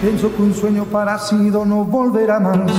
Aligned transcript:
Pienso 0.00 0.34
que 0.34 0.40
un 0.40 0.54
sueño 0.54 0.84
parecido 0.86 1.66
no 1.66 1.84
volverá 1.84 2.40
más. 2.40 2.70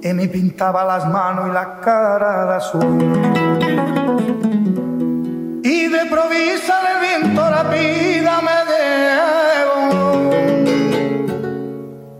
Y 0.00 0.12
me 0.14 0.28
pintaba 0.28 0.82
las 0.82 1.06
manos 1.06 1.48
y 1.48 1.52
la 1.52 1.78
cara 1.78 2.46
de 2.46 2.54
azul. 2.54 2.98
Y 5.62 5.88
de 5.88 6.06
provisa 6.06 6.80
el 6.90 7.20
viento 7.20 7.50
la 7.50 7.64
vida 7.64 8.40
me 8.40 8.58
dejó. 8.72 9.90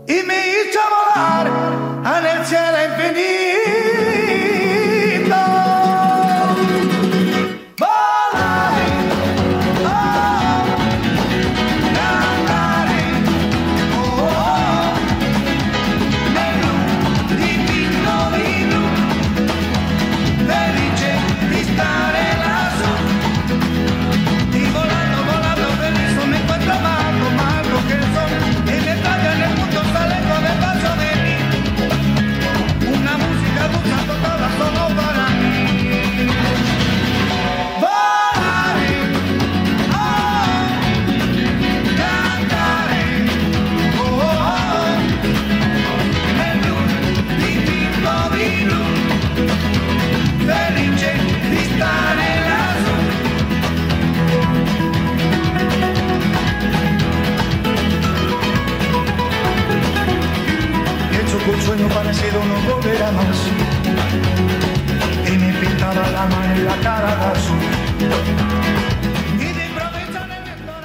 Y 0.05 0.23
me 0.27 0.37
hizo 0.49 0.79
volar 0.93 1.47
en 2.19 2.37
el 2.37 2.45
cielo 2.45 2.77
infinito. 2.85 3.38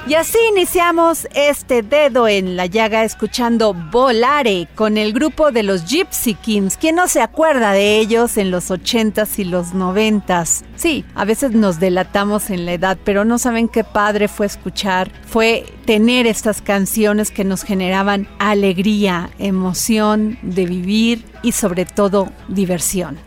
Y 0.07 0.13
así 0.13 0.37
iniciamos 0.51 1.27
este 1.33 1.81
dedo 1.81 2.27
en 2.27 2.55
la 2.55 2.67
llaga 2.67 3.03
escuchando 3.03 3.73
Volare 3.73 4.67
con 4.75 4.97
el 4.97 5.13
grupo 5.13 5.51
de 5.51 5.63
los 5.63 5.85
Gypsy 5.85 6.35
Kings. 6.35 6.77
¿Quién 6.77 6.95
no 6.95 7.07
se 7.07 7.21
acuerda 7.21 7.71
de 7.71 7.97
ellos 7.97 8.37
en 8.37 8.51
los 8.51 8.69
80s 8.69 9.39
y 9.39 9.45
los 9.45 9.73
90s? 9.73 10.63
Sí, 10.75 11.03
a 11.15 11.25
veces 11.25 11.53
nos 11.53 11.79
delatamos 11.79 12.51
en 12.51 12.67
la 12.67 12.73
edad, 12.73 12.99
pero 13.03 13.25
no 13.25 13.39
saben 13.39 13.67
qué 13.67 13.83
padre 13.83 14.27
fue 14.27 14.45
escuchar, 14.45 15.11
fue 15.25 15.65
tener 15.85 16.27
estas 16.27 16.61
canciones 16.61 17.31
que 17.31 17.43
nos 17.43 17.63
generaban 17.63 18.27
alegría, 18.37 19.31
emoción 19.39 20.37
de 20.43 20.67
vivir 20.67 21.25
y 21.41 21.53
sobre 21.53 21.85
todo 21.85 22.29
diversión. 22.47 23.17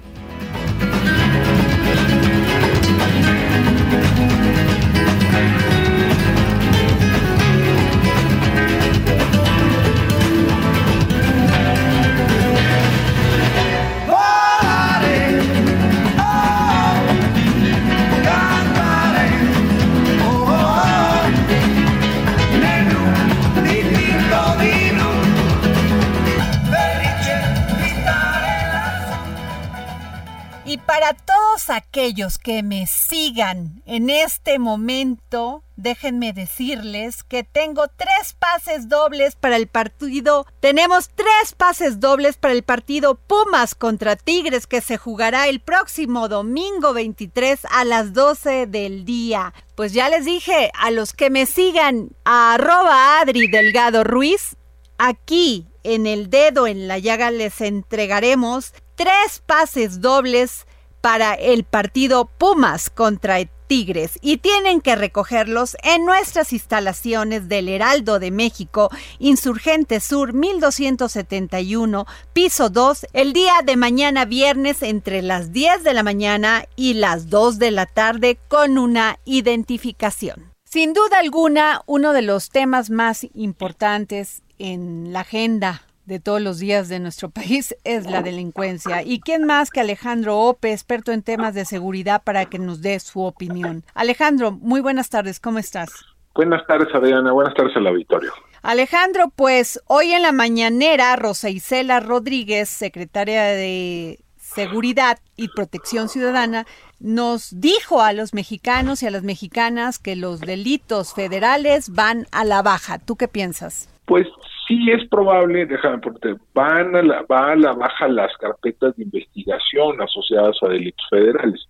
Que 32.38 32.64
me 32.64 32.88
sigan 32.88 33.80
en 33.86 34.10
este 34.10 34.58
momento, 34.58 35.62
déjenme 35.76 36.32
decirles 36.32 37.22
que 37.22 37.44
tengo 37.44 37.86
tres 37.86 38.34
pases 38.36 38.88
dobles 38.88 39.36
para 39.36 39.54
el 39.54 39.68
partido. 39.68 40.44
Tenemos 40.58 41.10
tres 41.14 41.54
pases 41.56 42.00
dobles 42.00 42.36
para 42.36 42.54
el 42.54 42.64
partido 42.64 43.14
Pumas 43.14 43.76
contra 43.76 44.16
Tigres 44.16 44.66
que 44.66 44.80
se 44.80 44.96
jugará 44.96 45.46
el 45.46 45.60
próximo 45.60 46.28
domingo 46.28 46.92
23 46.92 47.60
a 47.70 47.84
las 47.84 48.12
12 48.14 48.66
del 48.66 49.04
día. 49.04 49.54
Pues 49.76 49.92
ya 49.92 50.08
les 50.08 50.24
dije, 50.24 50.72
a 50.74 50.90
los 50.90 51.12
que 51.12 51.30
me 51.30 51.46
sigan 51.46 52.10
a 52.24 52.54
arroba 52.54 53.20
Adri 53.20 53.46
Delgado 53.46 54.02
Ruiz, 54.02 54.56
Aquí, 55.00 55.68
en 55.84 56.08
el 56.08 56.28
dedo 56.28 56.66
en 56.66 56.88
la 56.88 56.98
llaga, 56.98 57.30
les 57.30 57.60
entregaremos 57.60 58.74
tres 58.96 59.40
pases 59.46 60.00
dobles 60.00 60.66
para 61.08 61.32
el 61.32 61.64
partido 61.64 62.26
Pumas 62.26 62.90
contra 62.90 63.38
Tigres 63.66 64.18
y 64.20 64.36
tienen 64.36 64.82
que 64.82 64.94
recogerlos 64.94 65.74
en 65.82 66.04
nuestras 66.04 66.52
instalaciones 66.52 67.48
del 67.48 67.70
Heraldo 67.70 68.18
de 68.18 68.30
México, 68.30 68.90
Insurgente 69.18 70.00
Sur 70.00 70.34
1271, 70.34 72.04
piso 72.34 72.68
2, 72.68 73.06
el 73.14 73.32
día 73.32 73.54
de 73.64 73.78
mañana 73.78 74.26
viernes 74.26 74.82
entre 74.82 75.22
las 75.22 75.50
10 75.50 75.82
de 75.82 75.94
la 75.94 76.02
mañana 76.02 76.66
y 76.76 76.92
las 76.92 77.30
2 77.30 77.58
de 77.58 77.70
la 77.70 77.86
tarde 77.86 78.38
con 78.46 78.76
una 78.76 79.18
identificación. 79.24 80.52
Sin 80.64 80.92
duda 80.92 81.20
alguna, 81.20 81.80
uno 81.86 82.12
de 82.12 82.20
los 82.20 82.50
temas 82.50 82.90
más 82.90 83.26
importantes 83.32 84.42
en 84.58 85.14
la 85.14 85.20
agenda 85.20 85.87
de 86.08 86.20
todos 86.20 86.40
los 86.40 86.58
días 86.58 86.88
de 86.88 86.98
nuestro 86.98 87.28
país 87.38 87.76
es 87.84 88.10
la 88.10 88.22
delincuencia. 88.22 89.02
¿Y 89.02 89.20
quién 89.20 89.44
más 89.44 89.70
que 89.70 89.80
Alejandro 89.80 90.40
Ope, 90.40 90.72
experto 90.72 91.12
en 91.12 91.22
temas 91.22 91.54
de 91.54 91.64
seguridad, 91.64 92.22
para 92.24 92.46
que 92.46 92.58
nos 92.58 92.80
dé 92.82 92.98
su 92.98 93.22
opinión? 93.22 93.84
Alejandro, 93.94 94.50
muy 94.50 94.80
buenas 94.80 95.10
tardes, 95.10 95.38
¿cómo 95.38 95.58
estás? 95.58 95.90
Buenas 96.34 96.66
tardes, 96.66 96.88
Adriana. 96.94 97.32
Buenas 97.32 97.54
tardes 97.54 97.76
al 97.76 97.86
auditorio. 97.86 98.32
Alejandro, 98.62 99.32
pues 99.34 99.80
hoy 99.86 100.12
en 100.12 100.22
la 100.22 100.32
mañanera, 100.32 101.14
Rosa 101.16 101.50
Isela 101.50 102.00
Rodríguez, 102.00 102.68
secretaria 102.68 103.44
de 103.44 104.20
Seguridad 104.36 105.18
y 105.36 105.48
Protección 105.48 106.08
Ciudadana 106.08 106.66
nos 107.00 107.60
dijo 107.60 108.00
a 108.00 108.12
los 108.12 108.34
mexicanos 108.34 109.02
y 109.02 109.06
a 109.06 109.10
las 109.10 109.22
mexicanas 109.22 109.98
que 109.98 110.16
los 110.16 110.40
delitos 110.40 111.12
federales 111.12 111.90
van 111.90 112.26
a 112.32 112.44
la 112.44 112.62
baja. 112.62 112.98
¿Tú 112.98 113.16
qué 113.16 113.28
piensas? 113.28 113.88
Pues 114.08 114.26
sí 114.66 114.90
es 114.90 115.06
probable, 115.08 115.66
déjame 115.66 115.98
porque 115.98 116.34
van 116.54 116.96
a 116.96 117.02
la, 117.02 117.22
va 117.30 117.52
a 117.52 117.56
la 117.56 117.72
baja 117.74 118.08
las 118.08 118.34
carpetas 118.38 118.96
de 118.96 119.04
investigación 119.04 120.00
asociadas 120.00 120.56
a 120.62 120.68
delitos 120.68 121.06
federales. 121.10 121.68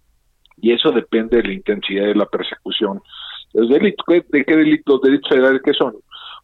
Y 0.56 0.72
eso 0.72 0.92
depende 0.92 1.38
de 1.38 1.48
la 1.48 1.52
intensidad 1.54 2.06
de 2.06 2.14
la 2.14 2.26
persecución. 2.26 3.02
Los 3.54 3.68
delitos, 3.68 4.06
¿de 4.06 4.44
qué 4.44 4.56
delitos? 4.56 5.02
¿Delitos 5.02 5.28
federales 5.28 5.62
qué 5.64 5.72
son? 5.72 5.96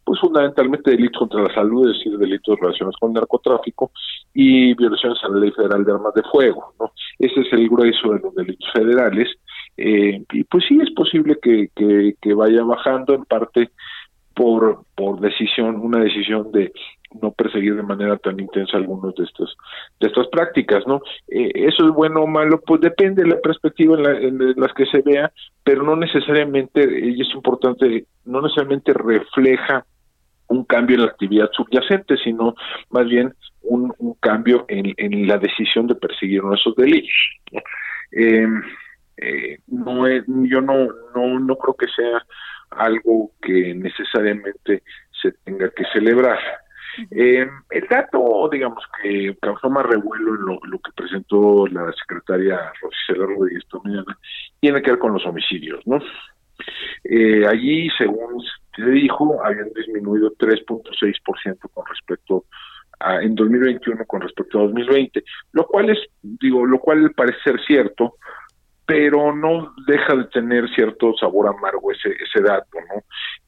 Pues 0.04 0.18
fundamentalmente 0.18 0.90
delitos 0.90 1.20
contra 1.20 1.42
la 1.42 1.54
salud, 1.54 1.88
es 1.88 1.98
decir, 1.98 2.18
delitos 2.18 2.58
relacionados 2.58 2.96
con 2.98 3.12
narcotráfico 3.12 3.92
y 4.34 4.74
violaciones 4.74 5.18
a 5.22 5.28
la 5.28 5.38
ley 5.38 5.52
federal 5.52 5.84
de 5.84 5.92
armas 5.92 6.14
de 6.14 6.22
fuego, 6.24 6.74
¿no? 6.80 6.90
Ese 7.20 7.40
es 7.40 7.52
el 7.52 7.68
grueso 7.68 8.12
de 8.12 8.18
los 8.18 8.34
delitos 8.34 8.68
federales. 8.72 9.28
Eh, 9.76 10.24
y 10.32 10.44
pues 10.44 10.64
sí 10.68 10.78
es 10.82 10.90
posible 10.90 11.38
que, 11.40 11.68
que, 11.74 12.14
que 12.20 12.34
vaya 12.34 12.64
bajando 12.64 13.14
en 13.14 13.24
parte 13.24 13.70
por, 14.34 14.84
por 14.94 15.20
decisión, 15.20 15.76
una 15.76 16.00
decisión 16.00 16.50
de 16.52 16.72
no 17.20 17.30
perseguir 17.32 17.76
de 17.76 17.82
manera 17.82 18.16
tan 18.16 18.40
intensa 18.40 18.76
algunos 18.76 19.14
de 19.14 19.22
estos 19.22 19.56
de 20.00 20.08
estas 20.08 20.26
prácticas 20.32 20.84
no 20.84 21.00
eh, 21.28 21.48
eso 21.54 21.86
es 21.86 21.94
bueno 21.94 22.22
o 22.22 22.26
malo 22.26 22.60
pues 22.66 22.80
depende 22.80 23.22
de 23.22 23.28
la 23.28 23.40
perspectiva 23.40 23.96
en, 23.96 24.36
la, 24.36 24.52
las 24.56 24.72
que 24.72 24.84
se 24.86 25.00
vea 25.00 25.30
pero 25.62 25.84
no 25.84 25.94
necesariamente 25.94 26.82
y 26.82 27.20
es 27.20 27.28
importante 27.32 28.06
no 28.24 28.40
necesariamente 28.40 28.92
refleja 28.92 29.86
un 30.48 30.64
cambio 30.64 30.96
en 30.96 31.02
la 31.02 31.12
actividad 31.12 31.48
subyacente 31.52 32.16
sino 32.16 32.56
más 32.90 33.06
bien 33.06 33.32
un, 33.64 33.94
cambio 34.20 34.64
en, 34.68 35.26
la 35.26 35.38
decisión 35.38 35.86
de 35.86 35.94
perseguir 35.94 36.42
esos 36.54 36.74
delitos. 36.76 37.10
Eh, 38.12 38.46
eh, 39.16 39.58
no 39.68 40.06
es, 40.06 40.24
yo 40.26 40.60
no 40.60 40.88
no 41.14 41.38
no 41.38 41.56
creo 41.56 41.74
que 41.74 41.86
sea 41.94 42.24
algo 42.76 43.32
que 43.40 43.74
necesariamente 43.74 44.82
se 45.22 45.32
tenga 45.44 45.70
que 45.70 45.84
celebrar. 45.92 46.38
Eh, 47.10 47.46
el 47.70 47.88
dato, 47.88 48.48
digamos, 48.50 48.84
que 49.02 49.36
causó 49.40 49.68
más 49.68 49.84
revuelo 49.86 50.34
en 50.34 50.40
lo, 50.42 50.60
lo 50.64 50.78
que 50.78 50.92
presentó 50.94 51.66
la 51.66 51.92
secretaria 51.92 52.72
Rosicela 52.80 53.26
Rodríguez 53.26 53.64
esta 53.64 53.78
mañana, 53.82 54.18
tiene 54.60 54.80
que 54.82 54.90
ver 54.92 55.00
con 55.00 55.12
los 55.12 55.26
homicidios, 55.26 55.84
¿no? 55.86 55.98
Eh, 57.04 57.46
allí, 57.46 57.88
según 57.98 58.42
se 58.76 58.84
dijo, 58.90 59.44
habían 59.44 59.72
disminuido 59.74 60.32
3.6% 60.36 61.58
con 61.72 61.84
respecto 61.86 62.44
a, 63.00 63.22
en 63.22 63.34
2021 63.34 64.04
con 64.06 64.20
respecto 64.20 64.58
a 64.58 64.62
2020, 64.62 65.24
lo 65.52 65.66
cual 65.66 65.90
es, 65.90 65.98
digo, 66.22 66.64
lo 66.64 66.78
cual 66.78 67.12
parece 67.14 67.38
ser 67.44 67.60
cierto, 67.66 68.16
pero 68.86 69.34
no 69.34 69.74
deja 69.86 70.14
de 70.14 70.24
tener 70.24 70.68
cierto 70.74 71.14
sabor 71.18 71.48
amargo 71.48 71.90
ese, 71.90 72.10
ese 72.10 72.42
dato, 72.42 72.78
¿no? 72.94 73.02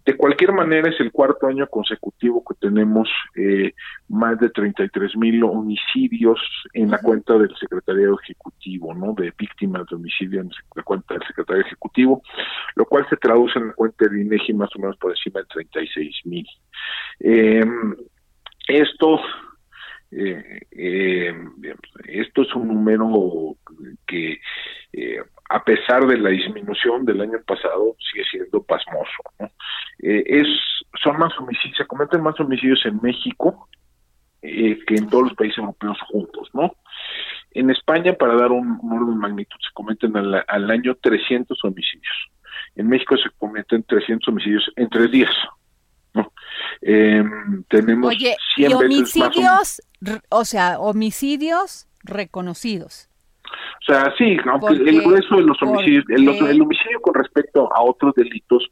De 0.06 0.16
cualquier 0.16 0.52
manera 0.52 0.88
es 0.88 1.00
el 1.00 1.10
cuarto 1.10 1.48
año 1.48 1.66
consecutivo 1.66 2.42
que 2.44 2.54
tenemos 2.60 3.08
eh, 3.34 3.74
más 4.08 4.38
de 4.38 4.50
33 4.50 5.16
mil 5.16 5.42
homicidios 5.42 6.38
en 6.72 6.92
la 6.92 6.98
cuenta 6.98 7.36
del 7.36 7.54
Secretariado 7.56 8.16
Ejecutivo, 8.22 8.94
¿no? 8.94 9.14
De 9.14 9.32
víctimas 9.36 9.84
de 9.90 9.96
homicidio 9.96 10.40
en 10.42 10.50
la 10.76 10.82
cuenta 10.84 11.14
del 11.14 11.26
Secretario 11.26 11.62
Ejecutivo, 11.62 12.22
lo 12.76 12.84
cual 12.84 13.04
se 13.10 13.16
traduce 13.16 13.58
en 13.58 13.68
la 13.68 13.74
cuenta 13.74 14.06
de 14.08 14.20
INEGI 14.20 14.54
más 14.54 14.70
o 14.76 14.78
menos 14.78 14.96
por 14.96 15.10
encima 15.10 15.40
de 15.40 15.46
36 15.46 16.14
mil. 16.24 16.46
Eh, 17.18 17.64
esto 18.68 19.20
eh, 20.16 20.60
eh, 20.70 21.34
esto 22.08 22.42
es 22.42 22.54
un 22.54 22.68
número 22.68 23.56
que 24.06 24.40
eh, 24.92 25.22
a 25.50 25.62
pesar 25.62 26.06
de 26.06 26.16
la 26.16 26.30
disminución 26.30 27.04
del 27.04 27.20
año 27.20 27.38
pasado 27.46 27.96
sigue 28.10 28.24
siendo 28.30 28.62
pasmoso 28.62 29.22
eh, 29.98 30.24
es 30.26 30.46
son 31.02 31.18
más 31.18 31.38
homicidios 31.38 31.76
se 31.76 31.86
cometen 31.86 32.22
más 32.22 32.38
homicidios 32.40 32.84
en 32.86 32.98
México 33.02 33.68
que 34.40 34.94
en 34.94 35.08
todos 35.08 35.24
los 35.24 35.34
países 35.34 35.58
europeos 35.58 35.98
juntos 36.08 36.48
no 36.54 36.72
en 37.50 37.70
España 37.70 38.14
para 38.14 38.36
dar 38.36 38.52
un, 38.52 38.78
un 38.82 38.92
orden 38.92 39.10
de 39.10 39.20
magnitud 39.20 39.58
se 39.60 39.72
cometen 39.74 40.16
al, 40.16 40.44
al 40.46 40.70
año 40.70 40.94
300 40.94 41.58
homicidios. 41.64 42.14
En 42.74 42.86
México 42.86 43.16
se 43.16 43.30
cometen 43.38 43.82
300 43.82 44.28
homicidios 44.28 44.70
en 44.76 44.90
tres 44.90 45.10
días 45.10 45.34
¿no? 46.16 46.32
Eh, 46.82 47.22
tenemos 47.68 48.08
Oye, 48.08 48.36
100 48.56 48.70
y 48.70 48.74
veces 48.74 49.16
más 49.16 49.36
homicidios, 49.36 49.82
o 50.28 50.44
sea, 50.44 50.78
homicidios 50.78 51.86
reconocidos. 52.02 53.08
O 53.80 53.84
sea, 53.84 54.12
sí, 54.18 54.36
aunque 54.46 54.74
el 54.74 55.02
grueso 55.02 55.36
de 55.36 55.42
los 55.42 55.62
homicidios, 55.62 56.04
el, 56.08 56.28
homicidio 56.60 57.00
con 57.00 57.14
respecto 57.14 57.72
a 57.72 57.82
otros 57.82 58.14
delitos, 58.14 58.68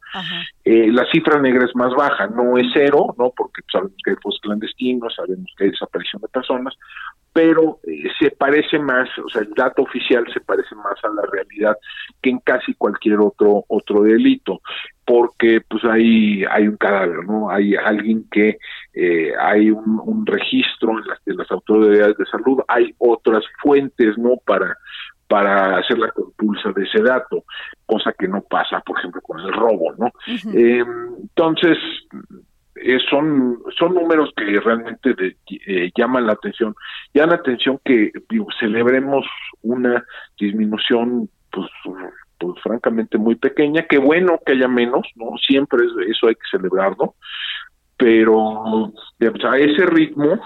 eh, 0.65 0.91
la 0.91 1.05
cifra 1.13 1.41
negra 1.41 1.65
es 1.65 1.75
más 1.77 1.93
baja, 1.95 2.27
no 2.29 2.59
es 2.59 2.67
cero, 2.73 3.15
¿no? 3.19 3.33
Porque 3.37 3.63
sabemos 3.71 3.97
que 4.05 4.11
hay 4.11 4.17
fosas 4.23 4.41
clandestinos, 4.41 5.15
sabemos 5.15 5.53
que 5.57 5.65
hay 5.65 5.71
desaparición 5.71 6.23
de 6.23 6.29
personas, 6.29 6.75
pero 7.33 7.81
eh, 7.83 8.09
se 8.19 8.31
parece 8.31 8.79
más, 8.79 9.09
o 9.19 9.29
sea, 9.29 9.43
el 9.43 9.53
dato 9.55 9.83
oficial 9.83 10.25
se 10.33 10.41
parece 10.41 10.75
más 10.77 10.95
a 11.03 11.09
la 11.09 11.23
realidad 11.31 11.77
que 12.23 12.31
en 12.31 12.39
casi 12.39 12.75
cualquier 12.75 13.19
otro 13.19 13.65
otro 13.69 14.03
delito, 14.03 14.61
porque 15.05 15.61
pues 15.69 15.85
hay 15.85 16.45
hay 16.45 16.69
un 16.69 16.77
cadáver, 16.77 17.25
¿no? 17.27 17.51
Hay 17.51 17.75
alguien 17.75 18.25
que 18.31 18.59
eh, 18.95 19.33
hay 19.39 19.71
un, 19.71 20.01
un 20.05 20.25
registro 20.27 20.91
en 20.99 21.07
las, 21.07 21.23
de 21.25 21.35
las 21.35 21.51
autoridades 21.51 22.17
de 22.17 22.27
salud, 22.27 22.61
hay 22.69 22.95
otras 22.99 23.45
fuentes, 23.63 24.17
¿no? 24.19 24.37
Para 24.47 24.77
para 25.27 25.79
hacer 25.79 25.99
la 25.99 26.11
compulsa 26.13 26.71
de 26.73 26.85
ese 26.85 27.03
dato, 27.03 27.45
cosa 27.87 28.13
que 28.13 28.29
no 28.29 28.43
pasa, 28.43 28.81
por 28.81 28.99
ejemplo, 28.99 29.23
con 29.23 29.41
el 29.41 29.53
robo, 29.55 29.95
¿no? 29.99 30.11
Eh, 30.55 30.85
entonces, 31.23 31.79
eh, 32.77 32.99
son, 33.09 33.59
son 33.79 33.95
números 33.95 34.31
que 34.37 34.45
realmente 34.61 35.15
de- 35.15 35.37
eh, 35.67 35.91
llaman 35.97 36.27
la 36.27 36.35
atención. 36.35 36.75
Llaman 37.15 37.31
la 37.31 37.37
atención 37.37 37.81
que 37.83 38.13
digo, 38.29 38.47
celebremos 38.61 39.25
una 39.63 40.05
disminución, 40.39 41.31
pues, 41.51 41.71
pues 42.39 42.61
francamente 42.63 43.17
muy 43.17 43.37
pequeña. 43.37 43.87
Qué 43.89 43.97
bueno 43.99 44.39
que 44.45 44.53
haya 44.53 44.69
menos, 44.69 45.07
¿no? 45.17 45.37
Siempre 45.39 45.85
es- 45.87 46.09
eso 46.11 46.27
hay 46.29 46.35
que 46.35 46.47
celebrarlo. 46.51 47.15
Pero 47.97 48.93
digamos, 49.19 49.45
a 49.45 49.59
ese 49.59 49.87
ritmo, 49.87 50.41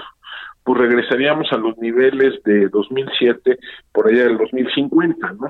pues 0.65 0.81
regresaríamos 0.81 1.51
a 1.53 1.57
los 1.57 1.79
niveles 1.79 2.43
de 2.45 2.69
2007 2.69 3.59
por 3.93 4.09
allá 4.09 4.25
del 4.25 4.39
2050, 4.39 5.33
¿no? 5.33 5.49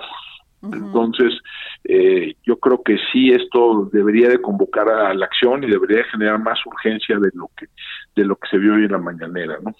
Entonces, 0.61 1.35
eh, 1.85 2.35
yo 2.45 2.59
creo 2.59 2.83
que 2.83 2.97
sí 3.13 3.31
esto 3.31 3.89
debería 3.93 4.29
de 4.29 4.41
convocar 4.41 4.89
a 4.89 5.15
la 5.15 5.27
acción 5.27 5.63
y 5.63 5.71
debería 5.71 5.99
de 5.99 6.05
generar 6.05 6.41
más 6.41 6.59
urgencia 6.67 7.17
de 7.19 7.31
lo 7.35 7.49
que 7.57 7.67
de 8.17 8.25
lo 8.25 8.35
que 8.37 8.49
se 8.49 8.59
vio 8.59 8.75
hoy 8.75 8.85
en 8.85 8.93
la 8.93 8.99
mañanera, 8.99 9.59
¿no? 9.63 9.75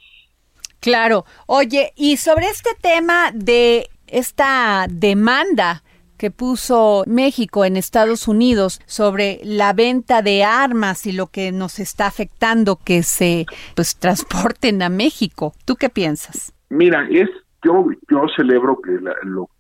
Claro. 0.81 1.25
Oye, 1.47 1.93
y 1.97 2.17
sobre 2.17 2.47
este 2.47 2.71
tema 2.81 3.31
de 3.35 3.89
esta 4.07 4.87
demanda 4.89 5.83
que 6.19 6.31
puso 6.31 7.05
México 7.07 7.65
en 7.65 7.77
Estados 7.77 8.29
Unidos 8.29 8.81
sobre 8.87 9.41
la 9.45 9.73
venta 9.73 10.21
de 10.21 10.45
armas 10.45 11.07
y 11.07 11.13
lo 11.13 11.29
que 11.29 11.53
nos 11.53 11.79
está 11.79 12.07
afectando 12.07 12.77
que 12.77 13.03
se 13.03 13.47
pues 13.75 13.97
transporten 13.97 14.83
a 14.83 14.89
México. 14.89 15.55
¿Tú 15.65 15.77
qué 15.77 15.89
piensas? 15.89 16.53
Mira, 16.69 17.07
es 17.11 17.29
yo 17.65 17.87
yo 18.11 18.27
celebro 18.37 18.81
que 18.81 18.99
la, 19.01 19.15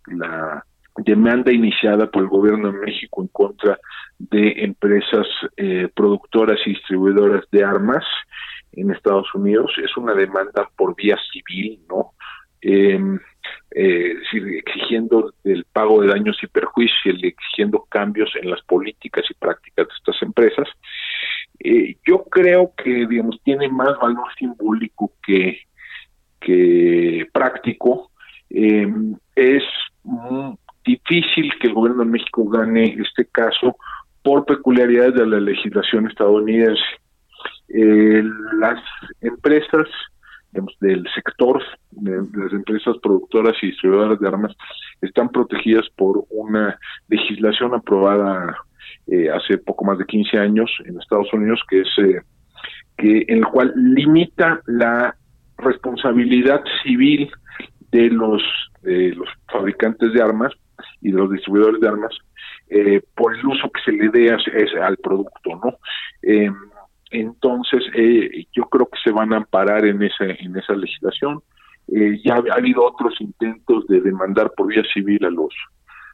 la 0.07 0.65
demanda 0.99 1.53
iniciada 1.53 2.11
por 2.11 2.23
el 2.23 2.29
gobierno 2.29 2.73
de 2.73 2.79
México 2.79 3.23
en 3.23 3.29
contra 3.29 3.79
de 4.19 4.65
empresas 4.65 5.27
eh, 5.57 5.89
productoras 5.95 6.59
y 6.67 6.71
distribuidoras 6.71 7.45
de 7.53 7.65
armas 7.65 8.05
en 8.73 8.91
Estados 8.91 9.33
Unidos 9.35 9.73
es 9.83 9.97
una 9.97 10.15
demanda 10.15 10.69
por 10.77 10.95
vía 10.97 11.17
civil, 11.33 11.81
¿no? 11.89 12.13
Eh, 12.61 13.01
eh, 13.71 14.15
exigiendo 14.33 15.33
el 15.45 15.65
pago 15.65 16.01
de 16.01 16.09
daños 16.09 16.39
y 16.43 16.47
perjuicios 16.47 17.17
exigiendo 17.23 17.87
cambios 17.89 18.31
en 18.41 18.51
las 18.51 18.63
políticas 18.63 19.25
y 19.31 19.35
prácticas 19.35 19.89
de 19.89 19.95
estas 19.95 20.23
empresas. 20.23 20.69
Eh, 21.61 21.97
yo 22.07 22.25
creo 22.25 22.73
que, 22.77 23.07
digamos, 23.07 23.41
tiene 23.43 23.69
más 23.69 23.99
valor 23.99 24.29
simbólico 24.39 25.13
que, 25.23 25.67
práctico. 27.33 28.11
Eh, 28.51 28.87
es 29.35 29.63
difícil 30.85 31.53
que 31.61 31.67
el 31.67 31.75
gobierno 31.75 32.05
de 32.05 32.11
México 32.11 32.49
gane 32.49 32.97
este 32.99 33.27
caso 33.27 33.77
por 34.23 34.47
peculiaridades 34.47 35.15
de 35.15 35.27
la 35.27 35.41
legislación 35.41 36.07
estadounidense. 36.09 36.83
Eh, 37.69 38.23
las 38.59 38.83
empresas 39.21 39.87
del 40.53 41.07
sector, 41.15 41.63
de, 41.91 42.23
las 42.35 42.53
empresas 42.53 42.97
productoras 43.03 43.55
y 43.63 43.69
distribuidoras 43.69 44.19
de 44.19 44.29
armas, 44.29 44.57
están 45.01 45.29
protegidas 45.29 45.87
por 45.97 46.25
una 46.31 46.79
legislación 47.09 47.75
aprobada 47.75 48.57
eh, 49.07 49.29
hace 49.31 49.59
poco 49.59 49.85
más 49.85 49.99
de 49.99 50.07
15 50.07 50.39
años 50.39 50.71
en 50.85 50.99
Estados 50.99 51.33
Unidos, 51.33 51.61
que 51.69 51.81
es 51.81 51.89
eh, 51.99 52.21
que 52.97 53.25
en 53.29 53.39
el 53.39 53.47
cual 53.47 53.73
limita 53.77 54.61
la 54.67 55.17
responsabilidad 55.59 56.63
civil 56.83 57.31
de 57.91 58.11
los 58.11 58.43
de 58.83 59.15
los 59.15 59.29
fabricantes 59.51 60.13
de 60.13 60.23
armas 60.23 60.53
y 61.01 61.11
de 61.11 61.19
los 61.19 61.31
distribuidores 61.31 61.81
de 61.81 61.89
armas 61.89 62.17
eh, 62.71 63.03
por 63.15 63.35
el 63.35 63.45
uso 63.45 63.71
que 63.71 63.81
se 63.85 63.93
le 63.93 64.09
dé 64.11 64.31
al 64.31 64.97
producto, 64.99 65.61
¿no? 65.65 65.79
Entonces, 67.11 67.83
eh, 67.95 68.47
yo 68.53 68.65
creo 68.65 68.87
que 68.87 68.99
se 69.03 69.11
van 69.11 69.33
a 69.33 69.39
amparar 69.39 69.87
en 69.87 70.03
esa, 70.03 70.25
en 70.25 70.57
esa 70.57 70.75
legislación. 70.75 71.43
Eh, 71.93 72.21
ya 72.25 72.35
ha 72.35 72.57
habido 72.57 72.85
otros 72.85 73.15
intentos 73.21 73.87
de 73.87 74.01
demandar 74.01 74.53
por 74.57 74.67
vía 74.67 74.83
civil 74.93 75.25
a 75.25 75.31
los 75.31 75.55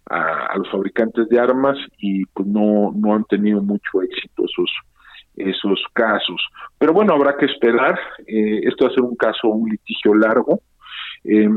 a, 0.06 0.56
los 0.58 0.70
fabricantes 0.70 1.28
de 1.28 1.40
armas 1.40 1.78
y 1.98 2.26
pues 2.26 2.46
no 2.46 2.92
no 2.94 3.14
han 3.14 3.24
tenido 3.24 3.62
mucho 3.62 4.02
éxito 4.02 4.44
esos 4.44 4.70
esos 5.36 5.82
casos. 5.92 6.40
Pero 6.78 6.92
bueno, 6.92 7.14
habrá 7.14 7.36
que 7.36 7.46
esperar. 7.46 7.98
Eh, 8.26 8.60
esto 8.64 8.84
va 8.84 8.90
a 8.90 8.94
ser 8.94 9.02
un 9.02 9.16
caso, 9.16 9.48
un 9.48 9.68
litigio 9.68 10.14
largo, 10.14 10.60
eh, 11.24 11.48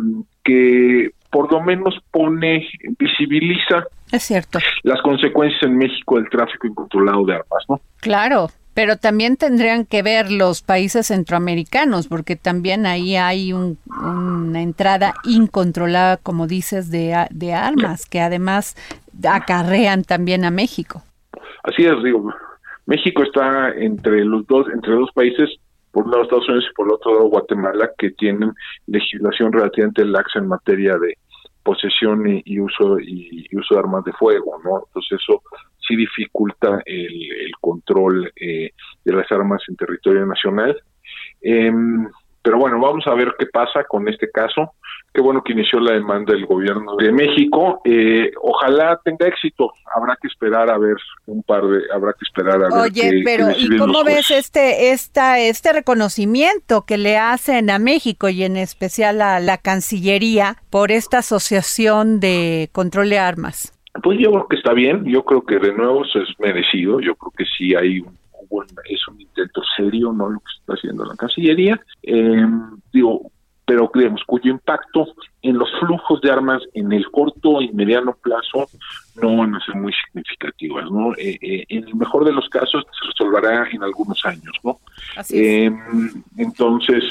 que 0.43 1.11
por 1.29 1.51
lo 1.51 1.61
menos 1.61 1.95
pone, 2.09 2.67
visibiliza 2.97 3.85
es 4.11 4.23
cierto. 4.23 4.59
las 4.83 5.01
consecuencias 5.01 5.61
en 5.63 5.77
México 5.77 6.15
del 6.15 6.29
tráfico 6.29 6.67
incontrolado 6.67 7.25
de 7.25 7.33
armas, 7.33 7.63
¿no? 7.67 7.81
Claro, 7.99 8.47
pero 8.77 8.95
también 8.95 9.37
tendrían 9.37 9.87
que 9.87 10.03
ver 10.03 10.31
los 10.31 10.61
países 10.61 11.07
centroamericanos, 11.07 12.07
porque 12.07 12.35
también 12.35 12.85
ahí 12.85 13.15
hay 13.15 13.51
una 13.51 14.61
entrada 14.61 15.15
incontrolada, 15.23 16.17
como 16.17 16.45
dices, 16.45 16.91
de, 16.91 17.53
armas, 17.55 18.05
que 18.05 18.21
además 18.21 18.75
acarrean 19.27 20.03
también 20.03 20.45
a 20.45 20.51
México. 20.51 21.01
Así 21.63 21.85
es, 21.85 22.03
digo, 22.03 22.31
México 22.85 23.23
está 23.23 23.71
entre 23.71 24.23
los 24.23 24.45
dos, 24.45 24.67
entre 24.71 24.93
dos 24.93 25.09
países, 25.11 25.49
por 25.91 26.05
un 26.05 26.11
lado 26.11 26.25
Estados 26.25 26.47
Unidos 26.47 26.65
y 26.69 26.75
por 26.75 26.85
el 26.85 26.93
otro 26.93 27.13
lado 27.15 27.29
Guatemala, 27.29 27.89
que 27.97 28.11
tienen 28.11 28.53
legislación 28.85 29.53
relativamente 29.53 30.05
laxa 30.05 30.37
en 30.37 30.49
materia 30.49 30.99
de 30.99 31.17
posesión 31.63 32.27
y, 32.45 32.59
uso 32.59 32.99
y, 32.99 33.47
uso 33.53 33.73
de 33.73 33.79
armas 33.79 34.03
de 34.03 34.13
fuego, 34.13 34.61
¿no? 34.63 34.83
Entonces 34.85 35.19
eso 35.19 35.41
sí 35.87 35.95
dificulta 35.95 36.81
el, 36.85 37.51
control 37.61 38.31
eh, 38.35 38.71
de 39.03 39.13
las 39.13 39.31
armas 39.31 39.61
en 39.67 39.75
territorio 39.75 40.25
nacional. 40.25 40.75
Eh, 41.41 41.71
pero 42.47 42.59
bueno, 42.59 42.79
vamos 42.79 43.05
a 43.07 43.13
ver 43.13 43.35
qué 43.37 43.45
pasa 43.47 43.83
con 43.83 44.07
este 44.07 44.31
caso. 44.31 44.71
Qué 45.13 45.19
bueno 45.19 45.43
que 45.43 45.51
inició 45.51 45.81
la 45.81 45.95
demanda 45.95 46.33
del 46.33 46.45
gobierno 46.45 46.95
de 46.95 47.11
México. 47.11 47.81
Eh, 47.83 48.31
ojalá 48.41 48.97
tenga 49.03 49.27
éxito. 49.27 49.73
Habrá 49.93 50.15
que 50.21 50.29
esperar 50.29 50.69
a 50.69 50.77
ver 50.77 50.95
un 51.25 51.43
par 51.43 51.63
de, 51.67 51.81
habrá 51.93 52.13
que 52.13 52.23
esperar 52.23 52.55
a 52.63 52.69
ver. 52.69 52.85
Oye, 52.85 53.21
pero 53.25 53.49
¿y 53.51 53.75
cómo 53.75 54.01
ves 54.05 54.31
este, 54.31 54.91
esta, 54.91 55.39
este 55.39 55.73
reconocimiento 55.73 56.85
que 56.85 56.97
le 56.97 57.17
hacen 57.17 57.69
a 57.69 57.79
México 57.79 58.29
y 58.29 58.43
en 58.43 58.55
especial 58.55 59.21
a 59.21 59.41
la 59.41 59.57
Cancillería 59.57 60.55
por 60.69 60.91
esta 60.91 61.17
asociación 61.17 62.21
de 62.21 62.69
control 62.71 63.09
de 63.09 63.19
armas? 63.19 63.76
Pues 64.03 64.19
yo 64.19 64.31
creo 64.31 64.47
que 64.47 64.55
está 64.55 64.73
bien. 64.73 65.05
Yo 65.05 65.23
creo 65.23 65.41
que 65.45 65.59
de 65.59 65.73
nuevo 65.73 66.05
eso 66.05 66.19
es 66.19 66.29
merecido. 66.39 66.99
Yo 66.99 67.15
creo 67.15 67.31
que 67.31 67.45
sí 67.45 67.75
hay 67.75 67.99
un 67.99 68.17
es 68.89 69.07
un 69.07 69.21
intento 69.21 69.61
serio, 69.75 70.11
no 70.11 70.29
lo 70.29 70.39
que 70.39 70.59
está 70.59 70.73
haciendo 70.73 71.05
la 71.05 71.15
Cancillería, 71.15 71.79
eh, 72.03 72.45
digo, 72.93 73.31
pero 73.65 73.89
creemos 73.91 74.21
cuyo 74.25 74.51
impacto 74.51 75.07
en 75.41 75.57
los 75.57 75.69
flujos 75.79 76.21
de 76.21 76.31
armas 76.31 76.61
en 76.73 76.91
el 76.93 77.09
corto 77.11 77.61
y 77.61 77.69
mediano 77.73 78.15
plazo 78.21 78.69
no 79.21 79.35
van 79.35 79.55
a 79.55 79.65
ser 79.65 79.75
muy 79.75 79.91
significativas, 80.05 80.89
¿no? 80.89 81.13
Eh, 81.15 81.37
eh, 81.41 81.65
en 81.67 81.87
el 81.87 81.95
mejor 81.95 82.23
de 82.23 82.31
los 82.31 82.47
casos 82.47 82.85
se 82.97 83.07
resolverá 83.07 83.67
en 83.69 83.83
algunos 83.83 84.23
años, 84.25 84.55
¿no? 84.63 84.79
entonces, 86.37 87.03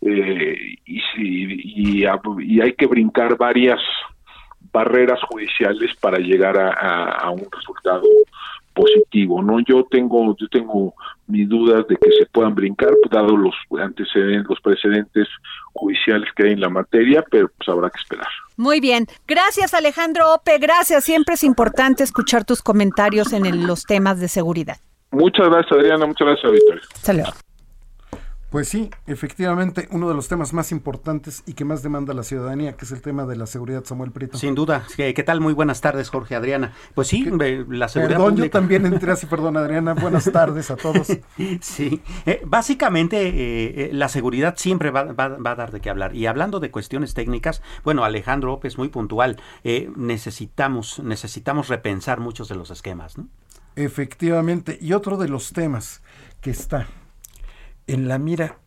y, 0.00 0.72
y, 0.86 2.04
y, 2.04 2.60
hay 2.60 2.72
que 2.72 2.86
brincar 2.86 3.36
varias 3.36 3.80
barreras 4.72 5.20
judiciales 5.28 5.94
para 6.00 6.18
llegar 6.18 6.56
a 6.58 7.30
un 7.30 7.46
resultado 7.50 8.02
positivo, 8.74 9.42
¿no? 9.42 9.60
Yo 9.60 9.84
tengo, 9.90 10.36
yo 10.36 10.48
tengo 10.48 10.94
mis 11.26 11.48
dudas 11.48 11.86
de 11.88 11.96
que 11.96 12.10
se 12.18 12.26
puedan 12.26 12.54
brincar, 12.54 12.90
pues, 13.02 13.10
dado 13.10 13.36
los 13.36 13.54
antecedentes, 13.78 14.48
los 14.48 14.60
precedentes 14.60 15.28
judiciales 15.72 16.28
que 16.34 16.46
hay 16.46 16.52
en 16.52 16.60
la 16.60 16.68
materia, 16.68 17.24
pero 17.30 17.50
pues 17.56 17.68
habrá 17.68 17.90
que 17.90 18.00
esperar. 18.00 18.28
Muy 18.56 18.80
bien. 18.80 19.06
Gracias, 19.26 19.74
Alejandro 19.74 20.34
Ope. 20.34 20.58
Gracias. 20.58 21.04
Siempre 21.04 21.34
es 21.34 21.44
importante 21.44 22.04
escuchar 22.04 22.44
tus 22.44 22.62
comentarios 22.62 23.32
en 23.32 23.66
los 23.66 23.84
temas 23.84 24.20
de 24.20 24.28
seguridad. 24.28 24.76
Muchas 25.10 25.48
gracias, 25.48 25.72
Adriana. 25.72 26.06
Muchas 26.06 26.26
gracias, 26.26 26.52
Victoria. 26.52 26.82
Saludos. 27.02 27.49
Pues 28.50 28.68
sí, 28.68 28.90
efectivamente, 29.06 29.86
uno 29.92 30.08
de 30.08 30.14
los 30.14 30.26
temas 30.26 30.52
más 30.52 30.72
importantes 30.72 31.44
y 31.46 31.52
que 31.52 31.64
más 31.64 31.84
demanda 31.84 32.14
la 32.14 32.24
ciudadanía, 32.24 32.76
que 32.76 32.84
es 32.84 32.90
el 32.90 33.00
tema 33.00 33.24
de 33.24 33.36
la 33.36 33.46
seguridad, 33.46 33.84
Samuel 33.84 34.10
Prieto. 34.10 34.38
Sin 34.38 34.56
duda. 34.56 34.84
¿Qué, 34.96 35.12
tal? 35.22 35.40
Muy 35.40 35.52
buenas 35.52 35.80
tardes, 35.80 36.10
Jorge 36.10 36.34
Adriana. 36.34 36.72
Pues 36.96 37.06
sí, 37.06 37.24
la 37.26 37.86
seguridad 37.86 38.18
Perdón, 38.18 38.36
yo 38.36 38.50
también 38.50 38.86
entré 38.86 39.12
así, 39.12 39.26
perdón, 39.30 39.56
Adriana. 39.56 39.94
Buenas 39.94 40.24
tardes 40.32 40.68
a 40.72 40.76
todos. 40.76 41.16
sí, 41.60 42.02
eh, 42.26 42.42
básicamente 42.44 43.28
eh, 43.28 43.32
eh, 43.36 43.90
la 43.92 44.08
seguridad 44.08 44.54
siempre 44.56 44.90
va, 44.90 45.14
a 45.16 45.54
dar 45.54 45.70
de 45.70 45.80
qué 45.80 45.88
hablar. 45.88 46.16
Y 46.16 46.26
hablando 46.26 46.58
de 46.58 46.72
cuestiones 46.72 47.14
técnicas, 47.14 47.62
bueno, 47.84 48.02
Alejandro 48.02 48.48
López, 48.50 48.78
muy 48.78 48.88
puntual, 48.88 49.40
necesitamos, 49.94 50.98
necesitamos 50.98 51.68
repensar 51.68 52.18
muchos 52.18 52.48
de 52.48 52.56
los 52.56 52.72
esquemas, 52.72 53.16
¿no? 53.16 53.28
Efectivamente. 53.76 54.76
Y 54.80 54.92
otro 54.92 55.18
de 55.18 55.28
los 55.28 55.52
temas 55.52 56.02
que 56.40 56.50
está 56.50 56.88
en 57.92 58.06
la 58.06 58.18
mira 58.18 58.58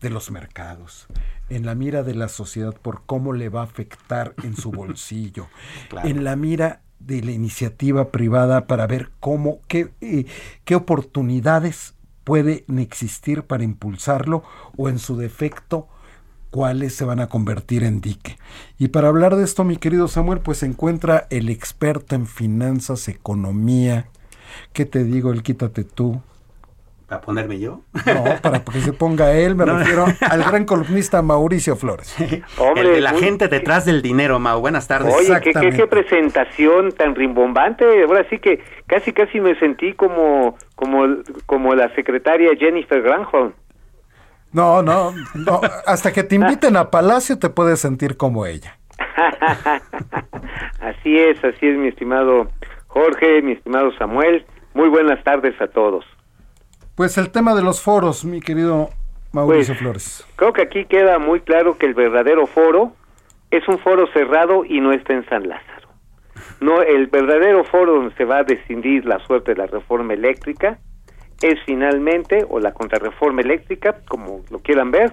de 0.00 0.10
los 0.10 0.30
mercados, 0.30 1.06
en 1.48 1.64
la 1.64 1.74
mira 1.74 2.02
de 2.02 2.14
la 2.14 2.28
sociedad 2.28 2.74
por 2.74 3.02
cómo 3.06 3.32
le 3.32 3.48
va 3.48 3.60
a 3.60 3.64
afectar 3.64 4.34
en 4.42 4.56
su 4.56 4.70
bolsillo, 4.72 5.46
en 6.04 6.24
la 6.24 6.36
mira 6.36 6.82
de 6.98 7.22
la 7.22 7.30
iniciativa 7.30 8.10
privada 8.10 8.66
para 8.66 8.86
ver 8.86 9.10
cómo, 9.20 9.60
qué, 9.68 9.92
eh, 10.00 10.26
qué 10.64 10.74
oportunidades 10.74 11.94
pueden 12.24 12.78
existir 12.78 13.44
para 13.44 13.64
impulsarlo 13.64 14.42
o 14.76 14.88
en 14.88 14.98
su 14.98 15.16
defecto 15.16 15.88
cuáles 16.50 16.94
se 16.94 17.04
van 17.04 17.20
a 17.20 17.28
convertir 17.28 17.84
en 17.84 18.00
dique. 18.00 18.38
Y 18.76 18.88
para 18.88 19.08
hablar 19.08 19.36
de 19.36 19.44
esto, 19.44 19.64
mi 19.64 19.76
querido 19.76 20.08
Samuel, 20.08 20.40
pues 20.40 20.58
se 20.58 20.66
encuentra 20.66 21.26
el 21.30 21.48
experto 21.48 22.16
en 22.16 22.26
finanzas, 22.26 23.06
economía, 23.08 24.08
¿qué 24.72 24.84
te 24.84 25.04
digo? 25.04 25.32
El 25.32 25.42
quítate 25.42 25.84
tú, 25.84 26.20
¿Para 27.08 27.22
ponerme 27.22 27.58
yo? 27.58 27.80
No, 28.04 28.24
para 28.42 28.62
que 28.62 28.80
se 28.82 28.92
ponga 28.92 29.32
él, 29.32 29.54
me 29.54 29.64
refiero 29.64 30.04
al 30.28 30.44
gran 30.44 30.66
columnista 30.66 31.22
Mauricio 31.22 31.74
Flores. 31.74 32.14
Hombre, 32.58 32.82
el 32.82 32.92
de 32.96 33.00
la 33.00 33.14
gente 33.14 33.48
detrás 33.48 33.86
del 33.86 34.02
dinero, 34.02 34.38
Mau. 34.38 34.60
Buenas 34.60 34.86
tardes. 34.88 35.14
Oye, 35.14 35.40
¿qué, 35.40 35.52
qué, 35.52 35.86
presentación 35.86 36.92
tan 36.92 37.14
rimbombante. 37.14 37.86
Ahora 38.02 38.26
sí 38.28 38.38
que 38.38 38.62
casi 38.86 39.14
casi 39.14 39.40
me 39.40 39.58
sentí 39.58 39.94
como, 39.94 40.58
como, 40.74 41.06
como 41.46 41.74
la 41.74 41.94
secretaria 41.94 42.50
Jennifer 42.58 43.00
Granholm. 43.00 43.54
No, 44.52 44.82
no, 44.82 45.14
no, 45.34 45.60
hasta 45.86 46.12
que 46.12 46.24
te 46.24 46.34
inviten 46.34 46.76
a 46.76 46.90
Palacio 46.90 47.38
te 47.38 47.48
puedes 47.48 47.80
sentir 47.80 48.18
como 48.18 48.44
ella. 48.44 48.78
así 50.80 51.16
es, 51.16 51.42
así 51.42 51.68
es, 51.68 51.78
mi 51.78 51.88
estimado 51.88 52.50
Jorge, 52.88 53.40
mi 53.40 53.52
estimado 53.52 53.92
Samuel. 53.96 54.44
Muy 54.74 54.90
buenas 54.90 55.24
tardes 55.24 55.58
a 55.62 55.68
todos. 55.68 56.04
Pues 56.98 57.16
el 57.16 57.30
tema 57.30 57.54
de 57.54 57.62
los 57.62 57.80
foros, 57.80 58.24
mi 58.24 58.40
querido 58.40 58.88
Mauricio 59.32 59.72
pues, 59.74 59.78
Flores. 59.78 60.26
Creo 60.34 60.52
que 60.52 60.62
aquí 60.62 60.84
queda 60.86 61.20
muy 61.20 61.38
claro 61.38 61.78
que 61.78 61.86
el 61.86 61.94
verdadero 61.94 62.48
foro 62.48 62.90
es 63.52 63.68
un 63.68 63.78
foro 63.78 64.08
cerrado 64.12 64.64
y 64.64 64.80
no 64.80 64.90
está 64.90 65.14
en 65.14 65.24
San 65.28 65.48
Lázaro. 65.48 65.90
No, 66.60 66.82
el 66.82 67.06
verdadero 67.06 67.62
foro 67.62 67.94
donde 67.94 68.16
se 68.16 68.24
va 68.24 68.38
a 68.38 68.42
decidir 68.42 69.04
la 69.04 69.20
suerte 69.20 69.52
de 69.52 69.58
la 69.58 69.66
reforma 69.68 70.14
eléctrica 70.14 70.80
es 71.40 71.54
finalmente, 71.64 72.44
o 72.48 72.58
la 72.58 72.72
contrarreforma 72.72 73.42
eléctrica, 73.42 74.00
como 74.08 74.40
lo 74.50 74.58
quieran 74.58 74.90
ver, 74.90 75.12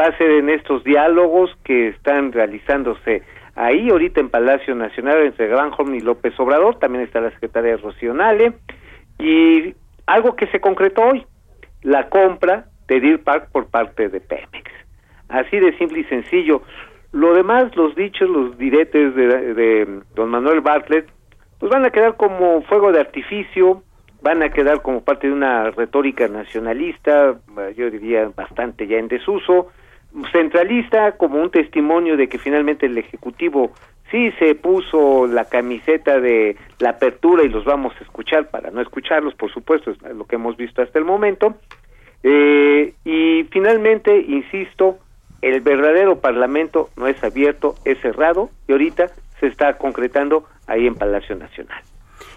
va 0.00 0.04
a 0.06 0.16
ser 0.16 0.30
en 0.30 0.48
estos 0.48 0.82
diálogos 0.82 1.50
que 1.62 1.88
están 1.88 2.32
realizándose 2.32 3.22
ahí, 3.54 3.90
ahorita 3.90 4.20
en 4.20 4.30
Palacio 4.30 4.74
Nacional, 4.74 5.26
entre 5.26 5.48
Granholm 5.48 5.94
y 5.94 6.00
López 6.00 6.32
Obrador, 6.40 6.78
también 6.78 7.04
está 7.04 7.20
la 7.20 7.32
secretaria 7.32 7.76
Rocionale, 7.76 8.54
y 9.18 9.74
algo 10.08 10.34
que 10.34 10.46
se 10.48 10.60
concretó 10.60 11.02
hoy, 11.02 11.24
la 11.82 12.08
compra 12.08 12.66
de 12.88 13.00
Deer 13.00 13.22
Park 13.22 13.50
por 13.52 13.68
parte 13.68 14.08
de 14.08 14.20
Pemex. 14.20 14.70
Así 15.28 15.58
de 15.58 15.76
simple 15.76 16.00
y 16.00 16.04
sencillo. 16.04 16.62
Lo 17.12 17.34
demás, 17.34 17.76
los 17.76 17.94
dichos, 17.94 18.28
los 18.28 18.58
diretes 18.58 19.14
de, 19.14 19.54
de 19.54 20.00
don 20.14 20.30
Manuel 20.30 20.62
Bartlett, 20.62 21.06
pues 21.58 21.70
van 21.70 21.84
a 21.84 21.90
quedar 21.90 22.16
como 22.16 22.62
fuego 22.62 22.92
de 22.92 23.00
artificio, 23.00 23.82
van 24.22 24.42
a 24.42 24.50
quedar 24.50 24.82
como 24.82 25.02
parte 25.02 25.26
de 25.26 25.32
una 25.32 25.70
retórica 25.70 26.26
nacionalista, 26.28 27.38
yo 27.76 27.90
diría 27.90 28.30
bastante 28.34 28.86
ya 28.86 28.96
en 28.96 29.08
desuso, 29.08 29.68
centralista, 30.32 31.12
como 31.12 31.40
un 31.40 31.50
testimonio 31.50 32.16
de 32.16 32.28
que 32.28 32.38
finalmente 32.38 32.86
el 32.86 32.96
Ejecutivo 32.96 33.72
sí 34.10 34.30
se 34.38 34.54
puso 34.54 35.26
la 35.26 35.44
camiseta 35.44 36.20
de 36.20 36.56
la 36.78 36.90
apertura 36.90 37.44
y 37.44 37.48
los 37.48 37.64
vamos 37.64 37.94
a 37.98 38.04
escuchar 38.04 38.48
para 38.50 38.70
no 38.70 38.80
escucharlos, 38.80 39.34
por 39.34 39.52
supuesto, 39.52 39.90
es 39.90 40.00
lo 40.02 40.24
que 40.24 40.36
hemos 40.36 40.56
visto 40.56 40.82
hasta 40.82 40.98
el 40.98 41.04
momento. 41.04 41.56
Eh, 42.22 42.94
y 43.04 43.44
finalmente, 43.50 44.18
insisto, 44.18 44.98
el 45.42 45.60
verdadero 45.60 46.20
Parlamento 46.20 46.88
no 46.96 47.06
es 47.06 47.22
abierto, 47.22 47.74
es 47.84 48.00
cerrado 48.00 48.50
y 48.66 48.72
ahorita 48.72 49.08
se 49.40 49.46
está 49.46 49.78
concretando 49.78 50.44
ahí 50.66 50.86
en 50.86 50.94
Palacio 50.94 51.36
Nacional. 51.36 51.82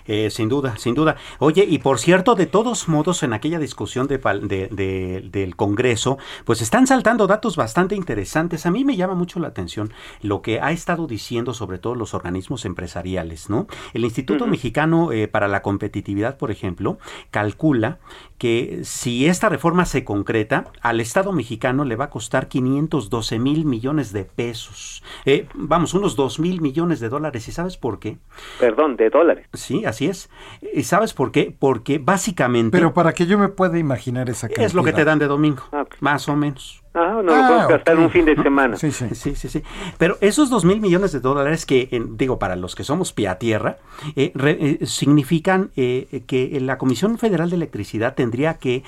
Eh, 0.06 0.30
sin 0.30 0.50
duda, 0.50 0.78
sin 0.78 0.96
duda. 0.96 1.16
Oye, 1.40 1.66
y 1.68 1.80
por 1.80 2.00
cierto, 2.00 2.36
de 2.36 2.46
todos 2.46 2.88
modos, 2.88 3.24
en 3.24 3.34
aquella 3.34 3.60
discusión 3.60 4.08
de, 4.08 4.18
de, 4.18 5.30
del 5.30 5.56
Congreso, 5.56 6.18
pues 6.46 6.62
están 6.62 6.88
saltando 6.88 7.28
datos 7.28 7.56
bastante 7.56 7.96
interesantes. 7.96 8.66
A 8.66 8.72
mí 8.72 8.84
me 8.86 8.96
llama 8.96 9.16
mucho 9.16 9.40
la 9.40 9.50
atención 9.50 9.92
lo 10.22 10.42
que 10.42 10.60
ha 10.60 10.72
estado 10.72 11.08
diciendo 11.08 11.54
sobre 11.54 11.78
todo 11.78 11.96
los 11.96 12.14
organismos 12.14 12.66
empresariales, 12.66 13.50
¿no? 13.50 13.68
El 13.94 14.04
Instituto 14.04 14.48
Mexicano 14.48 15.12
eh, 15.12 15.28
para 15.28 15.48
la 15.48 15.62
Competitividad, 15.62 16.38
por 16.38 16.52
ejemplo, 16.52 16.98
calcula 17.30 18.00
que 18.38 18.80
si 18.84 19.28
esta 19.28 19.50
reforma 19.50 19.86
se 19.86 20.04
concreta, 20.04 20.66
al 20.82 21.00
Estado 21.00 21.32
mexicano 21.32 21.86
le 21.86 21.96
va 21.96 22.06
a 22.06 22.10
costar 22.10 22.48
512 22.48 23.38
mil 23.38 23.66
millones 23.66 24.14
de 24.14 24.26
pesos. 24.26 25.04
Eh, 25.26 25.48
vamos, 25.54 25.94
unos 25.94 26.16
2 26.16 26.40
mil 26.40 26.60
millones 26.62 27.00
de 27.00 27.10
dólares. 27.10 27.48
¿Y 27.48 27.52
sabes 27.52 27.78
por 27.78 28.00
qué? 28.00 28.18
Perdón, 28.60 28.96
de 28.96 29.10
dólares. 29.10 29.48
Sí, 29.54 29.86
así 29.92 30.08
es. 30.08 30.30
¿Y 30.74 30.84
sabes 30.84 31.14
por 31.14 31.32
qué? 31.32 31.56
Porque 31.58 32.00
básicamente... 32.00 32.78
Pero 32.78 32.94
para 32.94 33.14
que 33.14 33.26
yo 33.26 33.38
me 33.38 33.50
pueda 33.50 33.78
imaginar 33.78 34.30
esa 34.30 34.48
cantidad. 34.48 34.66
Es 34.66 34.74
lo 34.74 34.84
que 34.84 34.94
te 34.94 35.06
dan 35.06 35.20
de 35.20 35.28
domingo, 35.28 35.64
ah, 35.72 35.86
más 36.00 36.28
o 36.28 36.36
menos. 36.36 36.82
Ah, 36.94 37.22
no, 37.24 37.34
ah, 37.34 37.68
gastar 37.70 37.98
un 37.98 38.10
fin 38.10 38.26
de 38.26 38.36
semana. 38.36 38.76
Sí, 38.76 38.92
sí, 38.92 39.16
sí, 39.16 39.34
sí, 39.36 39.64
Pero 39.98 40.18
esos 40.20 40.50
dos 40.50 40.66
mil 40.66 40.82
millones 40.82 41.14
de 41.14 41.22
dólares 41.22 41.66
que, 41.66 41.88
digo, 42.12 42.38
para 42.38 42.58
los 42.58 42.76
que 42.76 42.84
somos 42.84 43.14
pie 43.14 43.30
a 43.30 43.40
tierra, 43.40 43.78
eh, 44.18 44.34
eh, 44.36 44.86
significan 44.86 45.72
eh, 45.78 46.24
que 46.28 46.60
la 46.60 46.78
Comisión 46.78 47.18
Federal 47.18 47.50
de 47.50 47.56
Electricidad 47.56 48.14
tendría 48.14 48.56
que, 48.56 48.84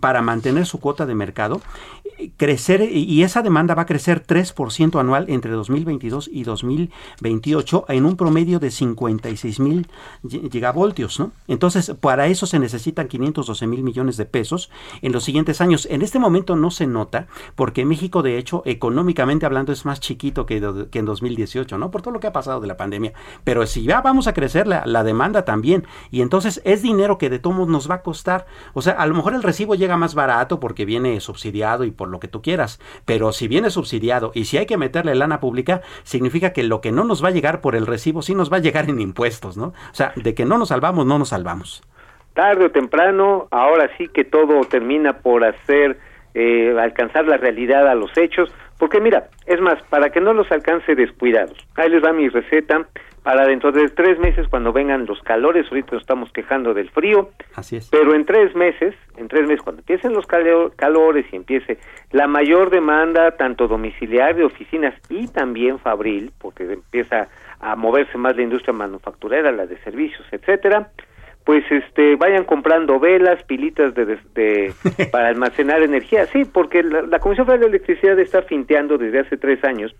para 0.00 0.22
mantener 0.22 0.64
su 0.64 0.80
cuota 0.80 1.04
de 1.04 1.14
mercado, 1.14 1.60
crecer, 2.36 2.82
y 2.82 3.22
esa 3.22 3.42
demanda 3.42 3.74
va 3.74 3.82
a 3.82 3.86
crecer 3.86 4.24
3% 4.26 4.98
anual 5.00 5.26
entre 5.28 5.50
2022 5.52 6.28
y 6.32 6.44
2028 6.44 7.84
en 7.88 8.04
un 8.04 8.16
promedio 8.16 8.58
de 8.58 8.70
56 8.70 9.60
mil 9.60 9.88
gigavoltios, 10.50 11.20
¿no? 11.20 11.32
Entonces, 11.46 11.92
para 12.00 12.26
eso 12.26 12.46
se 12.46 12.58
necesitan 12.58 13.08
512 13.08 13.66
mil 13.66 13.82
millones 13.82 14.16
de 14.16 14.24
pesos 14.24 14.70
en 15.02 15.12
los 15.12 15.24
siguientes 15.24 15.60
años. 15.60 15.86
En 15.90 16.02
este 16.02 16.18
momento 16.18 16.56
no 16.56 16.70
se 16.70 16.86
nota 16.86 17.26
porque 17.54 17.84
México, 17.84 18.22
de 18.22 18.38
hecho, 18.38 18.62
económicamente 18.64 19.46
hablando, 19.46 19.72
es 19.72 19.84
más 19.84 20.00
chiquito 20.00 20.46
que, 20.46 20.56
en 20.56 21.04
2018, 21.04 21.78
¿no? 21.78 21.90
Por 21.90 22.02
todo 22.02 22.14
lo 22.14 22.20
que 22.20 22.26
ha 22.26 22.32
pasado 22.32 22.60
de 22.60 22.66
la 22.66 22.76
pandemia. 22.76 23.12
Pero 23.44 23.66
si 23.66 23.82
ya 23.82 24.00
vamos 24.00 24.26
a 24.26 24.34
crecer 24.34 24.66
la, 24.66 25.04
demanda 25.04 25.44
también, 25.44 25.86
y 26.10 26.22
entonces 26.22 26.60
es 26.64 26.82
dinero 26.82 27.18
que 27.18 27.30
de 27.30 27.38
todos 27.38 27.68
nos 27.68 27.90
va 27.90 27.96
a 27.96 28.02
costar. 28.02 28.46
O 28.74 28.82
sea, 28.82 28.94
a 28.94 29.06
lo 29.06 29.14
mejor 29.14 29.34
el 29.34 29.42
recibo 29.42 29.74
llega 29.74 29.96
más 29.96 30.14
barato 30.14 30.60
porque 30.60 30.84
viene 30.84 31.20
subsidiado 31.20 31.84
y 31.84 31.90
por 31.90 32.07
lo 32.08 32.20
que 32.20 32.28
tú 32.28 32.42
quieras, 32.42 32.80
pero 33.04 33.32
si 33.32 33.48
viene 33.48 33.70
subsidiado 33.70 34.32
y 34.34 34.44
si 34.44 34.58
hay 34.58 34.66
que 34.66 34.76
meterle 34.76 35.14
lana 35.14 35.40
pública, 35.40 35.82
significa 36.02 36.52
que 36.52 36.62
lo 36.62 36.80
que 36.80 36.92
no 36.92 37.04
nos 37.04 37.22
va 37.22 37.28
a 37.28 37.32
llegar 37.32 37.60
por 37.60 37.76
el 37.76 37.86
recibo 37.86 38.22
sí 38.22 38.34
nos 38.34 38.52
va 38.52 38.56
a 38.56 38.60
llegar 38.60 38.88
en 38.88 39.00
impuestos, 39.00 39.56
¿no? 39.56 39.66
O 39.66 39.94
sea, 39.94 40.12
de 40.16 40.34
que 40.34 40.44
no 40.44 40.58
nos 40.58 40.68
salvamos, 40.68 41.06
no 41.06 41.18
nos 41.18 41.30
salvamos 41.30 41.82
tarde 42.38 42.66
o 42.66 42.70
temprano, 42.70 43.48
ahora 43.50 43.90
sí 43.98 44.06
que 44.06 44.22
todo 44.22 44.60
termina 44.60 45.12
por 45.12 45.44
hacer 45.44 45.98
eh, 46.34 46.72
alcanzar 46.80 47.26
la 47.26 47.36
realidad 47.36 47.88
a 47.88 47.96
los 47.96 48.16
hechos, 48.16 48.48
porque 48.78 49.00
mira, 49.00 49.26
es 49.46 49.60
más, 49.60 49.82
para 49.90 50.10
que 50.10 50.20
no 50.20 50.32
los 50.32 50.48
alcance 50.52 50.94
descuidados, 50.94 51.58
ahí 51.74 51.90
les 51.90 52.00
va 52.00 52.12
mi 52.12 52.28
receta 52.28 52.86
para 53.28 53.46
dentro 53.46 53.72
de 53.72 53.86
tres 53.90 54.18
meses 54.18 54.48
cuando 54.48 54.72
vengan 54.72 55.04
los 55.04 55.20
calores, 55.20 55.66
ahorita 55.68 55.92
nos 55.92 56.00
estamos 56.00 56.32
quejando 56.32 56.72
del 56.72 56.88
frío, 56.88 57.28
Así 57.56 57.76
es. 57.76 57.90
pero 57.90 58.14
en 58.14 58.24
tres 58.24 58.56
meses, 58.56 58.94
en 59.18 59.28
tres 59.28 59.42
meses 59.42 59.60
cuando 59.60 59.80
empiecen 59.80 60.14
los 60.14 60.24
calores 60.26 61.26
y 61.30 61.36
empiece 61.36 61.76
la 62.10 62.26
mayor 62.26 62.70
demanda 62.70 63.32
tanto 63.32 63.68
domiciliar 63.68 64.34
de 64.34 64.44
oficinas 64.44 64.94
y 65.10 65.28
también 65.28 65.78
fabril, 65.78 66.32
porque 66.38 66.72
empieza 66.72 67.28
a 67.60 67.76
moverse 67.76 68.16
más 68.16 68.34
la 68.34 68.44
industria 68.44 68.72
manufacturera, 68.72 69.52
la 69.52 69.66
de 69.66 69.76
servicios, 69.82 70.26
etcétera, 70.32 70.88
pues 71.44 71.64
este 71.70 72.16
vayan 72.16 72.44
comprando 72.44 72.98
velas, 72.98 73.42
pilitas 73.42 73.94
de, 73.94 74.72
para 75.12 75.28
almacenar 75.28 75.82
energía. 75.82 76.24
Sí, 76.26 76.46
porque 76.46 76.82
la, 76.82 77.18
Comisión 77.18 77.44
Federal 77.44 77.60
de 77.60 77.76
Electricidad 77.76 78.18
está 78.18 78.40
finteando 78.40 78.96
desde 78.96 79.20
hace 79.20 79.36
tres 79.36 79.62
años 79.64 79.94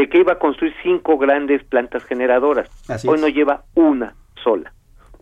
de 0.00 0.08
que 0.08 0.18
iba 0.18 0.32
a 0.32 0.38
construir 0.38 0.74
cinco 0.82 1.18
grandes 1.18 1.62
plantas 1.64 2.04
generadoras. 2.04 2.70
Hoy 3.06 3.20
no 3.20 3.28
lleva 3.28 3.64
una 3.74 4.14
sola, 4.42 4.72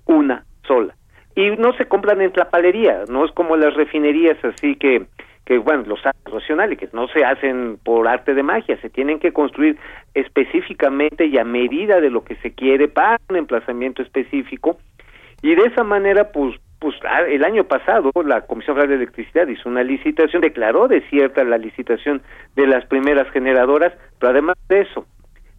una 0.06 0.44
sola. 0.66 0.94
Y 1.34 1.50
no 1.50 1.72
se 1.74 1.86
compran 1.86 2.20
en 2.20 2.32
la 2.36 2.48
palería, 2.48 3.04
no 3.08 3.24
es 3.24 3.32
como 3.32 3.56
las 3.56 3.74
refinerías 3.74 4.36
así 4.44 4.76
que 4.76 5.06
que 5.44 5.56
bueno, 5.56 5.82
los 5.86 5.98
racionales 6.26 6.78
que 6.78 6.90
no 6.92 7.08
se 7.08 7.24
hacen 7.24 7.78
por 7.82 8.06
arte 8.06 8.34
de 8.34 8.42
magia, 8.42 8.78
se 8.82 8.90
tienen 8.90 9.18
que 9.18 9.32
construir 9.32 9.78
específicamente 10.12 11.24
y 11.24 11.38
a 11.38 11.44
medida 11.44 12.02
de 12.02 12.10
lo 12.10 12.22
que 12.22 12.36
se 12.36 12.52
quiere 12.52 12.86
para 12.86 13.18
un 13.30 13.36
emplazamiento 13.36 14.02
específico 14.02 14.76
y 15.40 15.54
de 15.54 15.62
esa 15.62 15.84
manera, 15.84 16.32
pues, 16.32 16.54
pues 16.78 16.94
el 17.28 17.44
año 17.44 17.64
pasado 17.64 18.10
la 18.24 18.42
Comisión 18.42 18.76
Federal 18.76 18.90
de 18.90 19.04
Electricidad 19.04 19.48
hizo 19.48 19.68
una 19.68 19.82
licitación, 19.82 20.42
declaró 20.42 20.86
desierta 20.86 21.42
la 21.44 21.58
licitación 21.58 22.22
de 22.54 22.66
las 22.66 22.84
primeras 22.86 23.28
generadoras, 23.30 23.92
pero 24.18 24.30
además 24.30 24.56
de 24.68 24.82
eso, 24.82 25.06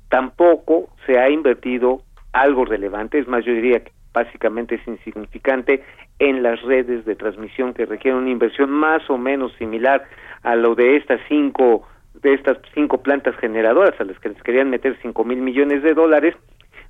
tampoco 0.09 0.89
se 1.05 1.19
ha 1.19 1.29
invertido 1.29 2.01
algo 2.31 2.65
relevante, 2.65 3.19
es 3.19 3.27
más, 3.27 3.43
yo 3.43 3.53
diría 3.53 3.83
que 3.83 3.91
básicamente 4.13 4.75
es 4.75 4.87
insignificante 4.87 5.83
en 6.19 6.41
las 6.43 6.61
redes 6.61 7.05
de 7.05 7.15
transmisión 7.15 7.73
que 7.73 7.85
requieren 7.85 8.21
una 8.21 8.31
inversión 8.31 8.69
más 8.69 9.07
o 9.09 9.17
menos 9.17 9.53
similar 9.57 10.03
a 10.43 10.55
lo 10.55 10.75
de 10.75 10.97
estas 10.97 11.19
cinco 11.27 11.87
de 12.21 12.33
estas 12.33 12.57
cinco 12.73 13.01
plantas 13.01 13.35
generadoras 13.37 13.93
a 13.99 14.03
las 14.03 14.19
que 14.19 14.29
les 14.29 14.41
querían 14.43 14.69
meter 14.69 14.97
cinco 15.01 15.23
mil 15.23 15.41
millones 15.41 15.83
de 15.83 15.93
dólares 15.93 16.35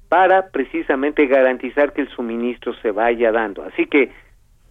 para 0.10 0.50
precisamente 0.50 1.28
garantizar 1.28 1.94
que 1.94 2.02
el 2.02 2.10
suministro 2.10 2.74
se 2.82 2.92
vaya 2.92 3.32
dando. 3.32 3.64
Así 3.64 3.86
que 3.86 4.12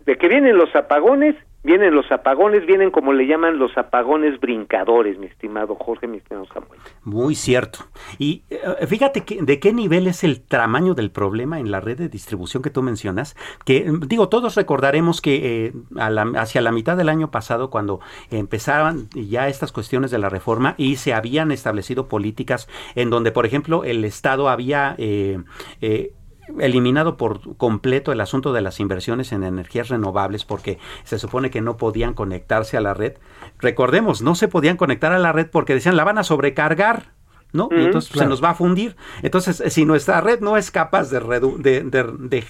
de 0.08 0.16
que 0.16 0.26
vienen 0.26 0.56
los 0.56 0.74
apagones, 0.74 1.36
vienen 1.62 1.94
los 1.94 2.10
apagones, 2.10 2.64
vienen 2.64 2.90
como 2.90 3.12
le 3.12 3.26
llaman 3.26 3.58
los 3.58 3.76
apagones 3.76 4.40
brincadores, 4.40 5.18
mi 5.18 5.26
estimado 5.26 5.74
Jorge, 5.74 6.06
mi 6.06 6.16
estimado 6.16 6.46
Samuel. 6.46 6.80
Muy 7.04 7.34
cierto. 7.34 7.80
Y 8.18 8.42
eh, 8.48 8.86
fíjate 8.86 9.26
que, 9.26 9.42
de 9.42 9.60
qué 9.60 9.74
nivel 9.74 10.06
es 10.06 10.24
el 10.24 10.40
tamaño 10.40 10.94
del 10.94 11.10
problema 11.10 11.60
en 11.60 11.70
la 11.70 11.80
red 11.80 11.98
de 11.98 12.08
distribución 12.08 12.62
que 12.62 12.70
tú 12.70 12.82
mencionas, 12.82 13.36
que 13.66 13.92
digo, 14.06 14.30
todos 14.30 14.54
recordaremos 14.54 15.20
que 15.20 15.66
eh, 15.66 15.72
hacia 16.36 16.62
la 16.62 16.72
mitad 16.72 16.96
del 16.96 17.10
año 17.10 17.30
pasado, 17.30 17.68
cuando 17.68 18.00
empezaban 18.30 19.10
ya 19.14 19.48
estas 19.48 19.72
cuestiones 19.72 20.10
de 20.10 20.16
la 20.16 20.30
reforma 20.30 20.74
y 20.78 20.96
se 20.96 21.12
habían 21.12 21.52
establecido 21.52 22.08
políticas 22.08 22.66
en 22.94 23.10
donde, 23.10 23.30
por 23.30 23.44
ejemplo, 23.44 23.84
el 23.84 24.06
Estado 24.06 24.48
había... 24.48 24.94
Eh, 24.96 25.42
eliminado 26.60 27.16
por 27.16 27.56
completo 27.56 28.12
el 28.12 28.20
asunto 28.20 28.52
de 28.52 28.60
las 28.60 28.80
inversiones 28.80 29.32
en 29.32 29.44
energías 29.44 29.88
renovables 29.88 30.44
porque 30.44 30.78
se 31.04 31.18
supone 31.18 31.50
que 31.50 31.60
no 31.60 31.76
podían 31.76 32.14
conectarse 32.14 32.76
a 32.76 32.80
la 32.80 32.94
red. 32.94 33.14
Recordemos, 33.58 34.22
no 34.22 34.34
se 34.34 34.48
podían 34.48 34.76
conectar 34.76 35.12
a 35.12 35.18
la 35.18 35.32
red 35.32 35.48
porque 35.50 35.74
decían 35.74 35.96
la 35.96 36.04
van 36.04 36.18
a 36.18 36.24
sobrecargar. 36.24 37.18
¿no? 37.50 37.70
y 37.70 37.82
entonces 37.82 38.12
se 38.14 38.26
nos 38.26 38.44
va 38.44 38.50
a 38.50 38.54
fundir. 38.54 38.94
Entonces, 39.22 39.62
si 39.72 39.86
nuestra 39.86 40.20
red 40.20 40.40
no 40.40 40.58
es 40.58 40.70
capaz 40.70 41.10
de, 41.10 41.18
de, 41.58 41.82
de, 41.82 42.44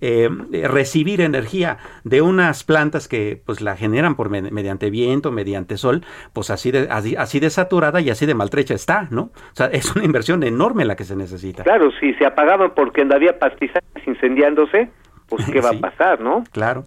eh, 0.00 0.28
recibir 0.68 1.20
energía 1.20 1.78
de 2.04 2.22
unas 2.22 2.64
plantas 2.64 3.08
que 3.08 3.40
pues 3.44 3.60
la 3.60 3.76
generan 3.76 4.14
por 4.14 4.30
mediante 4.30 4.90
viento, 4.90 5.30
mediante 5.30 5.76
sol, 5.76 6.04
pues 6.32 6.50
así 6.50 6.70
de, 6.70 6.88
así, 6.90 7.40
de 7.40 7.50
saturada 7.50 8.00
y 8.00 8.10
así 8.10 8.26
de 8.26 8.34
maltrecha 8.34 8.74
está, 8.74 9.08
¿no? 9.10 9.22
O 9.22 9.54
sea, 9.54 9.66
es 9.66 9.94
una 9.94 10.04
inversión 10.04 10.42
enorme 10.42 10.84
la 10.84 10.96
que 10.96 11.04
se 11.04 11.16
necesita. 11.16 11.64
Claro, 11.64 11.90
si 12.00 12.14
se 12.14 12.26
apagaban 12.26 12.72
porque 12.74 13.06
había 13.12 13.38
pastizales 13.38 14.06
incendiándose, 14.06 14.90
pues 15.28 15.44
qué 15.50 15.60
va 15.62 15.70
a 15.70 15.80
pasar, 15.80 16.20
¿no? 16.20 16.44
Claro. 16.52 16.84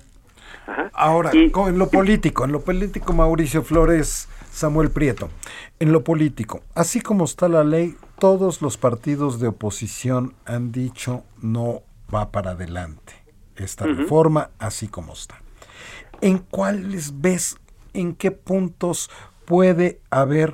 Ahora, 0.93 1.31
en 1.33 1.77
lo 1.77 1.89
político, 1.89 2.45
en 2.45 2.53
lo 2.53 2.61
político, 2.61 3.11
Mauricio 3.13 3.63
Flores, 3.63 4.29
Samuel 4.49 4.91
Prieto, 4.91 5.29
en 5.79 5.91
lo 5.91 6.03
político, 6.03 6.61
así 6.73 7.01
como 7.01 7.25
está 7.25 7.49
la 7.49 7.63
ley, 7.65 7.95
todos 8.17 8.61
los 8.61 8.77
partidos 8.77 9.39
de 9.41 9.49
oposición 9.49 10.33
han 10.45 10.71
dicho 10.71 11.23
no 11.41 11.81
va 12.13 12.31
para 12.31 12.51
adelante 12.51 13.13
esta 13.55 13.85
reforma 13.85 14.49
así 14.59 14.87
como 14.87 15.13
está. 15.13 15.35
¿En 16.21 16.39
cuáles 16.39 17.21
ves, 17.21 17.59
en 17.93 18.15
qué 18.15 18.31
puntos 18.31 19.09
puede 19.45 19.99
haber 20.09 20.53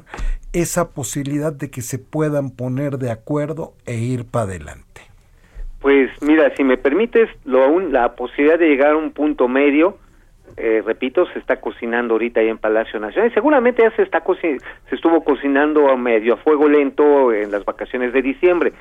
esa 0.54 0.90
posibilidad 0.90 1.54
de 1.54 1.70
que 1.70 1.82
se 1.82 2.00
puedan 2.00 2.50
poner 2.50 2.98
de 2.98 3.12
acuerdo 3.12 3.74
e 3.86 3.96
ir 3.96 4.26
para 4.26 4.46
adelante? 4.46 5.02
Pues 5.80 6.10
mira, 6.22 6.54
si 6.56 6.64
me 6.64 6.78
permites, 6.78 7.30
lo, 7.46 7.80
la 7.80 8.16
posibilidad 8.16 8.60
de 8.60 8.68
llegar 8.68 8.92
a 8.92 8.98
un 8.98 9.12
punto 9.12 9.48
medio, 9.48 9.98
eh, 10.58 10.82
repito, 10.86 11.26
se 11.28 11.40
está 11.40 11.62
cocinando 11.62 12.16
ahorita 12.16 12.42
ahí 12.42 12.50
en 12.50 12.58
Palacio 12.58 13.00
Nacional. 13.00 13.34
Seguramente 13.34 13.84
ya 13.84 13.96
se 13.96 14.02
está 14.02 14.22
se 14.42 14.96
estuvo 14.96 15.24
cocinando 15.24 15.90
a 15.90 15.96
medio 15.96 16.34
a 16.34 16.38
fuego 16.38 16.68
lento 16.68 17.32
en 17.32 17.52
las 17.52 17.64
vacaciones 17.64 18.12
de 18.12 18.22
diciembre, 18.22 18.74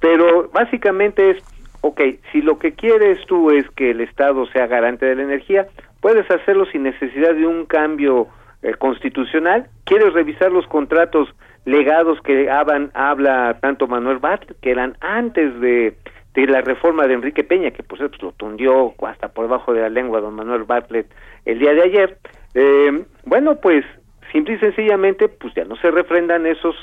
pero 0.00 0.50
básicamente 0.52 1.30
es 1.30 1.42
ok, 1.82 2.00
si 2.32 2.42
lo 2.42 2.58
que 2.58 2.72
quieres 2.72 3.24
tú 3.26 3.50
es 3.50 3.68
que 3.70 3.90
el 3.90 4.00
Estado 4.00 4.46
sea 4.46 4.66
garante 4.66 5.06
de 5.06 5.16
la 5.16 5.22
energía, 5.22 5.66
puedes 6.00 6.30
hacerlo 6.30 6.66
sin 6.66 6.82
necesidad 6.82 7.34
de 7.34 7.46
un 7.46 7.66
cambio 7.66 8.28
eh, 8.62 8.74
constitucional, 8.74 9.68
quiere 9.84 10.10
revisar 10.10 10.52
los 10.52 10.66
contratos 10.66 11.28
legados 11.64 12.20
que 12.22 12.50
hablan, 12.50 12.90
habla 12.94 13.58
tanto 13.60 13.86
Manuel 13.86 14.18
Bartlett, 14.18 14.58
que 14.60 14.70
eran 14.70 14.96
antes 15.00 15.58
de, 15.60 15.94
de 16.34 16.46
la 16.46 16.60
reforma 16.60 17.06
de 17.06 17.14
Enrique 17.14 17.44
Peña, 17.44 17.70
que 17.70 17.82
por 17.82 17.98
cierto 17.98 18.18
lo 18.26 18.32
tundió 18.32 18.94
hasta 19.06 19.28
por 19.28 19.46
debajo 19.46 19.72
de 19.72 19.82
la 19.82 19.88
lengua 19.88 20.20
don 20.20 20.34
Manuel 20.34 20.64
Bartlett 20.64 21.06
el 21.44 21.58
día 21.58 21.72
de 21.74 21.82
ayer. 21.82 22.18
Eh, 22.54 23.04
bueno, 23.24 23.56
pues 23.56 23.84
simple 24.32 24.54
y 24.54 24.58
sencillamente, 24.58 25.28
pues 25.28 25.54
ya 25.54 25.64
no 25.64 25.76
se 25.76 25.90
refrendan 25.90 26.46
esos 26.46 26.76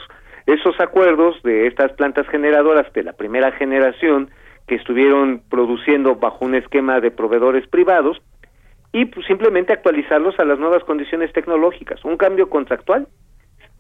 esos 0.47 0.79
acuerdos 0.79 1.41
de 1.43 1.67
estas 1.67 1.91
plantas 1.93 2.25
generadoras 2.29 2.91
de 2.93 3.03
la 3.03 3.13
primera 3.13 3.51
generación 3.51 4.29
que 4.67 4.75
estuvieron 4.75 5.41
produciendo 5.49 6.15
bajo 6.15 6.45
un 6.45 6.56
esquema 6.56 6.99
de 6.99 7.12
proveedores 7.12 7.67
privados 7.67 8.21
y 8.91 9.06
pues, 9.06 9.25
simplemente 9.25 9.73
actualizarlos 9.73 10.39
a 10.39 10.45
las 10.45 10.60
nuevas 10.60 10.84
condiciones 10.84 11.32
tecnológicas, 11.34 12.03
un 12.03 12.17
cambio 12.17 12.49
contractual 12.49 13.08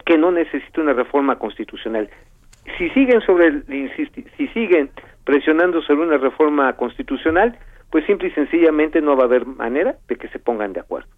que 0.05 0.17
no 0.17 0.31
necesita 0.31 0.81
una 0.81 0.93
reforma 0.93 1.37
constitucional. 1.37 2.09
Si 2.77 2.89
siguen 2.91 3.21
sobre 3.21 3.47
el, 3.47 3.91
si 4.37 4.47
siguen 4.47 4.89
presionando 5.25 5.81
sobre 5.81 6.07
una 6.07 6.17
reforma 6.17 6.71
constitucional, 6.73 7.57
pues 7.91 8.05
simple 8.05 8.29
y 8.29 8.31
sencillamente 8.31 9.01
no 9.01 9.15
va 9.15 9.23
a 9.23 9.27
haber 9.27 9.45
manera 9.45 9.95
de 10.07 10.15
que 10.15 10.29
se 10.29 10.39
pongan 10.39 10.73
de 10.73 10.79
acuerdo. 10.79 11.09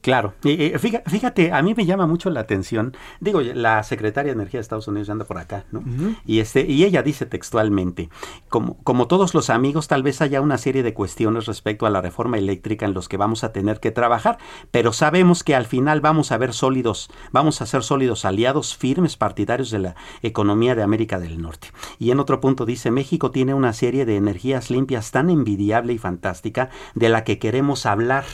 Claro, 0.00 0.34
fíjate, 0.42 1.52
a 1.52 1.62
mí 1.62 1.74
me 1.76 1.86
llama 1.86 2.08
mucho 2.08 2.28
la 2.28 2.40
atención, 2.40 2.96
digo, 3.20 3.40
la 3.40 3.84
secretaria 3.84 4.32
de 4.32 4.34
Energía 4.34 4.58
de 4.58 4.62
Estados 4.62 4.88
Unidos 4.88 5.08
anda 5.10 5.24
por 5.24 5.38
acá, 5.38 5.64
¿no? 5.70 5.84
Y 6.26 6.40
este 6.40 6.66
y 6.66 6.84
ella 6.84 7.04
dice 7.04 7.24
textualmente, 7.24 8.10
como, 8.48 8.78
como 8.82 9.06
todos 9.06 9.32
los 9.32 9.48
amigos, 9.48 9.86
tal 9.86 10.02
vez 10.02 10.20
haya 10.20 10.40
una 10.40 10.58
serie 10.58 10.82
de 10.82 10.92
cuestiones 10.92 11.46
respecto 11.46 11.86
a 11.86 11.90
la 11.90 12.00
reforma 12.00 12.36
eléctrica 12.36 12.84
en 12.84 12.94
los 12.94 13.08
que 13.08 13.16
vamos 13.16 13.44
a 13.44 13.52
tener 13.52 13.78
que 13.78 13.92
trabajar, 13.92 14.38
pero 14.72 14.92
sabemos 14.92 15.44
que 15.44 15.54
al 15.54 15.66
final 15.66 16.00
vamos 16.00 16.32
a 16.32 16.38
ver 16.38 16.52
sólidos, 16.52 17.08
vamos 17.30 17.62
a 17.62 17.66
ser 17.66 17.84
sólidos 17.84 18.24
aliados 18.24 18.76
firmes 18.76 19.16
partidarios 19.16 19.70
de 19.70 19.78
la 19.78 19.96
economía 20.22 20.74
de 20.74 20.82
América 20.82 21.20
del 21.20 21.40
Norte. 21.40 21.68
Y 22.00 22.10
en 22.10 22.18
otro 22.18 22.40
punto 22.40 22.66
dice, 22.66 22.90
México 22.90 23.30
tiene 23.30 23.54
una 23.54 23.72
serie 23.72 24.04
de 24.04 24.16
energías 24.16 24.68
limpias 24.68 25.12
tan 25.12 25.30
envidiable 25.30 25.92
y 25.92 25.98
fantástica 25.98 26.70
de 26.96 27.08
la 27.08 27.22
que 27.22 27.38
queremos 27.38 27.86
hablar 27.86 28.24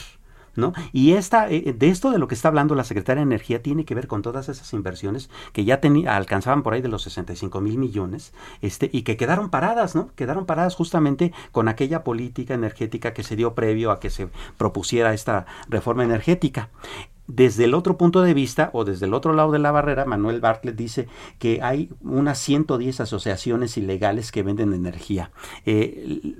¿no? 0.55 0.73
Y 0.91 1.13
esta, 1.13 1.49
eh, 1.49 1.73
de 1.77 1.89
esto 1.89 2.11
de 2.11 2.19
lo 2.19 2.27
que 2.27 2.35
está 2.35 2.47
hablando 2.47 2.75
la 2.75 2.83
Secretaria 2.83 3.21
de 3.21 3.29
Energía 3.29 3.61
tiene 3.61 3.85
que 3.85 3.95
ver 3.95 4.07
con 4.07 4.21
todas 4.21 4.49
esas 4.49 4.73
inversiones 4.73 5.29
que 5.53 5.65
ya 5.65 5.79
alcanzaban 6.07 6.63
por 6.63 6.73
ahí 6.73 6.81
de 6.81 6.89
los 6.89 7.03
65 7.03 7.61
mil 7.61 7.77
millones 7.77 8.33
este, 8.61 8.89
y 8.91 9.03
que 9.03 9.17
quedaron 9.17 9.49
paradas, 9.49 9.95
¿no? 9.95 10.11
Quedaron 10.15 10.45
paradas 10.45 10.75
justamente 10.75 11.33
con 11.51 11.67
aquella 11.67 12.03
política 12.03 12.53
energética 12.53 13.13
que 13.13 13.23
se 13.23 13.35
dio 13.35 13.55
previo 13.55 13.91
a 13.91 13.99
que 13.99 14.09
se 14.09 14.29
propusiera 14.57 15.13
esta 15.13 15.45
reforma 15.67 16.03
energética. 16.03 16.69
Desde 17.27 17.65
el 17.65 17.75
otro 17.75 17.95
punto 17.95 18.23
de 18.23 18.33
vista 18.33 18.71
o 18.73 18.85
desde 18.85 19.05
el 19.05 19.13
otro 19.13 19.33
lado 19.33 19.51
de 19.51 19.59
la 19.59 19.69
barrera, 19.69 20.03
Manuel 20.03 20.41
Bartlett 20.41 20.75
dice 20.75 21.07
que 21.37 21.59
hay 21.61 21.91
unas 22.01 22.39
110 22.39 23.01
asociaciones 23.01 23.77
ilegales 23.77 24.31
que 24.31 24.41
venden 24.41 24.73
energía. 24.73 25.29
Eh, 25.63 26.35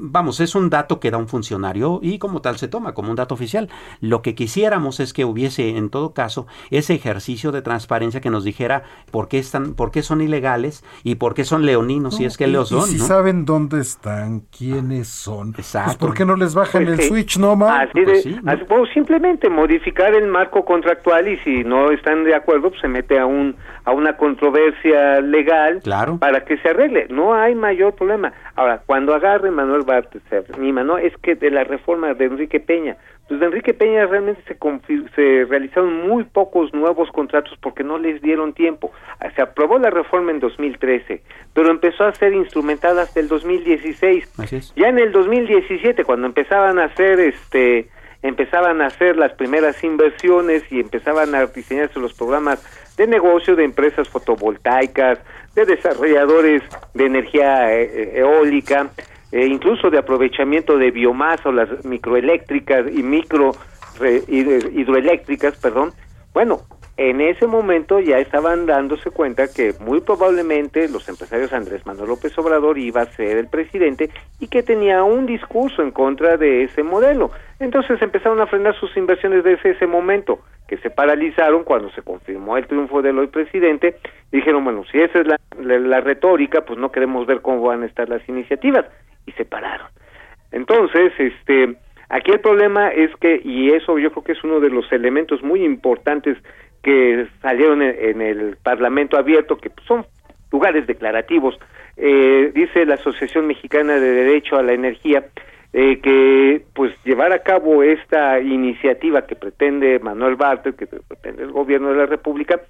vamos, 0.00 0.40
es 0.40 0.54
un 0.54 0.70
dato 0.70 1.00
que 1.00 1.10
da 1.10 1.18
un 1.18 1.28
funcionario 1.28 2.00
y 2.02 2.18
como 2.18 2.40
tal 2.40 2.58
se 2.58 2.68
toma 2.68 2.94
como 2.94 3.10
un 3.10 3.16
dato 3.16 3.34
oficial. 3.34 3.68
Lo 4.00 4.22
que 4.22 4.34
quisiéramos 4.34 5.00
es 5.00 5.12
que 5.12 5.24
hubiese 5.24 5.76
en 5.76 5.90
todo 5.90 6.12
caso 6.12 6.46
ese 6.70 6.94
ejercicio 6.94 7.52
de 7.52 7.62
transparencia 7.62 8.20
que 8.20 8.30
nos 8.30 8.44
dijera 8.44 8.82
por 9.10 9.28
qué 9.28 9.38
están, 9.38 9.74
por 9.74 9.90
qué 9.90 10.02
son 10.02 10.20
ilegales 10.20 10.84
y 11.02 11.16
por 11.16 11.34
qué 11.34 11.44
son 11.44 11.66
leoninos, 11.66 12.16
si 12.16 12.24
es 12.24 12.36
que 12.36 12.46
lo 12.46 12.64
son. 12.64 12.86
si 12.86 12.98
saben 12.98 13.44
dónde 13.44 13.80
están, 13.80 14.40
quiénes 14.56 15.08
son, 15.08 15.52
pues, 15.52 15.74
Exacto. 15.74 16.06
¿por 16.06 16.14
qué 16.14 16.24
no 16.24 16.36
les 16.36 16.54
bajan 16.54 16.84
pues 16.84 16.98
el 16.98 17.04
switch, 17.06 17.38
no 17.38 17.56
más? 17.56 17.88
Pues 17.92 18.26
o 18.70 18.86
simplemente 18.86 19.48
modificar 19.48 20.14
el 20.14 20.26
marco 20.26 20.64
contractual 20.64 21.28
y 21.28 21.36
si 21.38 21.64
no 21.64 21.90
están 21.90 22.24
de 22.24 22.34
acuerdo, 22.34 22.70
pues 22.70 22.80
se 22.80 22.88
mete 22.88 23.18
a 23.18 23.26
un 23.26 23.56
a 23.88 23.92
una 23.92 24.18
controversia 24.18 25.22
legal 25.22 25.80
claro. 25.82 26.18
para 26.18 26.44
que 26.44 26.58
se 26.58 26.68
arregle. 26.68 27.06
No 27.08 27.34
hay 27.34 27.54
mayor 27.54 27.94
problema. 27.94 28.34
Ahora, 28.58 28.82
cuando 28.84 29.14
agarre 29.14 29.52
Manuel 29.52 29.82
Bartes, 29.82 30.20
se 30.28 30.42
anima, 30.52 30.82
¿no? 30.82 30.98
Es 30.98 31.16
que 31.18 31.36
de 31.36 31.48
la 31.48 31.62
reforma 31.62 32.12
de 32.14 32.24
Enrique 32.24 32.58
Peña, 32.58 32.96
pues 33.28 33.38
de 33.38 33.46
Enrique 33.46 33.72
Peña 33.72 34.04
realmente 34.06 34.42
se, 34.48 34.58
se 35.14 35.44
realizaron 35.44 36.08
muy 36.08 36.24
pocos 36.24 36.74
nuevos 36.74 37.08
contratos 37.12 37.56
porque 37.60 37.84
no 37.84 37.98
les 37.98 38.20
dieron 38.20 38.54
tiempo. 38.54 38.90
Se 39.36 39.42
aprobó 39.42 39.78
la 39.78 39.90
reforma 39.90 40.32
en 40.32 40.40
2013, 40.40 41.22
pero 41.54 41.70
empezó 41.70 42.02
a 42.02 42.12
ser 42.14 42.32
instrumentada 42.32 43.02
hasta 43.02 43.20
el 43.20 43.28
2016. 43.28 44.72
Ya 44.74 44.88
en 44.88 44.98
el 44.98 45.12
2017, 45.12 46.02
cuando 46.02 46.26
empezaban 46.26 46.80
a 46.80 46.86
hacer 46.86 47.20
este 47.20 47.88
empezaban 48.22 48.80
a 48.80 48.86
hacer 48.86 49.16
las 49.16 49.34
primeras 49.34 49.84
inversiones 49.84 50.64
y 50.72 50.80
empezaban 50.80 51.36
a 51.36 51.46
diseñarse 51.46 52.00
los 52.00 52.14
programas 52.14 52.58
de 52.98 53.06
negocio 53.06 53.56
de 53.56 53.64
empresas 53.64 54.08
fotovoltaicas, 54.08 55.20
de 55.54 55.64
desarrolladores 55.64 56.62
de 56.92 57.06
energía 57.06 57.72
eh, 57.72 57.84
eh, 57.84 58.12
eólica, 58.16 58.90
e 59.30 59.46
incluso 59.46 59.88
de 59.88 59.98
aprovechamiento 59.98 60.76
de 60.76 60.90
biomasa 60.90 61.48
o 61.48 61.52
las 61.52 61.84
microeléctricas 61.84 62.86
y 62.92 63.02
micro 63.02 63.52
hidroeléctricas, 64.28 65.56
perdón. 65.56 65.92
Bueno, 66.32 66.60
en 66.98 67.20
ese 67.20 67.46
momento 67.46 68.00
ya 68.00 68.18
estaban 68.18 68.66
dándose 68.66 69.12
cuenta 69.12 69.46
que 69.46 69.72
muy 69.78 70.00
probablemente 70.00 70.88
los 70.88 71.08
empresarios 71.08 71.52
Andrés 71.52 71.86
Manuel 71.86 72.08
López 72.08 72.36
Obrador 72.36 72.76
iba 72.76 73.02
a 73.02 73.06
ser 73.06 73.36
el 73.36 73.46
presidente 73.46 74.10
y 74.40 74.48
que 74.48 74.64
tenía 74.64 75.04
un 75.04 75.24
discurso 75.24 75.80
en 75.82 75.92
contra 75.92 76.36
de 76.36 76.64
ese 76.64 76.82
modelo. 76.82 77.30
Entonces 77.60 78.02
empezaron 78.02 78.40
a 78.40 78.48
frenar 78.48 78.74
sus 78.80 78.96
inversiones 78.96 79.44
desde 79.44 79.70
ese 79.70 79.86
momento, 79.86 80.40
que 80.66 80.76
se 80.78 80.90
paralizaron 80.90 81.62
cuando 81.62 81.88
se 81.92 82.02
confirmó 82.02 82.56
el 82.56 82.66
triunfo 82.66 83.00
del 83.00 83.20
hoy 83.20 83.28
presidente. 83.28 83.94
Dijeron, 84.32 84.64
bueno, 84.64 84.82
si 84.90 84.98
esa 84.98 85.20
es 85.20 85.26
la, 85.28 85.38
la 85.56 86.00
retórica, 86.00 86.62
pues 86.62 86.80
no 86.80 86.90
queremos 86.90 87.28
ver 87.28 87.42
cómo 87.42 87.62
van 87.62 87.84
a 87.84 87.86
estar 87.86 88.08
las 88.08 88.28
iniciativas. 88.28 88.86
Y 89.24 89.30
se 89.32 89.44
pararon. 89.44 89.86
Entonces, 90.50 91.12
este, 91.16 91.76
aquí 92.08 92.32
el 92.32 92.40
problema 92.40 92.88
es 92.88 93.14
que, 93.20 93.40
y 93.44 93.70
eso 93.70 94.00
yo 94.00 94.10
creo 94.10 94.24
que 94.24 94.32
es 94.32 94.42
uno 94.42 94.58
de 94.58 94.70
los 94.70 94.90
elementos 94.90 95.44
muy 95.44 95.64
importantes 95.64 96.36
que 96.82 97.26
salieron 97.42 97.82
en, 97.82 98.20
el 98.20 98.56
Parlamento 98.56 99.16
Abierto, 99.18 99.56
que 99.58 99.70
son 99.86 100.06
lugares 100.52 100.86
declarativos. 100.86 101.58
Eh, 101.96 102.52
dice 102.54 102.86
la 102.86 102.94
Asociación 102.94 103.46
Mexicana 103.46 103.94
de 103.94 104.10
Derecho 104.12 104.56
a 104.56 104.62
la 104.62 104.72
Energía 104.72 105.24
eh, 105.72 106.00
que 106.00 106.64
pues 106.74 106.94
llevar 107.04 107.32
a 107.32 107.40
cabo 107.40 107.82
esta 107.82 108.40
iniciativa 108.40 109.26
que 109.26 109.36
pretende 109.36 109.98
Manuel 109.98 110.36
Bartel, 110.36 110.74
que 110.74 110.86
pretende 110.86 111.42
el 111.42 111.52
gobierno 111.52 111.90
de 111.90 111.96
la 111.96 112.06
República, 112.06 112.60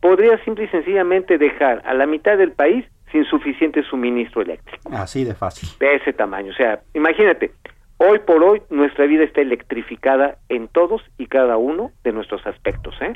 podría 0.00 0.38
simple 0.44 0.64
y 0.64 0.68
sencillamente 0.68 1.36
dejar 1.36 1.82
a 1.84 1.94
la 1.94 2.06
mitad 2.06 2.38
del 2.38 2.52
país 2.52 2.84
sin 3.10 3.24
suficiente 3.24 3.82
suministro 3.82 4.42
eléctrico. 4.42 4.88
Así 4.92 5.24
de 5.24 5.34
fácil. 5.34 5.68
De 5.80 5.96
ese 5.96 6.12
tamaño. 6.12 6.52
O 6.52 6.54
sea, 6.54 6.80
imagínate, 6.94 7.52
hoy 7.96 8.20
por 8.20 8.42
hoy 8.44 8.62
nuestra 8.70 9.06
vida 9.06 9.24
está 9.24 9.40
electrificada 9.40 10.36
en 10.48 10.68
todos 10.68 11.02
y 11.18 11.26
cada 11.26 11.56
uno 11.56 11.90
de 12.04 12.12
nuestros 12.12 12.46
aspectos, 12.46 12.94
¿eh? 13.00 13.14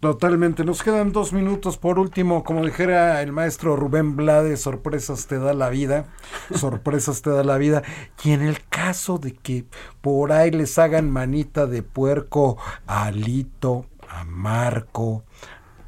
Totalmente. 0.00 0.64
Nos 0.64 0.84
quedan 0.84 1.10
dos 1.10 1.32
minutos. 1.32 1.76
Por 1.76 1.98
último, 1.98 2.44
como 2.44 2.64
dijera 2.64 3.20
el 3.20 3.32
maestro 3.32 3.74
Rubén 3.74 4.14
Blades, 4.14 4.60
sorpresas 4.60 5.26
te 5.26 5.40
da 5.40 5.54
la 5.54 5.70
vida. 5.70 6.06
Sorpresas 6.54 7.20
te 7.22 7.30
da 7.30 7.42
la 7.42 7.58
vida. 7.58 7.82
Y 8.22 8.30
en 8.30 8.42
el 8.42 8.64
caso 8.68 9.18
de 9.18 9.34
que 9.34 9.64
por 10.00 10.30
ahí 10.30 10.52
les 10.52 10.78
hagan 10.78 11.10
manita 11.10 11.66
de 11.66 11.82
puerco 11.82 12.58
a 12.86 13.06
Alito, 13.06 13.86
a 14.08 14.24
Marco, 14.24 15.24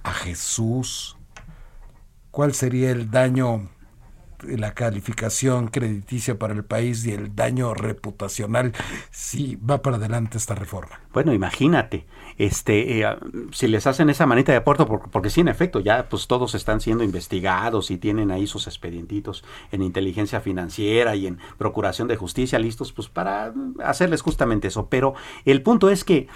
a 0.03 0.13
Jesús, 0.13 1.17
¿cuál 2.33 2.53
sería 2.53 2.91
el 2.91 3.13
daño 3.13 3.69
la 4.43 4.75
calificación 4.75 5.69
crediticia 5.69 6.39
para 6.39 6.55
el 6.55 6.65
país 6.65 7.05
y 7.05 7.13
el 7.13 7.35
daño 7.35 7.75
reputacional 7.75 8.73
si 9.11 9.57
va 9.57 9.83
para 9.83 9.97
adelante 9.97 10.39
esta 10.39 10.55
reforma. 10.55 11.01
Bueno, 11.13 11.33
imagínate, 11.33 12.07
este, 12.41 13.03
eh, 13.03 13.17
si 13.53 13.69
les 13.69 13.87
hacen 13.87 14.09
esa 14.09 14.25
manita 14.25 14.51
de 14.51 14.57
aporto, 14.57 14.87
porque, 14.87 15.29
sí, 15.29 15.43
en 15.43 15.49
efecto, 15.49 15.79
ya 15.79 16.09
pues 16.09 16.27
todos 16.27 16.55
están 16.55 16.81
siendo 16.81 17.05
investigados 17.05 17.91
y 17.91 17.99
tienen 17.99 18.31
ahí 18.31 18.47
sus 18.47 18.67
expedientitos 18.67 19.45
en 19.73 19.83
inteligencia 19.83 20.41
financiera 20.41 21.15
y 21.17 21.27
en 21.27 21.39
procuración 21.59 22.09
de 22.09 22.17
justicia 22.17 22.59
listos, 22.59 22.93
pues 22.95 23.09
para 23.09 23.53
hacerles 23.85 24.23
justamente 24.23 24.69
eso. 24.69 24.87
Pero 24.89 25.13
el 25.45 25.61
punto 25.61 25.91
es 25.91 26.03
que 26.03 26.29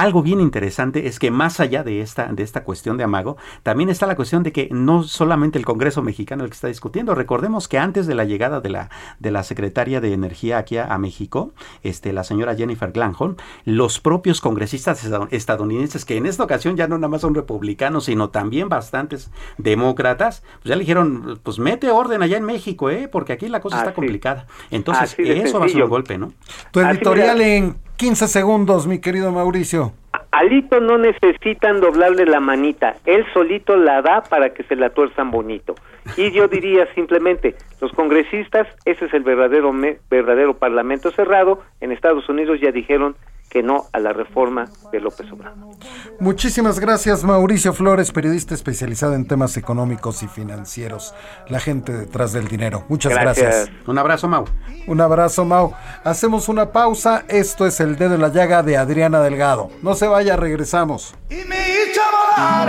algo 0.00 0.22
bien 0.22 0.40
interesante 0.40 1.06
es 1.06 1.18
que 1.18 1.30
más 1.30 1.60
allá 1.60 1.82
de 1.82 2.00
esta, 2.00 2.26
de 2.26 2.42
esta 2.42 2.64
cuestión 2.64 2.96
de 2.96 3.04
amago, 3.04 3.36
también 3.62 3.90
está 3.90 4.06
la 4.06 4.16
cuestión 4.16 4.42
de 4.42 4.50
que 4.50 4.68
no 4.70 5.02
solamente 5.02 5.58
el 5.58 5.66
Congreso 5.66 6.00
mexicano 6.00 6.42
el 6.42 6.48
que 6.48 6.54
está 6.54 6.68
discutiendo, 6.68 7.14
recordemos 7.14 7.68
que 7.68 7.78
antes 7.78 8.06
de 8.06 8.14
la 8.14 8.24
llegada 8.24 8.62
de 8.62 8.70
la, 8.70 8.90
de 9.18 9.30
la 9.30 9.42
secretaria 9.42 10.00
de 10.00 10.14
Energía 10.14 10.56
aquí 10.56 10.78
a, 10.78 10.96
México, 10.96 11.52
este, 11.82 12.14
la 12.14 12.24
señora 12.24 12.54
Jennifer 12.54 12.92
Glanholm, 12.92 13.36
los 13.64 14.00
propios 14.00 14.40
congresistas 14.40 15.06
estadounidenses, 15.30 16.06
que 16.06 16.16
en 16.16 16.24
esta 16.24 16.44
ocasión 16.44 16.76
ya 16.76 16.88
no 16.88 16.96
nada 16.96 17.08
más 17.08 17.20
son 17.20 17.34
republicanos, 17.34 18.04
sino 18.04 18.30
también 18.30 18.70
bastantes 18.70 19.30
demócratas, 19.58 20.42
pues 20.62 20.70
ya 20.70 20.76
le 20.76 20.80
dijeron, 20.80 21.38
pues 21.42 21.58
mete 21.58 21.90
orden 21.90 22.22
allá 22.22 22.38
en 22.38 22.44
México, 22.44 22.88
¿eh? 22.88 23.08
porque 23.10 23.34
aquí 23.34 23.48
la 23.48 23.60
cosa 23.60 23.78
está 23.78 23.92
complicada. 23.92 24.46
Entonces, 24.70 25.14
eso 25.18 25.58
va 25.58 25.66
a 25.66 25.68
ser 25.68 25.82
un 25.82 25.90
golpe, 25.90 26.16
¿no? 26.16 26.32
Tu 26.70 26.80
editorial 26.80 27.40
en 27.42 27.89
15 28.00 28.28
segundos, 28.28 28.86
mi 28.86 28.98
querido 28.98 29.30
Mauricio. 29.30 29.92
Alito 30.30 30.80
no 30.80 30.96
necesitan 30.96 31.82
doblarle 31.82 32.24
la 32.24 32.40
manita, 32.40 32.96
él 33.04 33.26
solito 33.34 33.76
la 33.76 34.00
da 34.00 34.22
para 34.22 34.54
que 34.54 34.62
se 34.62 34.74
la 34.74 34.88
tuerzan 34.88 35.30
bonito. 35.30 35.74
Y 36.16 36.30
yo 36.30 36.48
diría 36.48 36.88
simplemente, 36.94 37.56
los 37.78 37.92
congresistas, 37.92 38.66
ese 38.86 39.04
es 39.04 39.12
el 39.12 39.22
verdadero 39.22 39.70
verdadero 40.08 40.56
parlamento 40.56 41.10
cerrado, 41.10 41.60
en 41.82 41.92
Estados 41.92 42.26
Unidos 42.30 42.58
ya 42.58 42.72
dijeron 42.72 43.16
que 43.50 43.62
no 43.62 43.86
a 43.92 43.98
la 43.98 44.12
reforma 44.12 44.70
de 44.92 45.00
López 45.00 45.30
Obrador. 45.32 45.74
Muchísimas 46.20 46.78
gracias 46.78 47.24
Mauricio 47.24 47.72
Flores, 47.74 48.12
periodista 48.12 48.54
especializado 48.54 49.14
en 49.14 49.26
temas 49.26 49.56
económicos 49.56 50.22
y 50.22 50.28
financieros, 50.28 51.14
la 51.48 51.60
gente 51.60 51.92
detrás 51.92 52.32
del 52.32 52.48
dinero. 52.48 52.84
Muchas 52.88 53.12
gracias. 53.12 53.68
Un 53.86 53.98
abrazo 53.98 54.28
Mau. 54.28 54.44
Un 54.86 55.00
abrazo 55.00 55.44
Mau. 55.44 55.72
Hacemos 56.04 56.48
una 56.48 56.70
pausa, 56.70 57.24
esto 57.28 57.66
es 57.66 57.80
El 57.80 57.96
Dedo 57.96 58.14
en 58.14 58.22
la 58.22 58.28
Llaga 58.28 58.62
de 58.62 58.76
Adriana 58.76 59.20
Delgado. 59.20 59.68
No 59.82 59.94
se 59.94 60.06
vaya, 60.06 60.36
regresamos. 60.36 61.14
Y 61.28 61.44
me 61.48 61.56
hizo 61.68 62.00
volar 62.36 62.68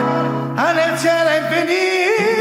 al 0.57 0.79
el 0.79 0.97
cielo 0.97 2.40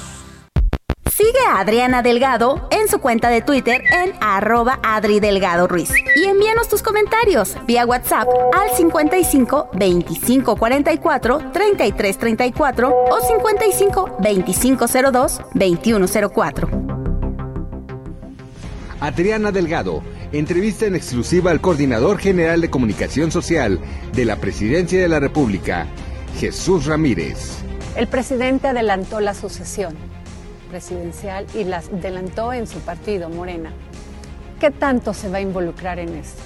Sigue 1.21 1.45
a 1.47 1.59
Adriana 1.59 2.01
Delgado 2.01 2.67
en 2.71 2.87
su 2.87 2.97
cuenta 2.97 3.29
de 3.29 3.41
Twitter 3.41 3.83
en 3.93 4.11
arroba 4.21 4.79
Adri 4.81 5.19
Delgado 5.19 5.67
Ruiz. 5.67 5.91
Y 6.15 6.23
envíanos 6.23 6.67
tus 6.67 6.81
comentarios 6.81 7.55
vía 7.67 7.85
WhatsApp 7.85 8.27
al 8.53 8.75
55 8.75 9.69
25 9.73 10.55
44 10.55 11.51
33 11.53 12.17
34 12.17 12.89
o 12.89 13.21
55 13.21 14.17
25 14.19 14.85
02 14.87 15.41
21 15.53 16.07
04. 16.33 16.69
Adriana 18.99 19.51
Delgado, 19.51 20.01
entrevista 20.31 20.87
en 20.87 20.95
exclusiva 20.95 21.51
al 21.51 21.61
coordinador 21.61 22.17
general 22.17 22.61
de 22.61 22.71
comunicación 22.71 23.31
social 23.31 23.79
de 24.13 24.25
la 24.25 24.37
Presidencia 24.37 24.99
de 24.99 25.07
la 25.07 25.19
República, 25.19 25.85
Jesús 26.39 26.87
Ramírez. 26.87 27.59
El 27.95 28.07
presidente 28.07 28.69
adelantó 28.69 29.19
la 29.19 29.35
sucesión 29.35 30.10
presidencial 30.71 31.45
y 31.53 31.65
las 31.65 31.89
adelantó 31.89 32.53
en 32.53 32.65
su 32.65 32.79
partido, 32.79 33.29
Morena. 33.29 33.71
¿Qué 34.59 34.71
tanto 34.71 35.13
se 35.13 35.29
va 35.29 35.37
a 35.37 35.41
involucrar 35.41 35.99
en 35.99 36.15
esto? 36.15 36.41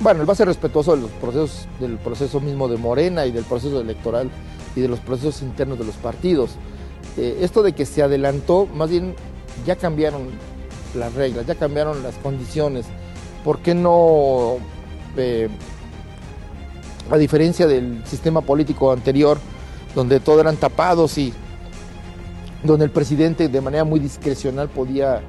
Bueno, 0.00 0.22
él 0.22 0.28
va 0.28 0.32
a 0.32 0.36
ser 0.36 0.48
respetuoso 0.48 0.96
de 0.96 1.02
los 1.02 1.10
procesos, 1.10 1.68
del 1.78 1.98
proceso 1.98 2.40
mismo 2.40 2.68
de 2.68 2.78
Morena 2.78 3.26
y 3.26 3.32
del 3.32 3.44
proceso 3.44 3.80
electoral 3.80 4.30
y 4.74 4.80
de 4.80 4.88
los 4.88 4.98
procesos 5.00 5.42
internos 5.42 5.78
de 5.78 5.84
los 5.84 5.94
partidos. 5.96 6.52
Eh, 7.18 7.40
esto 7.42 7.62
de 7.62 7.74
que 7.74 7.84
se 7.84 8.02
adelantó, 8.02 8.66
más 8.66 8.88
bien 8.88 9.14
ya 9.66 9.76
cambiaron 9.76 10.28
las 10.94 11.12
reglas, 11.14 11.46
ya 11.46 11.54
cambiaron 11.54 12.02
las 12.02 12.14
condiciones. 12.16 12.86
¿Por 13.44 13.58
qué 13.58 13.74
no, 13.74 14.56
eh, 15.18 15.48
a 17.10 17.18
diferencia 17.18 17.66
del 17.66 18.02
sistema 18.06 18.40
político 18.40 18.90
anterior, 18.90 19.38
donde 19.94 20.18
todo 20.20 20.40
eran 20.40 20.56
tapados 20.56 21.18
y 21.18 21.34
donde 22.62 22.84
el 22.84 22.90
presidente 22.90 23.48
de 23.48 23.60
manera 23.60 23.84
muy 23.84 24.00
discrecional 24.00 24.68
podía 24.68 25.22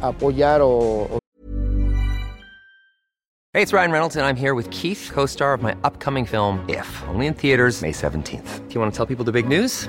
apoyar 0.00 0.60
o, 0.62 1.18
Hey, 3.52 3.62
it's 3.62 3.72
Ryan 3.72 3.92
Reynolds 3.92 4.16
and 4.16 4.26
I'm 4.26 4.34
here 4.34 4.56
with 4.56 4.68
Keith, 4.70 5.12
co-star 5.14 5.54
of 5.54 5.62
my 5.62 5.76
upcoming 5.84 6.26
film 6.26 6.58
If, 6.68 6.88
only 7.06 7.28
in 7.28 7.34
theaters 7.34 7.82
May 7.82 7.92
17th. 7.92 8.68
Do 8.68 8.74
you 8.74 8.80
want 8.80 8.92
to 8.92 8.96
tell 8.96 9.06
people 9.06 9.24
the 9.24 9.30
big 9.30 9.46
news? 9.46 9.88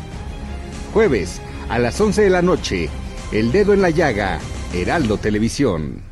Jueves 0.93 1.41
a 1.69 1.79
las 1.79 1.99
11 2.01 2.23
de 2.23 2.29
la 2.29 2.41
noche, 2.41 2.89
El 3.31 3.51
Dedo 3.51 3.73
en 3.73 3.81
la 3.81 3.91
Llaga, 3.91 4.39
Heraldo 4.73 5.17
Televisión. 5.17 6.03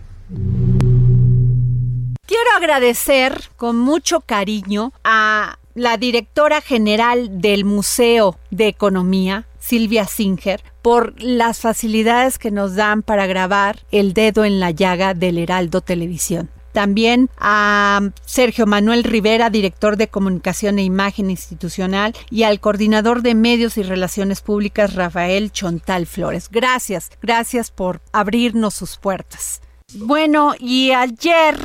Quiero 2.25 2.51
agradecer 2.55 3.49
con 3.57 3.77
mucho 3.77 4.21
cariño 4.21 4.93
a 5.03 5.57
la 5.75 5.97
directora 5.97 6.61
general 6.61 7.41
del 7.41 7.65
Museo 7.65 8.37
de 8.51 8.67
Economía, 8.67 9.47
Silvia 9.59 10.05
Singer, 10.05 10.63
por 10.81 11.21
las 11.21 11.59
facilidades 11.59 12.39
que 12.39 12.51
nos 12.51 12.75
dan 12.75 13.03
para 13.03 13.27
grabar 13.27 13.81
El 13.91 14.13
Dedo 14.13 14.45
en 14.45 14.61
la 14.61 14.71
Llaga 14.71 15.13
del 15.13 15.37
Heraldo 15.37 15.81
Televisión. 15.81 16.49
También 16.71 17.29
a 17.37 18.01
Sergio 18.25 18.65
Manuel 18.65 19.03
Rivera, 19.03 19.49
director 19.49 19.97
de 19.97 20.07
Comunicación 20.07 20.79
e 20.79 20.83
Imagen 20.83 21.29
Institucional, 21.29 22.15
y 22.29 22.43
al 22.43 22.59
coordinador 22.59 23.21
de 23.21 23.35
Medios 23.35 23.77
y 23.77 23.83
Relaciones 23.83 24.41
Públicas, 24.41 24.95
Rafael 24.95 25.51
Chontal 25.51 26.05
Flores. 26.05 26.49
Gracias, 26.51 27.11
gracias 27.21 27.71
por 27.71 28.01
abrirnos 28.11 28.73
sus 28.73 28.97
puertas. 28.97 29.61
Bueno, 29.95 30.53
y 30.59 30.91
ayer 30.91 31.57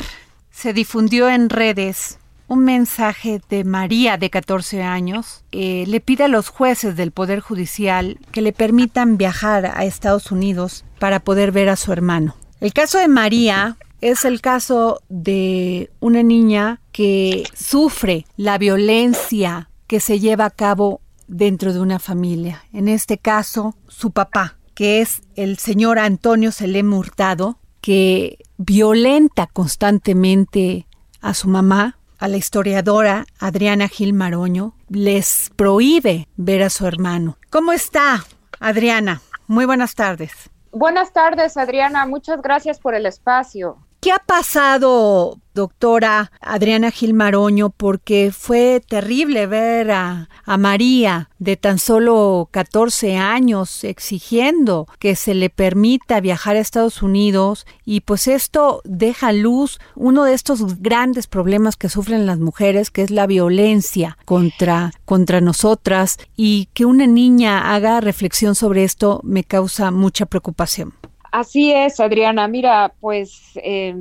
se 0.51 0.73
difundió 0.73 1.29
en 1.29 1.51
redes 1.51 2.19
un 2.47 2.65
mensaje 2.65 3.41
de 3.49 3.65
María 3.65 4.17
de 4.17 4.31
14 4.31 4.83
años. 4.83 5.45
Eh, 5.53 5.85
le 5.87 6.01
pide 6.01 6.25
a 6.25 6.29
los 6.29 6.49
jueces 6.49 6.97
del 6.97 7.11
Poder 7.11 7.41
Judicial 7.41 8.19
que 8.33 8.43
le 8.43 8.53
permitan 8.53 9.17
viajar 9.17 9.67
a 9.67 9.85
Estados 9.85 10.31
Unidos 10.31 10.85
para 10.99 11.21
poder 11.21 11.53
ver 11.53 11.69
a 11.69 11.77
su 11.77 11.93
hermano. 11.93 12.37
El 12.61 12.73
caso 12.73 12.99
de 12.99 13.09
María 13.09 13.77
es 14.05 14.27
el 14.27 14.43
caso 14.43 15.01
de 15.09 15.91
una 15.99 16.23
niña 16.23 16.79
que 16.93 17.45
sufre 17.55 18.27
la 18.37 18.59
violencia 18.59 19.71
que 19.87 19.99
se 19.99 20.21
lleva 20.21 20.45
a 20.45 20.51
cabo 20.51 21.01
dentro 21.27 21.73
de 21.73 21.81
una 21.81 21.99
familia. 21.99 22.65
En 22.75 22.89
este 22.89 23.17
caso, 23.17 23.77
su 23.89 24.11
papá, 24.11 24.59
que 24.75 25.01
es 25.01 25.23
el 25.37 25.57
señor 25.57 25.99
Antonio 25.99 26.53
Selem 26.53 26.93
Hurtado, 26.93 27.57
que 27.81 28.45
violenta 28.59 29.47
constantemente 29.47 30.87
a 31.23 31.33
su 31.33 31.49
mamá, 31.49 31.97
a 32.19 32.29
la 32.29 32.37
historiadora 32.37 33.25
Adriana 33.39 33.89
Gil 33.89 34.13
Maroño, 34.13 34.75
les 34.91 35.51
prohíbe 35.57 36.29
ver 36.37 36.63
a 36.63 36.69
su 36.69 36.87
hermano. 36.87 37.39
¿Cómo 37.49 37.73
está, 37.73 38.23
Adriana? 38.61 39.23
Muy 39.47 39.65
buenas 39.65 39.95
tardes. 39.95 40.51
Buenas 40.73 41.13
tardes, 41.13 41.57
Adriana. 41.57 42.05
Muchas 42.05 42.43
gracias 42.43 42.81
por 42.81 42.95
el 42.95 43.07
espacio. 43.07 43.79
¿Qué 44.05 44.13
ha 44.13 44.19
pasado, 44.19 45.39
doctora 45.55 46.31
Adriana 46.43 46.91
Gil 46.91 47.15
Maroño? 47.15 47.71
Porque 47.71 48.33
fue 48.39 48.83
terrible 48.87 49.47
ver 49.47 49.93
a, 49.93 50.29
a, 50.45 50.59
María 50.59 51.31
de 51.39 51.57
tan 51.57 51.79
solo 51.79 52.51
14 52.51 53.17
años 53.17 53.83
exigiendo 53.83 54.87
que 54.99 55.17
se 55.17 55.33
le 55.33 55.49
permita 55.49 56.21
viajar 56.21 56.57
a 56.57 56.61
Estados 56.61 57.01
Unidos 57.01 57.67
y 57.87 58.03
pues 58.03 58.29
esto 58.29 58.83
deja 58.85 59.33
luz 59.33 59.79
uno 59.95 60.25
de 60.25 60.35
estos 60.35 60.83
grandes 60.83 61.27
problemas 61.27 61.77
que 61.77 61.89
sufren 61.89 62.27
las 62.27 62.39
mujeres, 62.39 62.91
que 62.91 63.01
es 63.01 63.11
la 63.11 63.27
violencia 63.27 64.19
contra, 64.27 64.93
contra 65.07 65.41
nosotras 65.41 66.19
y 66.37 66.69
que 66.75 66.85
una 66.85 67.07
niña 67.07 67.75
haga 67.75 68.03
reflexión 68.03 68.55
sobre 68.55 68.85
esto 68.85 69.23
me 69.25 69.45
causa 69.45 69.91
mucha 69.91 70.27
preocupación. 70.27 70.93
Así 71.35 71.73
es, 71.73 71.99
Adriana. 71.99 72.47
Mira, 72.47 72.95
pues 73.01 73.43
eh, 73.57 73.93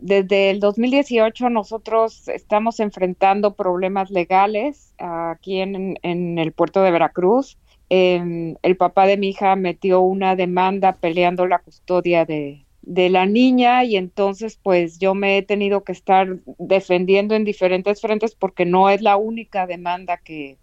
desde 0.00 0.48
el 0.48 0.58
2018 0.58 1.50
nosotros 1.50 2.28
estamos 2.28 2.80
enfrentando 2.80 3.52
problemas 3.52 4.10
legales 4.10 4.94
aquí 4.96 5.60
en, 5.60 5.98
el 6.02 6.52
puerto 6.52 6.80
de 6.80 6.90
Veracruz. 6.90 7.58
Eh, 7.90 8.54
el 8.62 8.76
papá 8.78 9.06
de 9.06 9.18
mi 9.18 9.28
hija 9.28 9.54
metió 9.54 10.00
una 10.00 10.34
demanda 10.34 10.94
peleando 10.94 11.46
la 11.46 11.58
custodia 11.58 12.24
de, 12.24 12.64
de 12.80 13.10
la 13.10 13.26
niña 13.26 13.84
y 13.84 13.98
entonces 13.98 14.58
pues 14.62 14.98
yo 14.98 15.14
me 15.14 15.36
he 15.36 15.42
tenido 15.42 15.84
que 15.84 15.92
estar 15.92 16.38
defendiendo 16.56 17.34
en 17.34 17.44
diferentes 17.44 18.00
frentes 18.00 18.34
porque 18.34 18.64
no 18.64 18.88
es 18.88 19.02
la 19.02 19.18
única 19.18 19.66
demanda 19.66 20.16
que, 20.16 20.56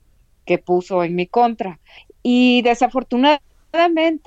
que 0.43 0.57
puso 0.57 1.03
en 1.03 1.13
mi 1.13 1.27
contra. 1.27 1.79
Y 2.23 2.63
desafortunadamente 2.63 3.54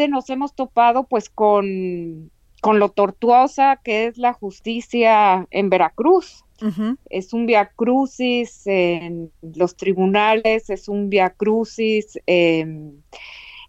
nos 0.09 0.31
hemos 0.31 0.55
topado 0.55 1.05
pues 1.05 1.31
con, 1.31 2.31
con 2.61 2.79
lo 2.79 2.89
tortuosa 2.91 3.81
que 3.83 4.07
es 4.07 4.19
la 4.19 4.33
justicia 4.33 5.47
en 5.51 5.71
Veracruz. 5.71 6.45
Es 7.09 7.33
un 7.33 7.47
via 7.47 7.71
crucis 7.77 8.67
en 8.67 9.31
los 9.55 9.77
tribunales, 9.77 10.71
es 10.71 10.89
un 10.89 11.09
via 11.09 11.31
crucis 11.31 12.19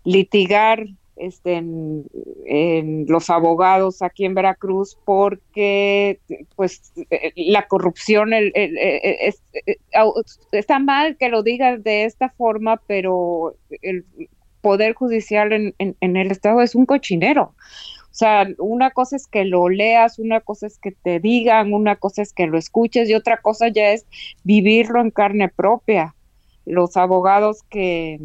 litigar 0.03 0.87
este, 1.19 1.57
en, 1.57 3.05
los 3.07 3.29
abogados 3.29 4.01
aquí 4.01 4.25
en 4.25 4.33
Veracruz 4.33 4.97
porque 5.05 6.19
pues 6.55 6.93
la 7.35 7.67
corrupción 7.67 8.31
está 10.51 10.79
mal 10.79 11.17
que 11.17 11.29
lo 11.29 11.43
digas 11.43 11.83
de 11.83 12.05
esta 12.05 12.29
forma, 12.29 12.81
pero 12.87 13.53
el, 13.81 14.05
poder 14.61 14.93
judicial 14.93 15.53
en, 15.53 15.73
en, 15.77 16.17
el 16.17 16.31
Estado 16.31 16.61
es 16.61 16.75
un 16.75 16.85
cochinero. 16.85 17.53
O 18.11 18.13
sea, 18.19 18.47
una 18.57 18.91
cosa 18.91 19.15
es 19.15 19.27
que 19.27 19.45
lo 19.45 19.69
leas, 19.69 20.19
una 20.19 20.41
cosa 20.41 20.67
es 20.67 20.77
que 20.77 20.91
te 20.91 21.19
digan, 21.19 21.73
una 21.73 21.95
cosa 21.95 22.21
es 22.21 22.33
que 22.33 22.47
lo 22.47 22.57
escuches 22.57 23.09
y 23.09 23.13
otra 23.13 23.37
cosa 23.37 23.69
ya 23.69 23.91
es 23.91 24.05
vivirlo 24.43 24.99
en 24.99 25.11
carne 25.11 25.49
propia. 25.49 26.15
Los 26.65 26.97
abogados 26.97 27.63
que, 27.69 28.19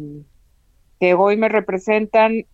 que 0.99 1.13
hoy 1.13 1.37
me 1.37 1.49
representan 1.49 2.45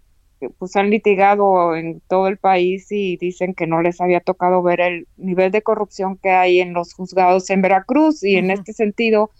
pues 0.57 0.75
han 0.75 0.89
litigado 0.89 1.75
en 1.75 2.01
todo 2.07 2.27
el 2.27 2.37
país 2.37 2.87
y 2.91 3.17
dicen 3.17 3.53
que 3.53 3.67
no 3.67 3.81
les 3.81 4.01
había 4.01 4.21
tocado 4.21 4.63
ver 4.63 4.81
el 4.81 5.07
nivel 5.17 5.51
de 5.51 5.61
corrupción 5.61 6.17
que 6.17 6.31
hay 6.31 6.59
en 6.59 6.73
los 6.73 6.93
juzgados 6.93 7.49
en 7.49 7.61
Veracruz 7.61 8.23
y 8.23 8.37
en 8.37 8.51
este 8.51 8.73
sentido 8.73 9.31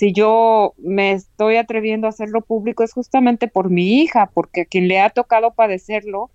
si 0.00 0.14
yo 0.14 0.72
me 0.78 1.12
estoy 1.12 1.56
atreviendo 1.56 2.06
a 2.06 2.08
hacerlo 2.08 2.40
público 2.40 2.82
es 2.82 2.94
justamente 2.94 3.48
por 3.48 3.68
mi 3.68 4.00
hija, 4.00 4.30
porque 4.32 4.62
a 4.62 4.64
quien 4.64 4.88
le 4.88 4.98
ha 4.98 5.10
tocado 5.10 5.52
padecerlo 5.52 6.30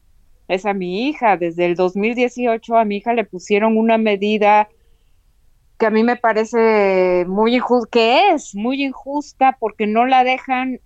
es 0.47 0.67
a 0.67 0.75
mi 0.75 1.07
hija. 1.07 1.35
Desde 1.35 1.65
el 1.65 1.73
2018 1.73 2.77
a 2.77 2.85
mi 2.85 2.97
hija 2.97 3.15
le 3.15 3.23
pusieron 3.23 3.75
una 3.75 3.97
medida 3.97 4.69
que 5.79 5.87
a 5.87 5.89
mí 5.89 6.03
me 6.03 6.15
parece 6.15 7.25
muy 7.27 7.55
injusta, 7.55 7.89
que 7.91 8.29
es 8.35 8.53
muy 8.53 8.83
injusta 8.83 9.57
porque 9.59 9.87
no 9.87 10.05
la 10.05 10.23
dejan 10.23 10.79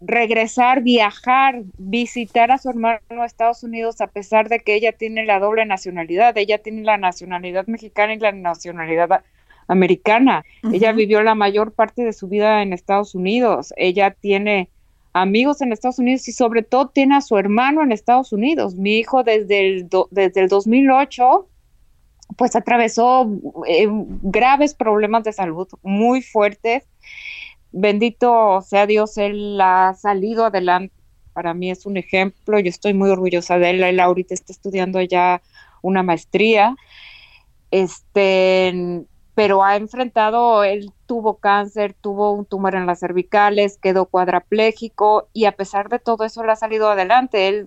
regresar, 0.00 0.82
viajar, 0.82 1.60
visitar 1.76 2.52
a 2.52 2.56
su 2.56 2.70
hermano 2.70 3.00
a 3.10 3.26
Estados 3.26 3.62
Unidos 3.62 4.00
a 4.00 4.06
pesar 4.06 4.48
de 4.48 4.60
que 4.60 4.76
ella 4.76 4.92
tiene 4.92 5.26
la 5.26 5.40
doble 5.40 5.66
nacionalidad, 5.66 6.38
ella 6.38 6.56
tiene 6.56 6.84
la 6.84 6.96
nacionalidad 6.96 7.66
mexicana 7.66 8.14
y 8.14 8.18
la 8.18 8.32
nacionalidad 8.32 9.22
americana. 9.68 10.44
Ella 10.72 10.92
vivió 10.92 11.22
la 11.22 11.34
mayor 11.34 11.72
parte 11.72 12.04
de 12.04 12.12
su 12.12 12.28
vida 12.28 12.62
en 12.62 12.72
Estados 12.72 13.14
Unidos. 13.14 13.72
Ella 13.76 14.10
tiene 14.12 14.70
amigos 15.12 15.62
en 15.62 15.72
Estados 15.72 15.98
Unidos 15.98 16.28
y 16.28 16.32
sobre 16.32 16.62
todo 16.62 16.88
tiene 16.88 17.16
a 17.16 17.20
su 17.20 17.38
hermano 17.38 17.82
en 17.82 17.92
Estados 17.92 18.32
Unidos. 18.32 18.74
Mi 18.76 18.98
hijo 18.98 19.22
desde 19.22 19.66
el, 19.66 19.88
desde 20.10 20.40
el 20.42 20.48
2008 20.48 21.48
pues 22.36 22.56
atravesó 22.56 23.30
eh, 23.68 23.86
graves 23.88 24.74
problemas 24.74 25.24
de 25.24 25.32
salud 25.32 25.68
muy 25.82 26.22
fuertes. 26.22 26.84
Bendito 27.72 28.60
sea 28.62 28.86
Dios, 28.86 29.16
él 29.16 29.58
ha 29.60 29.94
salido 29.94 30.44
adelante. 30.46 30.94
Para 31.32 31.54
mí 31.54 31.70
es 31.70 31.86
un 31.86 31.96
ejemplo. 31.96 32.58
Yo 32.58 32.68
estoy 32.68 32.94
muy 32.94 33.10
orgullosa 33.10 33.58
de 33.58 33.70
él. 33.70 33.82
Él 33.82 34.00
ahorita 34.00 34.34
está 34.34 34.52
estudiando 34.52 35.00
ya 35.02 35.42
una 35.82 36.02
maestría. 36.02 36.74
Este, 37.70 39.04
pero 39.36 39.62
ha 39.62 39.76
enfrentado, 39.76 40.64
él 40.64 40.92
tuvo 41.04 41.36
cáncer, 41.36 41.92
tuvo 41.92 42.32
un 42.32 42.46
tumor 42.46 42.74
en 42.74 42.86
las 42.86 43.00
cervicales, 43.00 43.76
quedó 43.76 44.06
cuadraplégico 44.06 45.28
y 45.34 45.44
a 45.44 45.52
pesar 45.52 45.90
de 45.90 45.98
todo 45.98 46.24
eso 46.24 46.42
le 46.42 46.52
ha 46.52 46.56
salido 46.56 46.88
adelante. 46.88 47.46
Él 47.46 47.66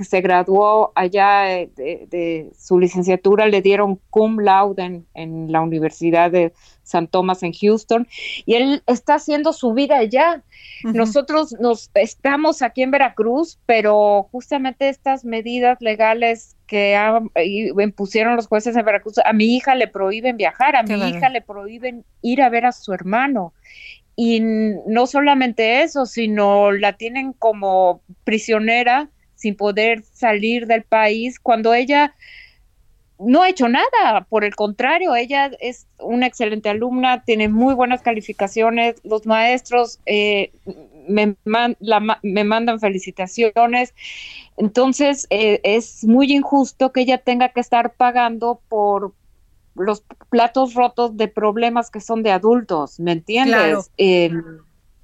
se 0.00 0.22
graduó 0.22 0.92
allá 0.94 1.42
de, 1.76 2.50
su 2.58 2.78
licenciatura, 2.78 3.48
le 3.48 3.60
dieron 3.60 4.00
cum 4.08 4.38
laude 4.38 5.04
en, 5.12 5.52
la 5.52 5.60
Universidad 5.60 6.30
de 6.30 6.54
San 6.82 7.08
Tomás 7.08 7.42
en 7.42 7.52
Houston 7.52 8.08
y 8.46 8.54
él 8.54 8.82
está 8.86 9.14
haciendo 9.14 9.52
su 9.52 9.72
vida 9.72 9.98
allá. 9.98 10.42
Nosotros 10.82 11.54
nos 11.60 11.90
estamos 11.94 12.62
aquí 12.62 12.82
en 12.82 12.90
Veracruz, 12.90 13.58
pero 13.66 14.28
justamente 14.32 14.88
estas 14.88 15.24
medidas 15.24 15.78
legales 15.80 16.56
que 16.66 16.96
impusieron 17.78 18.36
los 18.36 18.46
jueces 18.46 18.76
en 18.76 18.84
Veracruz, 18.84 19.18
a 19.24 19.32
mi 19.32 19.56
hija 19.56 19.74
le 19.74 19.88
prohíben 19.88 20.36
viajar, 20.36 20.76
a 20.76 20.82
mi 20.82 20.94
hija 21.08 21.28
le 21.28 21.42
prohíben 21.42 22.04
ir 22.22 22.42
a 22.42 22.48
ver 22.48 22.66
a 22.66 22.72
su 22.72 22.92
hermano. 22.92 23.52
Y 24.16 24.40
no 24.40 25.06
solamente 25.06 25.82
eso, 25.82 26.06
sino 26.06 26.72
la 26.72 26.94
tienen 26.94 27.32
como 27.32 28.02
prisionera 28.24 29.08
sin 29.34 29.56
poder 29.56 30.02
salir 30.12 30.66
del 30.66 30.82
país 30.82 31.40
cuando 31.40 31.72
ella 31.72 32.14
no 33.20 33.42
ha 33.42 33.48
hecho 33.48 33.68
nada, 33.68 34.26
por 34.28 34.44
el 34.44 34.54
contrario, 34.54 35.14
ella 35.14 35.50
es 35.60 35.86
una 35.98 36.26
excelente 36.26 36.70
alumna, 36.70 37.22
tiene 37.22 37.48
muy 37.48 37.74
buenas 37.74 38.00
calificaciones, 38.02 38.96
los 39.04 39.26
maestros 39.26 40.00
eh, 40.06 40.52
me, 41.06 41.36
me, 41.44 42.44
mandan 42.44 42.80
felicitaciones, 42.80 43.94
entonces 44.56 45.26
eh, 45.30 45.60
es 45.64 46.04
muy 46.04 46.32
injusto 46.32 46.92
que 46.92 47.02
ella 47.02 47.18
tenga 47.18 47.50
que 47.50 47.60
estar 47.60 47.92
pagando 47.92 48.60
por 48.68 49.12
los 49.74 50.02
platos 50.30 50.74
rotos 50.74 51.16
de 51.16 51.28
problemas 51.28 51.90
que 51.90 52.00
son 52.00 52.22
de 52.22 52.32
adultos, 52.32 52.98
¿me 53.00 53.12
entiendes? 53.12 53.90
Em, 53.98 54.42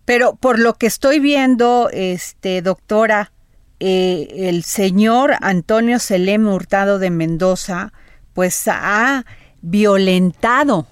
Pero 0.05 0.37
por 0.37 0.59
lo 0.59 0.75
que 0.75 0.87
estoy 0.87 1.21
viendo, 1.21 1.91
este 1.93 2.63
doctora, 2.63 3.33
eh, 3.79 4.29
el 4.49 4.63
señor 4.65 5.35
Antonio 5.43 5.99
Selem 5.99 6.49
Hurtado 6.49 6.99
de 6.99 7.11
Mendoza, 7.11 7.93
pues 8.37 8.69
ha 8.69 9.25
violentado 9.63 10.87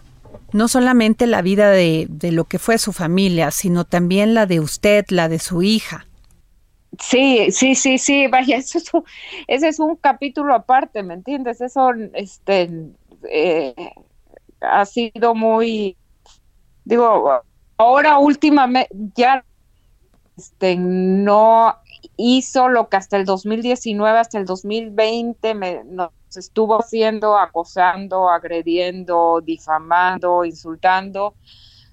no 0.53 0.67
solamente 0.67 1.27
la 1.27 1.43
vida 1.43 1.71
de, 1.71 2.09
lo 2.33 2.45
que 2.45 2.59
fue 2.59 2.79
su 2.79 2.93
familia, 2.93 3.51
sino 3.51 3.85
también 3.85 4.33
la 4.35 4.47
de 4.47 4.61
usted, 4.61 5.05
la 5.11 5.29
de 5.29 5.39
su 5.39 5.63
hija. 5.63 6.07
Sí, 6.99 7.51
sí, 7.51 7.75
sí, 7.75 7.99
sí, 7.99 8.29
vaya, 8.29 8.57
eso 8.59 8.79
es 8.79 8.95
un, 8.95 9.05
ese 9.47 9.69
es 9.69 9.79
un 9.79 9.97
capítulo 9.97 10.55
aparte, 10.55 11.03
¿me 11.03 11.15
entiendes? 11.15 11.61
Eso 11.61 11.91
este, 12.15 12.71
eh, 13.31 13.75
ha 14.61 14.87
sido 14.87 15.35
muy, 15.35 15.99
digo, 16.85 17.43
ahora 17.77 18.19
últimamente 18.19 18.89
ya 19.15 19.45
este, 20.39 20.77
no 20.77 21.77
hizo 22.17 22.69
lo 22.69 22.89
que 22.89 22.97
hasta 22.97 23.17
el 23.17 23.25
2019, 23.25 24.19
hasta 24.19 24.39
el 24.39 24.45
2020 24.45 25.55
me, 25.55 25.85
nos 25.85 26.11
estuvo 26.37 26.81
haciendo, 26.81 27.37
acosando, 27.37 28.29
agrediendo, 28.29 29.41
difamando, 29.43 30.45
insultando, 30.45 31.35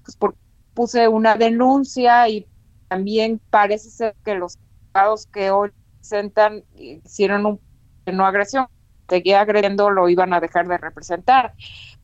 pues 0.04 0.16
porque 0.16 0.38
puse 0.74 1.08
una 1.08 1.36
denuncia 1.36 2.28
y 2.28 2.46
también 2.88 3.40
parece 3.50 3.90
ser 3.90 4.14
que 4.24 4.34
los 4.34 4.58
abogados 4.92 5.26
que 5.26 5.50
hoy 5.50 5.70
presentan 5.98 6.64
hicieron 6.76 7.46
un 7.46 7.60
no 8.06 8.26
agresión, 8.26 8.66
seguía 9.08 9.40
agrediendo, 9.40 9.90
lo 9.90 10.08
iban 10.08 10.32
a 10.34 10.40
dejar 10.40 10.66
de 10.66 10.78
representar. 10.78 11.54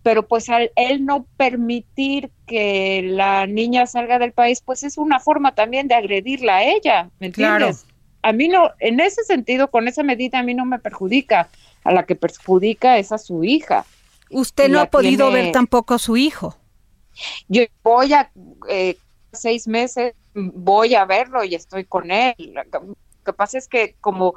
Pero 0.02 0.26
pues 0.26 0.48
al 0.48 0.70
él 0.76 1.04
no 1.04 1.26
permitir 1.36 2.30
que 2.46 3.02
la 3.02 3.46
niña 3.46 3.86
salga 3.86 4.18
del 4.18 4.32
país, 4.32 4.62
pues 4.64 4.84
es 4.84 4.96
una 4.96 5.18
forma 5.18 5.54
también 5.54 5.88
de 5.88 5.96
agredirla 5.96 6.58
a 6.58 6.64
ella, 6.64 7.10
¿me 7.18 7.26
entiendes? 7.26 7.87
A 8.22 8.32
mí 8.32 8.48
no, 8.48 8.70
en 8.80 9.00
ese 9.00 9.22
sentido, 9.24 9.70
con 9.70 9.88
esa 9.88 10.02
medida 10.02 10.38
a 10.38 10.42
mí 10.42 10.54
no 10.54 10.64
me 10.64 10.78
perjudica. 10.78 11.48
a 11.84 11.92
la 11.92 12.04
que 12.04 12.16
perjudica 12.16 12.98
es 12.98 13.12
a 13.12 13.18
su 13.18 13.44
hija. 13.44 13.86
Usted 14.30 14.68
no 14.68 14.80
ha 14.80 14.90
podido 14.90 15.28
tiene- 15.28 15.44
ver 15.44 15.52
tampoco 15.52 15.94
a 15.94 15.98
su 15.98 16.16
hijo. 16.18 16.56
Yo 17.48 17.62
voy 17.82 18.12
a 18.12 18.30
eh, 18.68 18.98
seis 19.32 19.66
meses, 19.66 20.14
voy 20.34 20.94
a 20.94 21.04
verlo 21.06 21.44
y 21.44 21.54
estoy 21.54 21.84
con 21.84 22.10
él. 22.10 22.34
Lo 22.52 22.62
que 23.24 23.32
pasa 23.32 23.56
es 23.56 23.68
que 23.68 23.94
como 24.00 24.34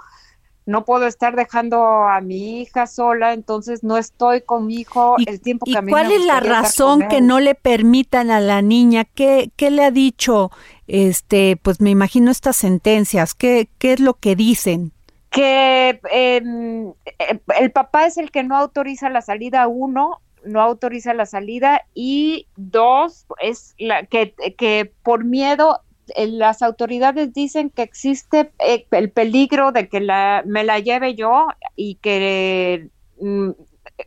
no 0.66 0.86
puedo 0.86 1.08
estar 1.08 1.36
dejando 1.36 1.84
a 1.84 2.22
mi 2.22 2.62
hija 2.62 2.88
sola, 2.88 3.34
entonces 3.34 3.84
no 3.84 3.98
estoy 3.98 4.42
con 4.42 4.68
mi 4.68 4.76
hijo 4.76 5.16
el 5.26 5.42
tiempo 5.42 5.66
que 5.66 5.72
¿Y 5.72 5.76
a 5.76 5.82
mí 5.82 5.92
cuál 5.92 6.08
me 6.08 6.16
es 6.16 6.26
la 6.26 6.40
razón 6.40 7.08
que 7.10 7.22
no 7.22 7.40
le 7.40 7.56
permitan 7.56 8.32
a 8.32 8.40
la 8.40 8.62
niña? 8.62 9.06
¿Qué, 9.06 9.52
qué 9.56 9.72
le 9.72 9.84
ha 9.84 9.92
dicho? 9.92 10.52
Este, 10.88 11.58
pues 11.62 11.82
me 11.82 11.90
imagino 11.90 12.32
estas 12.32 12.58
sentencias. 12.58 13.34
¿Qué, 13.34 13.70
qué 13.78 13.94
es 13.94 14.00
lo 14.00 14.16
que 14.16 14.36
dicen? 14.36 14.94
que 15.32 16.02
em, 16.12 16.90
eh, 16.90 17.40
el 17.58 17.72
papá 17.72 18.06
es 18.06 18.18
el 18.18 18.32
que 18.32 18.44
no 18.44 18.58
autoriza 18.58 19.10
la 19.10 19.22
salida 19.22 19.66
uno 19.68 20.20
no 20.44 20.62
autoriza 20.62 21.14
la 21.14 21.26
salida 21.26 21.84
y 21.94 22.48
dos 22.56 23.26
es 23.42 23.76
la 23.78 24.04
que, 24.06 24.34
que 24.58 24.92
por 25.04 25.24
miedo 25.24 25.82
las 26.16 26.62
autoridades 26.62 27.34
dicen 27.34 27.70
que 27.70 27.84
existe 27.84 28.52
eh, 28.60 28.86
el 28.92 29.12
peligro 29.12 29.72
de 29.72 29.88
que 29.88 30.00
la, 30.00 30.44
me 30.46 30.64
la 30.64 30.80
lleve 30.80 31.16
yo 31.16 31.48
y 31.76 31.96
que 31.96 32.90
mm, 33.20 33.52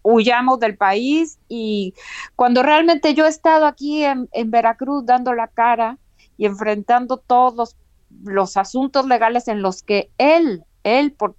huyamos 0.03 0.61
del 0.61 0.77
país 0.77 1.39
y 1.49 1.95
cuando 2.37 2.63
realmente 2.63 3.15
yo 3.15 3.27
he 3.27 3.29
estado 3.29 3.67
aquí 3.67 4.05
en, 4.05 4.29
Veracruz 4.47 5.05
dando 5.07 5.33
la 5.33 5.49
cara 5.49 5.99
y 6.37 6.47
enfrentando 6.47 7.19
todos 7.19 7.77
los, 8.25 8.57
asuntos 8.57 9.07
legales 9.07 9.49
en 9.49 9.63
los 9.63 9.83
que 9.83 10.11
él, 10.19 10.65
él 10.83 11.13
por, 11.13 11.37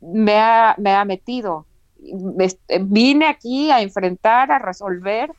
me, 0.00 0.38
ha, 0.38 0.74
me 0.78 0.92
ha 0.92 1.04
metido. 1.04 1.66
Vine 2.82 3.26
aquí 3.26 3.70
a 3.70 3.80
enfrentar, 3.80 4.52
a 4.52 4.58
resolver 4.58 5.30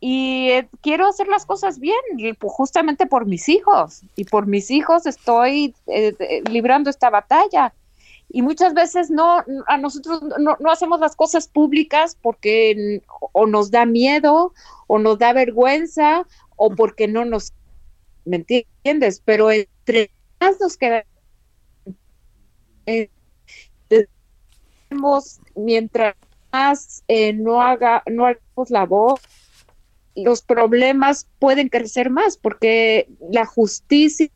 y 0.00 0.50
eh, 0.50 0.68
quiero 0.82 1.08
hacer 1.08 1.28
las 1.28 1.46
cosas 1.46 1.78
bien, 1.78 1.96
y 2.16 2.32
pu- 2.32 2.48
justamente 2.48 3.06
por 3.06 3.26
mis 3.26 3.48
hijos. 3.48 4.02
Y 4.14 4.24
por 4.24 4.46
mis 4.46 4.70
hijos 4.70 5.06
estoy 5.06 5.74
eh, 5.86 6.14
eh, 6.18 6.42
librando 6.50 6.90
esta 6.90 7.10
batalla. 7.10 7.74
Y 8.28 8.42
muchas 8.42 8.74
veces 8.74 9.10
no, 9.10 9.44
a 9.66 9.78
nosotros 9.78 10.22
no, 10.38 10.56
no 10.58 10.70
hacemos 10.70 11.00
las 11.00 11.14
cosas 11.14 11.46
públicas 11.48 12.16
porque 12.20 13.02
o 13.32 13.46
nos 13.46 13.70
da 13.70 13.86
miedo, 13.86 14.52
o 14.88 14.98
nos 14.98 15.18
da 15.18 15.32
vergüenza, 15.32 16.26
o 16.56 16.74
porque 16.74 17.06
no 17.06 17.24
nos, 17.24 17.52
¿me 18.24 18.36
entiendes? 18.36 19.22
Pero 19.24 19.50
entre 19.50 20.10
más 20.40 20.60
nos 20.60 20.76
queda, 20.76 21.04
eh, 22.86 23.08
mientras 25.54 26.14
más 26.52 27.04
eh, 27.08 27.32
no 27.32 27.62
haga, 27.62 28.02
no 28.06 28.26
hagamos 28.26 28.70
la 28.70 28.86
voz, 28.86 29.20
los 30.16 30.42
problemas 30.42 31.26
pueden 31.38 31.68
crecer 31.68 32.10
más 32.10 32.36
porque 32.36 33.08
la 33.30 33.44
justicia 33.46 34.28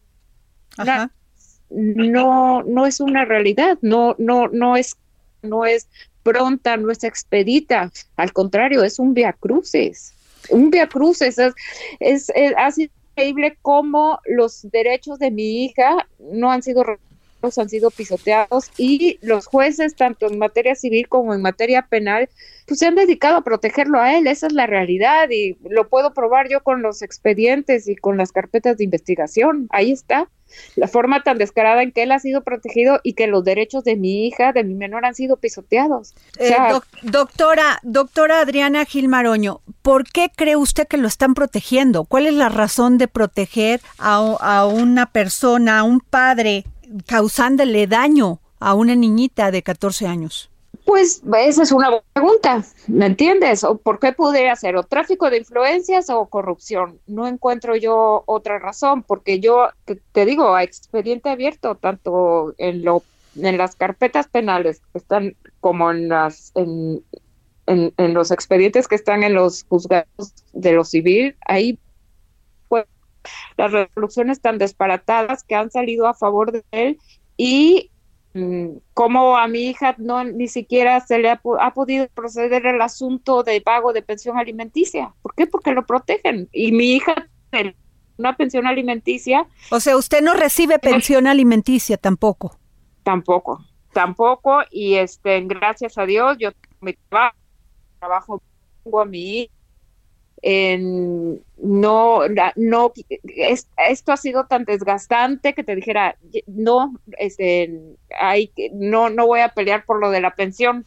no 1.70 2.62
no 2.64 2.86
es 2.86 3.00
una 3.00 3.24
realidad, 3.24 3.78
no 3.82 4.14
no 4.18 4.48
no 4.48 4.76
es 4.76 4.96
no 5.42 5.64
es 5.64 5.88
pronta, 6.22 6.76
no 6.76 6.90
es 6.90 7.02
expedita, 7.04 7.90
al 8.16 8.32
contrario, 8.32 8.82
es 8.84 8.98
un 8.98 9.14
via 9.14 9.32
crucis. 9.32 10.12
Un 10.50 10.70
via 10.70 10.86
crucis 10.86 11.38
es, 11.38 11.54
es, 11.98 12.30
es- 12.34 12.54
ha 12.58 12.70
sido 12.70 12.92
increíble 13.12 13.56
cómo 13.62 14.20
los 14.26 14.62
derechos 14.70 15.18
de 15.18 15.30
mi 15.30 15.64
hija 15.64 16.06
no 16.18 16.50
han 16.50 16.62
sido 16.62 16.84
han 17.58 17.68
sido 17.68 17.90
pisoteados 17.90 18.70
y 18.76 19.18
los 19.22 19.46
jueces, 19.46 19.94
tanto 19.96 20.26
en 20.26 20.38
materia 20.38 20.74
civil 20.74 21.08
como 21.08 21.34
en 21.34 21.42
materia 21.42 21.82
penal, 21.82 22.28
pues 22.66 22.78
se 22.78 22.86
han 22.86 22.94
dedicado 22.94 23.36
a 23.36 23.44
protegerlo 23.44 23.98
a 24.00 24.14
él, 24.16 24.26
esa 24.26 24.46
es 24.46 24.52
la 24.52 24.66
realidad 24.66 25.28
y 25.30 25.56
lo 25.68 25.88
puedo 25.88 26.12
probar 26.14 26.48
yo 26.48 26.62
con 26.62 26.82
los 26.82 27.02
expedientes 27.02 27.88
y 27.88 27.96
con 27.96 28.16
las 28.16 28.32
carpetas 28.32 28.76
de 28.76 28.84
investigación, 28.84 29.66
ahí 29.70 29.92
está 29.92 30.28
la 30.74 30.88
forma 30.88 31.22
tan 31.22 31.38
descarada 31.38 31.80
en 31.84 31.92
que 31.92 32.02
él 32.02 32.10
ha 32.10 32.18
sido 32.18 32.42
protegido 32.42 32.98
y 33.04 33.12
que 33.12 33.28
los 33.28 33.44
derechos 33.44 33.84
de 33.84 33.94
mi 33.94 34.26
hija, 34.26 34.52
de 34.52 34.64
mi 34.64 34.74
menor, 34.74 35.04
han 35.04 35.14
sido 35.14 35.36
pisoteados. 35.36 36.12
O 36.40 36.42
Eh, 36.42 36.56
doc- 36.70 36.86
doctora, 37.02 37.78
doctora 37.84 38.40
Adriana 38.40 38.84
Gil 38.84 39.06
Maroño, 39.06 39.60
¿por 39.82 40.10
qué 40.10 40.28
cree 40.34 40.56
usted 40.56 40.88
que 40.88 40.96
lo 40.96 41.06
están 41.06 41.34
protegiendo? 41.34 42.04
¿Cuál 42.04 42.26
es 42.26 42.34
la 42.34 42.48
razón 42.48 42.98
de 42.98 43.06
proteger 43.06 43.80
a, 43.98 44.16
a 44.40 44.66
una 44.66 45.06
persona, 45.12 45.78
a 45.78 45.82
un 45.84 46.00
padre, 46.00 46.64
causándole 47.06 47.86
daño 47.86 48.40
a 48.58 48.74
una 48.74 48.94
niñita 48.94 49.50
de 49.50 49.62
14 49.62 50.06
años? 50.06 50.50
Pues 50.84 51.22
esa 51.38 51.62
es 51.62 51.72
una 51.72 52.00
pregunta, 52.12 52.64
¿me 52.88 53.06
entiendes? 53.06 53.64
¿O 53.64 53.76
por 53.76 53.98
qué 53.98 54.12
pudiera 54.12 54.56
ser 54.56 54.76
o 54.76 54.82
tráfico 54.82 55.30
de 55.30 55.38
influencias 55.38 56.10
o 56.10 56.26
corrupción? 56.26 56.98
No 57.06 57.26
encuentro 57.26 57.76
yo 57.76 58.24
otra 58.26 58.58
razón, 58.58 59.02
porque 59.02 59.40
yo 59.40 59.68
te, 59.84 60.24
digo, 60.24 60.54
a 60.54 60.62
expediente 60.62 61.28
abierto, 61.28 61.74
tanto 61.74 62.54
en 62.58 62.84
lo 62.84 63.02
en 63.40 63.56
las 63.56 63.76
carpetas 63.76 64.26
penales 64.26 64.80
que 64.92 64.98
están 64.98 65.36
como 65.60 65.92
en 65.92 66.08
las 66.08 66.50
en, 66.56 67.04
en, 67.66 67.92
en 67.96 68.14
los 68.14 68.32
expedientes 68.32 68.88
que 68.88 68.96
están 68.96 69.22
en 69.22 69.34
los 69.34 69.64
juzgados 69.68 70.34
de 70.52 70.72
lo 70.72 70.84
civil, 70.84 71.36
ahí 71.46 71.78
las 73.56 73.72
resoluciones 73.72 74.40
tan 74.40 74.58
disparatadas 74.58 75.44
que 75.44 75.54
han 75.54 75.70
salido 75.70 76.06
a 76.06 76.14
favor 76.14 76.52
de 76.52 76.64
él 76.72 76.98
y 77.36 77.90
mm, 78.34 78.78
como 78.94 79.36
a 79.36 79.48
mi 79.48 79.62
hija 79.62 79.94
no 79.98 80.24
ni 80.24 80.48
siquiera 80.48 81.00
se 81.00 81.18
le 81.18 81.30
ha, 81.30 81.40
ha 81.60 81.74
podido 81.74 82.08
proceder 82.08 82.66
el 82.66 82.80
asunto 82.80 83.42
de 83.42 83.60
pago 83.60 83.92
de 83.92 84.02
pensión 84.02 84.38
alimenticia. 84.38 85.14
¿Por 85.22 85.34
qué? 85.34 85.46
Porque 85.46 85.72
lo 85.72 85.86
protegen. 85.86 86.48
Y 86.52 86.72
mi 86.72 86.92
hija 86.92 87.28
tiene 87.50 87.76
una 88.18 88.36
pensión 88.36 88.66
alimenticia 88.66 89.46
O 89.70 89.80
sea, 89.80 89.96
usted 89.96 90.22
no 90.22 90.34
recibe 90.34 90.78
pensión 90.78 91.26
alimenticia 91.26 91.96
tampoco. 91.96 92.58
tampoco, 93.02 93.64
tampoco 93.92 94.60
y 94.70 94.94
este 94.96 95.40
gracias 95.42 95.96
a 95.96 96.04
Dios 96.04 96.36
yo 96.38 96.50
mi 96.80 96.92
trabajo, 97.08 97.36
trabajo 97.98 98.42
tengo 98.84 99.00
a 99.00 99.04
mi 99.06 99.40
hija 99.40 99.54
en 100.42 101.42
no 101.58 102.20
no 102.56 102.92
es- 103.22 103.68
esto 103.88 104.12
ha 104.12 104.16
sido 104.16 104.46
tan 104.46 104.64
desgastante 104.64 105.52
que 105.52 105.64
te 105.64 105.76
dijera 105.76 106.16
no 106.46 106.94
este 107.18 107.70
hay 108.18 108.50
no 108.72 109.10
no 109.10 109.26
voy 109.26 109.40
a 109.40 109.50
pelear 109.50 109.84
por 109.84 110.00
lo 110.00 110.10
de 110.10 110.20
la 110.22 110.34
pensión 110.34 110.86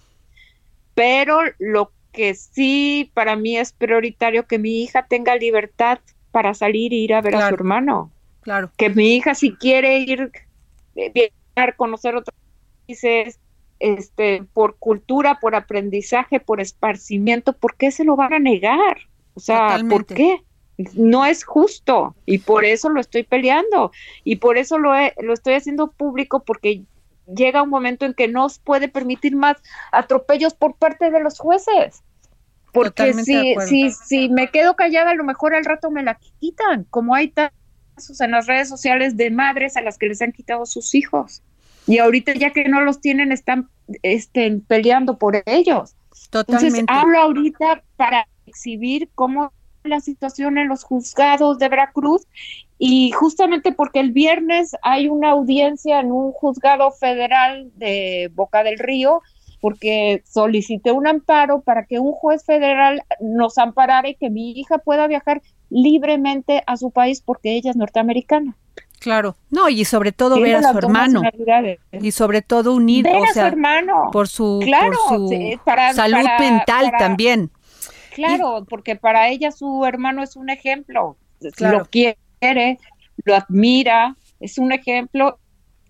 pero 0.96 1.40
lo 1.60 1.92
que 2.12 2.34
sí 2.34 3.12
para 3.14 3.36
mí 3.36 3.58
es 3.58 3.74
prioritario 3.74 4.46
que 4.48 4.60
mi 4.60 4.84
hija 4.84 5.06
tenga 5.08 5.36
libertad 5.36 6.00
para 6.32 6.54
salir 6.54 6.94
e 6.94 6.98
ir 6.98 7.14
a 7.14 7.22
ver 7.22 7.36
a 7.36 7.48
su 7.50 7.54
hermano 7.54 8.12
Claro. 8.42 8.72
que 8.78 8.90
mi 8.90 9.16
hija 9.16 9.36
si 9.36 9.56
quiere 9.56 10.00
ir 10.00 10.32
eh, 10.96 11.12
viajar, 11.14 11.76
conocer 11.76 12.16
otros 12.16 12.36
países, 12.86 13.40
este, 13.80 14.44
por 14.54 14.78
cultura, 14.78 15.40
por 15.40 15.56
aprendizaje, 15.56 16.40
por 16.40 16.62
esparcimiento, 16.62 17.54
¿por 17.54 17.76
qué 17.76 17.92
se 17.92 18.04
lo 18.04 18.16
van 18.16 18.34
a 18.34 18.40
negar? 18.40 18.98
O 19.36 19.40
sea, 19.40 19.82
¿por 19.88 20.08
qué? 20.08 20.40
No 20.94 21.26
es 21.26 21.44
justo 21.44 22.16
y 22.26 22.40
por 22.40 22.66
eso 22.66 22.90
lo 22.90 23.00
estoy 23.00 23.24
peleando 23.24 23.92
y 24.24 24.38
por 24.38 24.58
eso 24.58 24.80
lo, 24.80 24.96
he- 24.96 25.14
lo 25.22 25.34
estoy 25.34 25.54
haciendo 25.54 25.92
público 25.92 26.44
porque 26.44 26.84
llega 27.28 27.62
un 27.64 27.70
momento 27.70 28.06
en 28.06 28.14
que 28.14 28.28
no 28.28 28.46
os 28.46 28.60
puede 28.60 28.90
permitir 28.90 29.36
más 29.36 29.58
atropellos 29.92 30.54
por 30.56 30.76
parte 30.76 31.12
de 31.12 31.20
los 31.22 31.40
jueces. 31.40 32.04
Porque 32.72 33.14
si, 33.14 33.56
si, 33.60 33.92
si 33.92 34.30
me 34.30 34.50
quedo 34.50 34.76
callada, 34.76 35.12
a 35.12 35.16
lo 35.16 35.24
mejor 35.24 35.54
al 35.54 35.64
rato 35.66 35.92
me 35.92 36.04
la 36.04 36.20
quitan, 36.40 36.86
como 36.90 37.14
hay 37.14 37.32
casos 37.32 38.20
en 38.20 38.32
las 38.32 38.48
redes 38.48 38.68
sociales 38.68 39.16
de 39.16 39.30
madres 39.30 39.78
a 39.78 39.82
las 39.82 39.98
que 40.00 40.08
les 40.08 40.22
han 40.24 40.32
quitado 40.32 40.66
sus 40.66 40.96
hijos. 40.96 41.44
Y 41.86 42.00
ahorita 42.00 42.34
ya 42.34 42.52
que 42.52 42.68
no 42.68 42.82
los 42.82 43.00
tienen, 43.00 43.32
están 43.32 43.70
este, 44.02 44.60
peleando 44.68 45.18
por 45.20 45.44
ellos. 45.46 45.96
Entonces, 46.48 46.84
hablo 46.88 47.20
ahorita 47.20 47.84
para 47.96 48.28
exhibir 48.54 49.10
cómo 49.16 49.52
la 49.84 50.00
situación 50.00 50.58
en 50.58 50.70
los 50.70 50.84
juzgados 50.84 51.58
de 51.60 51.68
Veracruz 51.68 52.22
y 52.78 53.12
justamente 53.12 53.72
porque 53.74 54.00
el 54.00 54.12
viernes 54.12 54.76
hay 54.82 55.10
una 55.10 55.32
audiencia 55.32 56.00
en 56.00 56.12
un 56.12 56.32
juzgado 56.32 56.92
federal 56.92 57.70
de 57.76 58.32
Boca 58.34 58.64
del 58.64 58.80
Río 58.80 59.22
porque 59.60 60.22
solicité 60.26 60.92
un 60.92 61.08
amparo 61.08 61.62
para 61.62 61.86
que 61.86 62.00
un 62.00 62.12
juez 62.14 62.46
federal 62.46 63.02
nos 63.20 63.58
amparara 63.58 64.10
y 64.10 64.16
que 64.16 64.30
mi 64.30 64.52
hija 64.52 64.78
pueda 64.78 65.08
viajar 65.08 65.42
libremente 65.70 66.64
a 66.68 66.78
su 66.78 66.92
país 66.92 67.22
porque 67.22 67.56
ella 67.56 67.72
es 67.72 67.76
norteamericana. 67.78 68.56
Claro. 69.00 69.36
No, 69.50 69.68
y 69.68 69.84
sobre 69.84 70.14
todo 70.14 70.40
ver 70.40 70.56
a 70.58 70.72
su 70.72 70.78
hermano. 70.78 71.22
Y 71.92 72.12
sobre 72.12 72.42
todo 72.42 72.74
unir, 72.74 73.04
Ver 73.04 73.16
o 73.18 73.24
a 73.24 73.28
su 73.28 73.34
sea, 73.34 73.48
hermano. 73.48 74.10
por 74.14 74.30
su, 74.30 74.62
Claro, 74.64 74.94
por 75.10 75.18
su 75.20 75.28
sí, 75.28 75.60
para- 75.66 75.94
salud 75.94 76.24
para- 76.24 76.40
mental 76.40 76.86
para- 76.86 76.98
también. 76.98 77.50
Claro, 78.14 78.66
porque 78.70 78.96
para 78.96 79.30
ella 79.30 79.52
su 79.52 79.86
hermano 79.86 80.24
es 80.24 80.36
un 80.36 80.50
ejemplo. 80.50 81.18
Claro. 81.56 81.80
Lo 81.80 81.86
quiere, 81.86 82.80
lo 83.26 83.36
admira, 83.36 84.16
es 84.40 84.58
un 84.58 84.72
ejemplo 84.72 85.40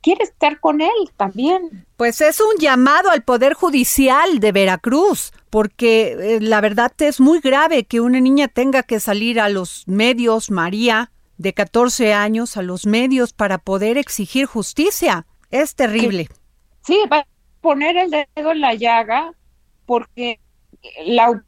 quiere 0.04 0.26
estar 0.26 0.60
con 0.60 0.82
él 0.82 1.12
también. 1.18 1.88
Pues 1.96 2.22
es 2.22 2.40
un 2.40 2.60
llamado 2.60 3.10
al 3.10 3.24
Poder 3.24 3.54
Judicial 3.54 4.40
de 4.40 4.52
Veracruz, 4.52 5.32
porque 5.50 6.36
eh, 6.36 6.42
la 6.42 6.62
verdad 6.62 6.92
es 7.00 7.20
muy 7.20 7.40
grave 7.40 7.86
que 7.86 8.02
una 8.02 8.20
niña 8.20 8.50
tenga 8.50 8.84
que 8.84 9.00
salir 9.00 9.40
a 9.40 9.50
los 9.50 9.88
medios, 9.88 10.52
María, 10.52 11.12
de 11.38 11.54
14 11.54 12.14
años, 12.14 12.58
a 12.58 12.62
los 12.62 12.86
medios 12.86 13.34
para 13.34 13.58
poder 13.58 13.98
exigir 13.98 14.46
justicia. 14.46 15.26
Es 15.50 15.74
terrible. 15.74 16.28
Sí, 16.86 17.00
va 17.12 17.20
a 17.20 17.28
poner 17.62 17.96
el 17.98 18.12
dedo 18.12 18.52
en 18.52 18.62
la 18.62 18.74
llaga 18.74 19.32
porque 19.86 20.40
la 21.06 21.44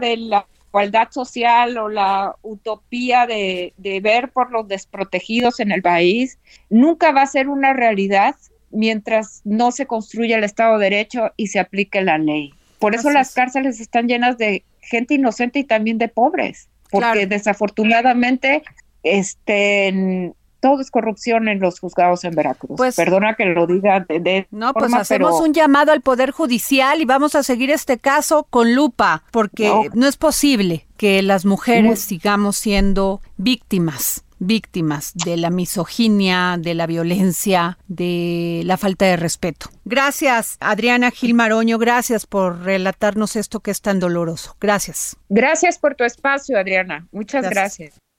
de 0.00 0.16
la 0.16 0.46
igualdad 0.68 1.10
social 1.10 1.76
o 1.78 1.88
la 1.88 2.36
utopía 2.42 3.26
de, 3.26 3.72
de 3.76 4.00
ver 4.00 4.30
por 4.30 4.52
los 4.52 4.68
desprotegidos 4.68 5.58
en 5.58 5.72
el 5.72 5.82
país 5.82 6.38
nunca 6.68 7.10
va 7.12 7.22
a 7.22 7.26
ser 7.26 7.48
una 7.48 7.72
realidad 7.72 8.36
mientras 8.70 9.42
no 9.44 9.72
se 9.72 9.86
construya 9.86 10.36
el 10.36 10.44
Estado 10.44 10.78
de 10.78 10.90
Derecho 10.90 11.32
y 11.36 11.48
se 11.48 11.58
aplique 11.58 12.00
la 12.02 12.18
ley. 12.18 12.52
Por 12.78 12.94
eso 12.94 13.08
Así 13.08 13.14
las 13.14 13.28
es. 13.30 13.34
cárceles 13.34 13.80
están 13.80 14.06
llenas 14.06 14.38
de 14.38 14.64
gente 14.80 15.14
inocente 15.14 15.58
y 15.58 15.64
también 15.64 15.98
de 15.98 16.08
pobres, 16.08 16.68
porque 16.90 17.26
desafortunadamente 17.26 18.62
este 19.02 20.32
todo 20.60 20.80
es 20.80 20.90
corrupción 20.90 21.48
en 21.48 21.60
los 21.60 21.80
juzgados 21.80 22.24
en 22.24 22.34
Veracruz. 22.34 22.76
Pues- 22.76 22.96
Perdona 22.96 23.34
que 23.34 23.46
lo 23.46 23.66
diga 23.66 24.00
de, 24.00 24.20
de 24.20 24.46
No, 24.50 24.72
pues 24.72 24.84
forma, 24.84 24.98
hacemos 25.00 25.32
pero- 25.32 25.44
un 25.44 25.54
llamado 25.54 25.92
al 25.92 26.00
Poder 26.02 26.30
Judicial 26.30 27.00
y 27.00 27.04
vamos 27.04 27.34
a 27.34 27.42
seguir 27.42 27.70
este 27.70 27.98
caso 27.98 28.46
con 28.50 28.74
lupa, 28.74 29.22
porque 29.30 29.68
no, 29.68 29.82
No. 29.94 30.06
es 30.06 30.16
posible 30.16 30.86
que 30.96 31.22
las 31.22 31.44
mujeres 31.44 32.00
sigamos 32.00 32.56
siendo 32.56 33.20
víctimas 33.36 34.24
víctimas 34.42 35.12
de 35.14 35.36
la 35.36 35.50
misoginia, 35.50 36.56
de 36.58 36.72
la 36.74 36.86
violencia, 36.86 37.76
de 37.88 38.62
la 38.64 38.78
falta 38.78 39.04
de 39.04 39.16
respeto. 39.18 39.66
Gracias, 39.84 40.56
Adriana 40.60 41.10
Gil 41.10 41.34
Maroño, 41.34 41.76
gracias 41.76 42.24
por 42.24 42.60
relatarnos 42.62 43.36
esto 43.36 43.60
que 43.60 43.70
es 43.70 43.82
tan 43.82 44.00
doloroso. 44.00 44.56
Gracias. 44.58 45.14
Gracias 45.28 45.76
por 45.78 45.94
tu 45.94 46.04
espacio, 46.04 46.58
Adriana. 46.58 47.06
Muchas 47.12 47.42
Gracias. 47.42 47.78
gracias. 47.78 48.09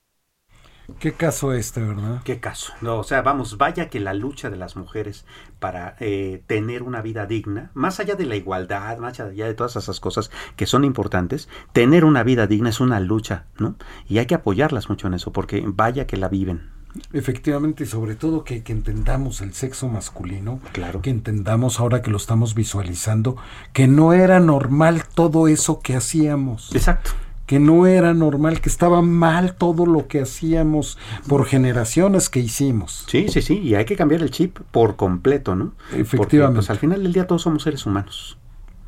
Qué 1.00 1.14
caso 1.14 1.54
este, 1.54 1.82
¿verdad? 1.82 2.22
Qué 2.24 2.40
caso. 2.40 2.74
No, 2.82 2.98
o 2.98 3.04
sea, 3.04 3.22
vamos, 3.22 3.58
vaya 3.58 3.90
que 3.90 4.00
la 4.00 4.14
lucha 4.14 4.50
de 4.50 4.58
las 4.58 4.76
mujeres 4.76 5.26
para 5.60 5.96
eh, 6.00 6.44
tener 6.48 6.84
una 6.84 7.02
vida 7.02 7.26
digna, 7.26 7.72
más 7.74 8.00
allá 8.00 8.16
de 8.16 8.26
la 8.26 8.36
igualdad, 8.36 8.98
más 8.98 9.20
allá 9.20 9.46
de 9.46 9.54
todas 9.54 9.76
esas 9.78 10.00
cosas 10.00 10.32
que 10.56 10.66
son 10.66 10.84
importantes, 10.84 11.48
tener 11.72 12.04
una 12.04 12.24
vida 12.24 12.46
digna 12.48 12.70
es 12.70 12.80
una 12.82 13.00
lucha, 13.00 13.46
¿no? 13.58 13.76
Y 14.08 14.18
hay 14.18 14.26
que 14.26 14.36
apoyarlas 14.36 14.90
mucho 14.90 15.08
en 15.08 15.14
eso, 15.14 15.32
porque 15.32 15.64
vaya 15.66 16.06
que 16.08 16.18
la 16.18 16.28
viven. 16.28 16.70
Efectivamente, 17.14 17.86
y 17.86 17.88
sobre 17.88 18.16
todo 18.16 18.44
que, 18.44 18.64
que 18.64 18.74
entendamos 18.74 19.40
el 19.40 19.54
sexo 19.54 19.88
masculino, 19.88 20.60
Claro. 20.74 21.02
que 21.02 21.10
entendamos 21.10 21.80
ahora 21.80 22.02
que 22.02 22.12
lo 22.12 22.18
estamos 22.18 22.54
visualizando, 22.54 23.38
que 23.72 23.88
no 23.88 24.12
era 24.12 24.42
normal 24.42 25.04
todo 25.16 25.48
eso 25.48 25.80
que 25.80 25.96
hacíamos. 25.96 26.76
Exacto. 26.76 27.12
Que 27.52 27.60
no 27.60 27.86
era 27.86 28.14
normal, 28.14 28.62
que 28.62 28.70
estaba 28.70 29.02
mal 29.02 29.56
todo 29.56 29.86
lo 29.86 30.08
que 30.08 30.22
hacíamos 30.22 30.98
por 31.28 31.46
generaciones 31.46 32.30
que 32.30 32.40
hicimos. 32.40 33.04
Sí, 33.10 33.26
sí, 33.28 33.42
sí, 33.42 33.60
y 33.60 33.76
hay 33.76 33.84
que 33.84 33.98
cambiar 33.98 34.22
el 34.22 34.32
chip 34.32 34.60
por 34.72 34.96
completo, 34.96 35.54
¿no? 35.54 35.74
Porque, 35.90 36.02
Efectivamente. 36.02 36.60
pues 36.60 36.70
al 36.70 36.78
final 36.78 37.04
del 37.04 37.12
día 37.12 37.28
todos 37.28 37.42
somos 37.42 37.64
seres 37.64 37.86
humanos. 37.86 38.38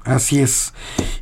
Así 0.06 0.40
es. 0.40 0.74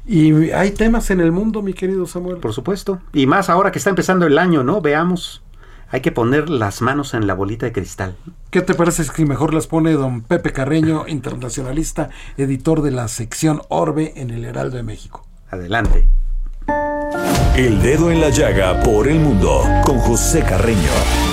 Y 0.06 0.52
hay 0.52 0.70
temas 0.70 1.10
en 1.10 1.20
el 1.20 1.32
mundo, 1.32 1.64
mi 1.64 1.74
querido 1.74 2.06
Samuel. 2.06 2.38
Por 2.38 2.54
supuesto. 2.54 3.02
Y 3.12 3.26
más 3.26 3.50
ahora 3.50 3.72
que 3.72 3.80
está 3.80 3.90
empezando 3.90 4.28
el 4.28 4.38
año, 4.38 4.64
¿no? 4.64 4.80
Veamos. 4.80 5.42
Hay 5.90 6.02
que 6.02 6.12
poner 6.12 6.48
las 6.48 6.84
manos 6.84 7.16
en 7.16 7.26
la 7.26 7.34
bolita 7.34 7.66
de 7.66 7.72
cristal. 7.72 8.18
¿Qué 8.52 8.62
te 8.62 8.76
parece 8.76 9.04
si 9.04 9.26
mejor 9.26 9.56
las 9.56 9.66
pone 9.66 9.94
don 9.94 10.22
Pepe 10.22 10.54
Carreño, 10.54 11.08
internacionalista, 11.08 12.12
editor 12.38 12.84
de 12.84 12.92
la 12.92 13.08
sección 13.08 13.64
Orbe 13.68 14.14
en 14.16 14.30
el 14.30 14.46
Heraldo 14.46 14.78
de 14.78 14.84
México? 14.84 15.26
Adelante. 15.50 16.08
El 16.68 17.82
dedo 17.82 18.12
en 18.12 18.22
la 18.22 18.30
llaga 18.30 18.82
por 18.82 19.08
el 19.08 19.20
mundo 19.20 19.64
con 19.84 20.00
José 20.00 20.42
Carreño. 20.42 21.31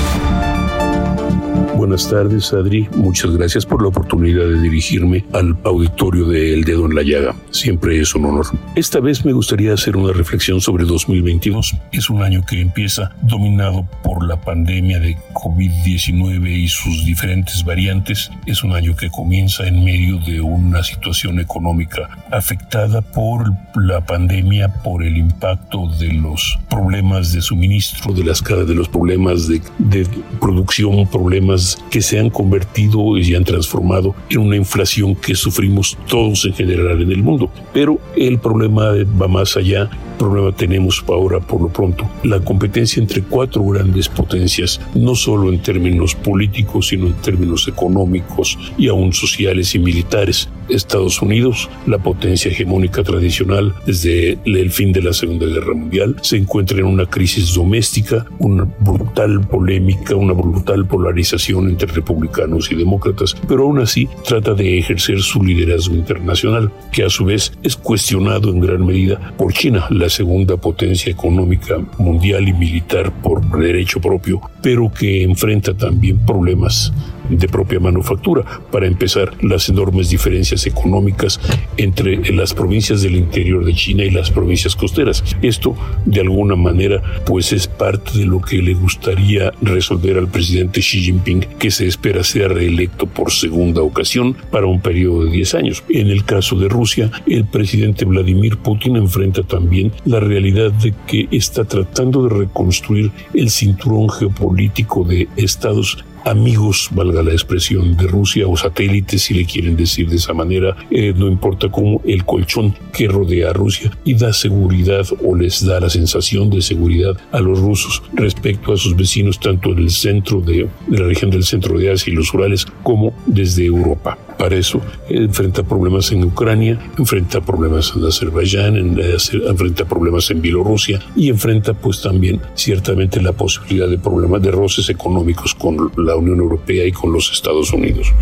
Buenas 1.79 2.11
tardes, 2.11 2.53
Adri. 2.53 2.89
Muchas 2.97 3.37
gracias 3.37 3.65
por 3.65 3.81
la 3.81 3.87
oportunidad 3.87 4.49
de 4.49 4.61
dirigirme 4.61 5.25
al 5.33 5.57
auditorio 5.63 6.27
de 6.27 6.55
El 6.55 6.65
Dedo 6.65 6.87
en 6.87 6.97
la 6.97 7.05
Llaga. 7.05 7.37
Siempre 7.53 8.01
es 8.01 8.17
un 8.17 8.25
honor. 8.25 8.47
Esta 8.75 8.99
vez 8.99 9.25
me 9.25 9.33
gustaría 9.33 9.75
hacer 9.75 9.97
una 9.97 10.13
reflexión 10.13 10.61
sobre 10.61 10.85
2022. 10.85 11.77
Es 11.93 12.11
un 12.11 12.25
año 12.25 12.45
que 12.45 12.61
empieza 12.61 13.13
dominado 13.23 13.89
por 14.03 14.27
la 14.27 14.41
pandemia 14.41 14.99
de 14.99 15.17
COVID-19 15.35 16.51
y 16.51 16.67
sus 16.67 17.05
diferentes 17.05 17.65
variantes. 17.65 18.29
Es 18.45 18.65
un 18.65 18.73
año 18.73 18.97
que 18.97 19.09
comienza 19.09 19.69
en 19.69 19.85
medio 19.85 20.19
de 20.19 20.41
una 20.41 20.83
situación 20.83 21.39
económica 21.39 22.09
afectada 22.33 23.03
por 23.03 23.53
la 23.77 24.05
pandemia, 24.05 24.83
por 24.83 25.05
el 25.05 25.17
impacto 25.17 25.87
de 26.01 26.13
los 26.13 26.59
problemas 26.69 27.33
de 27.33 27.41
suministro, 27.41 28.13
de 28.13 28.25
las 28.25 28.43
de 28.43 28.75
los 28.75 28.89
problemas 28.89 29.47
de, 29.47 29.63
de 29.79 30.09
producción, 30.41 31.07
problemas 31.07 31.68
que 31.91 32.03
se 32.03 32.19
han 32.19 32.31
convertido 32.31 33.17
y 33.19 33.35
han 33.35 33.45
transformado 33.45 34.15
en 34.31 34.39
una 34.39 34.57
inflación 34.57 35.15
que 35.15 35.35
sufrimos 35.35 35.97
todos 36.09 36.45
en 36.45 36.55
general 36.55 37.03
en 37.03 37.13
el 37.13 37.23
mundo. 37.23 37.51
Pero 37.73 37.99
el 38.17 38.39
problema 38.39 38.93
va 39.21 39.29
más 39.29 39.57
allá. 39.57 39.83
El 39.83 40.19
problema 40.19 40.53
tenemos 40.53 41.05
ahora, 41.07 41.39
por 41.39 41.61
lo 41.61 41.69
pronto, 41.69 42.09
la 42.25 42.41
competencia 42.41 43.01
entre 43.01 43.23
cuatro 43.23 43.65
grandes 43.65 44.09
potencias, 44.09 44.81
no 44.95 45.15
solo 45.15 45.49
en 45.49 45.63
términos 45.63 46.15
políticos, 46.15 46.89
sino 46.89 47.07
en 47.07 47.15
términos 47.15 47.69
económicos 47.69 48.59
y 48.77 48.89
aún 48.89 49.13
sociales 49.13 49.75
y 49.75 49.79
militares. 49.79 50.49
Estados 50.69 51.23
Unidos, 51.23 51.71
la 51.87 51.99
potencia 51.99 52.51
hegemónica 52.51 53.03
tradicional 53.03 53.75
desde 53.87 54.39
el 54.45 54.71
fin 54.71 54.93
de 54.93 55.03
la 55.03 55.13
Segunda 55.13 55.47
Guerra 55.47 55.75
Mundial, 55.75 56.17
se 56.21 56.37
encuentra 56.37 56.79
en 56.79 56.85
una 56.85 57.07
crisis 57.07 57.55
doméstica, 57.55 58.27
una 58.39 58.65
brutal 58.81 59.41
polémica, 59.41 60.15
una 60.15 60.33
brutal 60.33 60.87
polarización 60.87 61.58
entre 61.67 61.91
republicanos 61.91 62.71
y 62.71 62.75
demócratas, 62.75 63.35
pero 63.49 63.65
aún 63.65 63.81
así 63.81 64.09
trata 64.27 64.55
de 64.55 64.79
ejercer 64.79 65.21
su 65.21 65.43
liderazgo 65.43 65.95
internacional, 65.95 66.71
que 66.93 67.05
a 67.05 67.09
su 67.09 67.25
vez 67.25 67.53
es 67.63 67.77
cuestionado 67.77 68.51
en 68.51 68.61
gran 68.61 68.85
medida 68.85 69.33
por 69.37 69.53
China, 69.53 69.87
la 69.91 70.09
segunda 70.09 70.57
potencia 70.57 71.11
económica 71.11 71.79
mundial 71.99 72.49
y 72.49 72.53
militar 72.53 73.13
por 73.23 73.41
derecho 73.59 74.01
propio, 74.01 74.41
pero 74.63 74.93
que 74.93 75.23
enfrenta 75.23 75.75
también 75.75 76.19
problemas 76.27 76.93
de 77.29 77.49
propia 77.49 77.81
manufactura. 77.81 78.45
Para 78.71 78.87
empezar, 78.87 79.33
las 79.43 79.69
enormes 79.69 80.11
diferencias 80.11 80.67
económicas 80.67 81.41
entre 81.77 82.33
las 82.33 82.55
provincias 82.55 83.03
del 83.03 83.17
interior 83.17 83.65
de 83.65 83.75
China 83.75 84.05
y 84.05 84.11
las 84.11 84.31
provincias 84.31 84.77
costeras. 84.77 85.25
Esto, 85.43 85.77
de 86.05 86.21
alguna 86.21 86.57
manera, 86.57 87.03
pues 87.27 87.53
es 87.53 87.67
parte 87.67 88.19
de 88.19 88.27
lo 88.27 88.41
que 88.41 88.63
le 88.63 88.75
gustaría 88.75 89.53
resolver 89.61 90.19
al 90.19 90.29
presidente 90.29 90.81
Xi 90.81 91.01
Jinping, 91.03 91.41
que 91.59 91.71
se 91.71 91.87
espera 91.87 92.23
sea 92.25 92.49
reelecto 92.49 93.07
por 93.07 93.33
segunda 93.33 93.83
ocasión 93.83 94.37
para 94.51 94.67
un 94.67 94.81
periodo 94.81 95.25
de 95.25 95.33
10 95.33 95.55
años. 95.55 95.85
En 95.89 96.09
el 96.09 96.25
caso 96.25 96.57
de 96.57 96.69
Rusia, 96.69 97.11
el 97.27 97.45
presidente 97.45 98.05
Vladimir 98.05 98.59
Putin 98.59 98.97
enfrenta 98.97 99.43
también 99.43 99.93
la 100.05 100.21
realidad 100.21 100.73
de 100.73 100.95
que 101.07 101.29
está 101.31 101.65
tratando 101.65 102.25
de 102.25 102.35
reconstruir 102.35 103.11
el 103.35 103.51
cinturón 103.51 104.09
geopolítico 104.09 105.05
de 105.05 105.29
estados 105.37 106.05
amigos, 106.29 106.89
valga 106.93 107.23
la 107.23 107.33
expresión, 107.33 107.97
de 107.97 108.07
Rusia 108.07 108.47
o 108.47 108.57
satélites, 108.57 109.23
si 109.23 109.35
le 109.35 109.45
quieren 109.45 109.77
decir 109.77 110.09
de 110.09 110.17
esa 110.17 110.33
manera, 110.35 110.77
eh, 110.91 111.13
no 111.17 111.29
importa 111.29 111.71
cómo, 111.71 112.01
el 112.05 112.25
colchón 112.25 112.75
que 112.93 113.09
rodea 113.09 113.51
a 113.51 113.53
Rusia 113.53 113.91
y 114.05 114.15
da 114.15 114.33
seguridad 114.33 115.07
o 115.25 115.35
les 115.35 115.65
da 115.65 115.81
la 115.81 115.91
sensación 115.91 116.51
de 116.51 116.63
seguridad 116.63 117.17
a 117.33 117.41
los 117.41 117.59
rusos 117.59 118.03
respecto 118.13 118.73
a 118.73 118.77
sus 118.77 118.97
vecinos, 118.97 119.41
tanto 119.41 119.71
en 119.73 119.79
el 119.79 119.91
centro 119.91 120.41
de, 120.41 120.69
de 120.87 120.99
la 120.99 121.07
región 121.07 121.31
del 121.31 121.45
centro 121.45 121.79
de 121.79 121.93
Asia 121.93 122.13
y 122.13 122.17
los 122.17 122.33
Urales, 122.35 122.67
como 122.83 123.13
desde 123.27 123.65
Europa. 123.65 124.19
Para 124.39 124.57
eso 124.57 124.81
enfrenta 125.09 125.63
problemas 125.63 126.13
en 126.13 126.25
Ucrania, 126.25 126.79
enfrenta 126.97 127.41
problemas 127.41 127.93
en 127.97 128.05
Azerbaiyán, 128.05 128.77
en, 128.77 128.99
eh, 128.99 129.17
enfrenta 129.49 129.85
problemas 129.85 130.31
en 130.31 130.41
Bielorrusia 130.41 131.01
y 131.17 131.29
enfrenta 131.29 131.75
pues 131.75 132.03
también 132.03 132.41
ciertamente 132.55 133.21
la 133.21 133.33
posibilidad 133.33 133.89
de 133.89 133.99
problemas 133.99 134.41
de 134.43 134.53
roces 134.53 134.89
económicos 134.91 135.55
con 135.55 135.91
la 135.97 136.17
Unión 136.17 136.39
Europea 136.39 136.87
y 136.87 136.93
con 136.93 137.13
los 137.13 137.33
Estados 137.33 137.73
Unidos. 137.73 138.13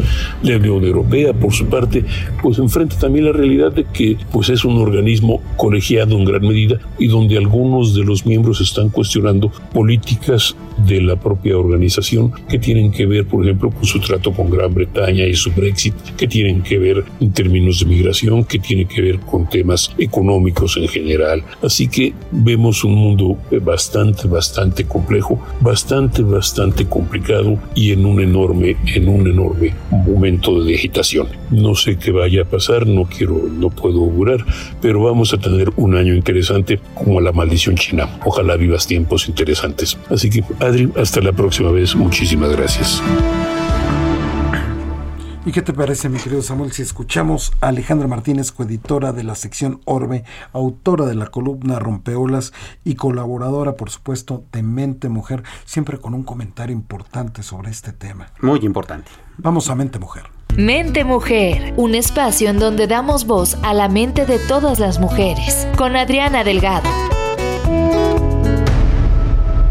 La 0.42 0.56
Unión 0.56 0.84
Europea, 0.84 1.34
por 1.34 1.52
su 1.52 1.66
parte, 1.66 2.04
pues 2.42 2.58
enfrenta 2.58 2.98
también 2.98 3.26
la 3.26 3.32
realidad 3.32 3.72
de 3.72 3.84
que 3.84 4.16
pues 4.32 4.48
es 4.48 4.64
un 4.64 4.78
organismo 4.78 5.42
colegiado 5.56 6.16
en 6.16 6.24
gran 6.24 6.42
medida 6.42 6.78
y 6.98 7.08
donde 7.08 7.36
algunos 7.36 7.94
de 7.94 8.04
los 8.04 8.24
miembros 8.24 8.60
están 8.60 8.88
cuestionando 8.88 9.50
políticas 9.72 10.56
de 10.86 11.00
la 11.00 11.16
propia 11.16 11.58
organización 11.58 12.32
que 12.48 12.58
tienen 12.58 12.92
que 12.92 13.06
ver, 13.06 13.26
por 13.26 13.44
ejemplo, 13.44 13.70
con 13.70 13.84
su 13.84 14.00
trato 14.00 14.32
con 14.32 14.50
Gran 14.50 14.74
Bretaña 14.74 15.24
y 15.24 15.34
su 15.34 15.50
Brexit, 15.52 15.94
que 16.16 16.26
tienen 16.26 16.62
que 16.62 16.78
ver 16.78 17.04
en 17.20 17.32
términos 17.32 17.80
de 17.80 17.86
migración, 17.86 18.44
que 18.44 18.58
tienen 18.58 18.88
que 18.88 19.02
ver 19.02 19.20
con 19.20 19.48
temas 19.48 19.92
económicos 19.98 20.76
en 20.76 20.88
general. 20.88 21.42
Así 21.62 21.88
que 21.88 22.12
vemos 22.30 22.84
un 22.84 22.94
mundo 22.94 23.38
bastante, 23.62 24.28
bastante 24.28 24.84
complejo, 24.84 25.40
bastante, 25.60 26.22
bastante 26.22 26.86
complicado 26.86 27.58
y 27.74 27.92
en 27.92 28.06
un 28.06 28.20
enorme, 28.20 28.76
en 28.94 29.08
un 29.08 29.26
enorme 29.26 29.74
momento 29.90 30.62
de 30.62 30.74
agitación. 30.74 31.28
No 31.50 31.74
sé 31.74 31.96
qué 31.96 32.10
vaya 32.10 32.42
a 32.42 32.44
pasar, 32.44 32.86
no 32.86 33.04
quiero, 33.04 33.48
no 33.50 33.70
puedo 33.70 34.00
augurar, 34.00 34.44
pero 34.80 35.02
vamos 35.02 35.32
a 35.32 35.38
tener 35.38 35.70
un 35.76 35.96
año 35.96 36.14
interesante 36.14 36.80
como 36.94 37.20
la 37.20 37.32
maldición 37.32 37.76
china. 37.76 38.08
Ojalá 38.24 38.56
vivas 38.56 38.86
tiempos 38.86 39.28
interesantes. 39.28 39.96
Así 40.10 40.30
que, 40.30 40.42
Adri, 40.60 40.90
hasta 40.96 41.20
la 41.20 41.32
próxima 41.32 41.70
vez. 41.70 41.94
Muchísimas 41.94 42.54
gracias. 42.54 43.02
¿Y 45.46 45.52
qué 45.52 45.62
te 45.62 45.72
parece, 45.72 46.08
mi 46.08 46.18
querido 46.18 46.42
Samuel, 46.42 46.72
si 46.72 46.82
escuchamos 46.82 47.52
a 47.60 47.68
Alejandra 47.68 48.08
Martínez, 48.08 48.50
coeditora 48.50 49.12
de 49.12 49.22
la 49.22 49.36
sección 49.36 49.80
Orbe, 49.84 50.24
autora 50.52 51.06
de 51.06 51.14
la 51.14 51.28
columna 51.28 51.78
Rompeolas 51.78 52.52
y 52.82 52.96
colaboradora, 52.96 53.76
por 53.76 53.88
supuesto, 53.90 54.42
de 54.50 54.64
Mente 54.64 55.08
Mujer, 55.08 55.44
siempre 55.64 55.98
con 55.98 56.14
un 56.14 56.24
comentario 56.24 56.74
importante 56.74 57.44
sobre 57.44 57.70
este 57.70 57.92
tema? 57.92 58.26
Muy 58.42 58.58
importante. 58.64 59.08
Vamos 59.38 59.70
a 59.70 59.76
Mente 59.76 60.00
Mujer. 60.00 60.24
Mente 60.56 61.04
Mujer, 61.04 61.74
un 61.76 61.94
espacio 61.94 62.50
en 62.50 62.58
donde 62.58 62.88
damos 62.88 63.24
voz 63.24 63.56
a 63.62 63.72
la 63.72 63.88
mente 63.88 64.26
de 64.26 64.40
todas 64.40 64.80
las 64.80 64.98
mujeres, 64.98 65.68
con 65.76 65.94
Adriana 65.94 66.42
Delgado. 66.42 66.88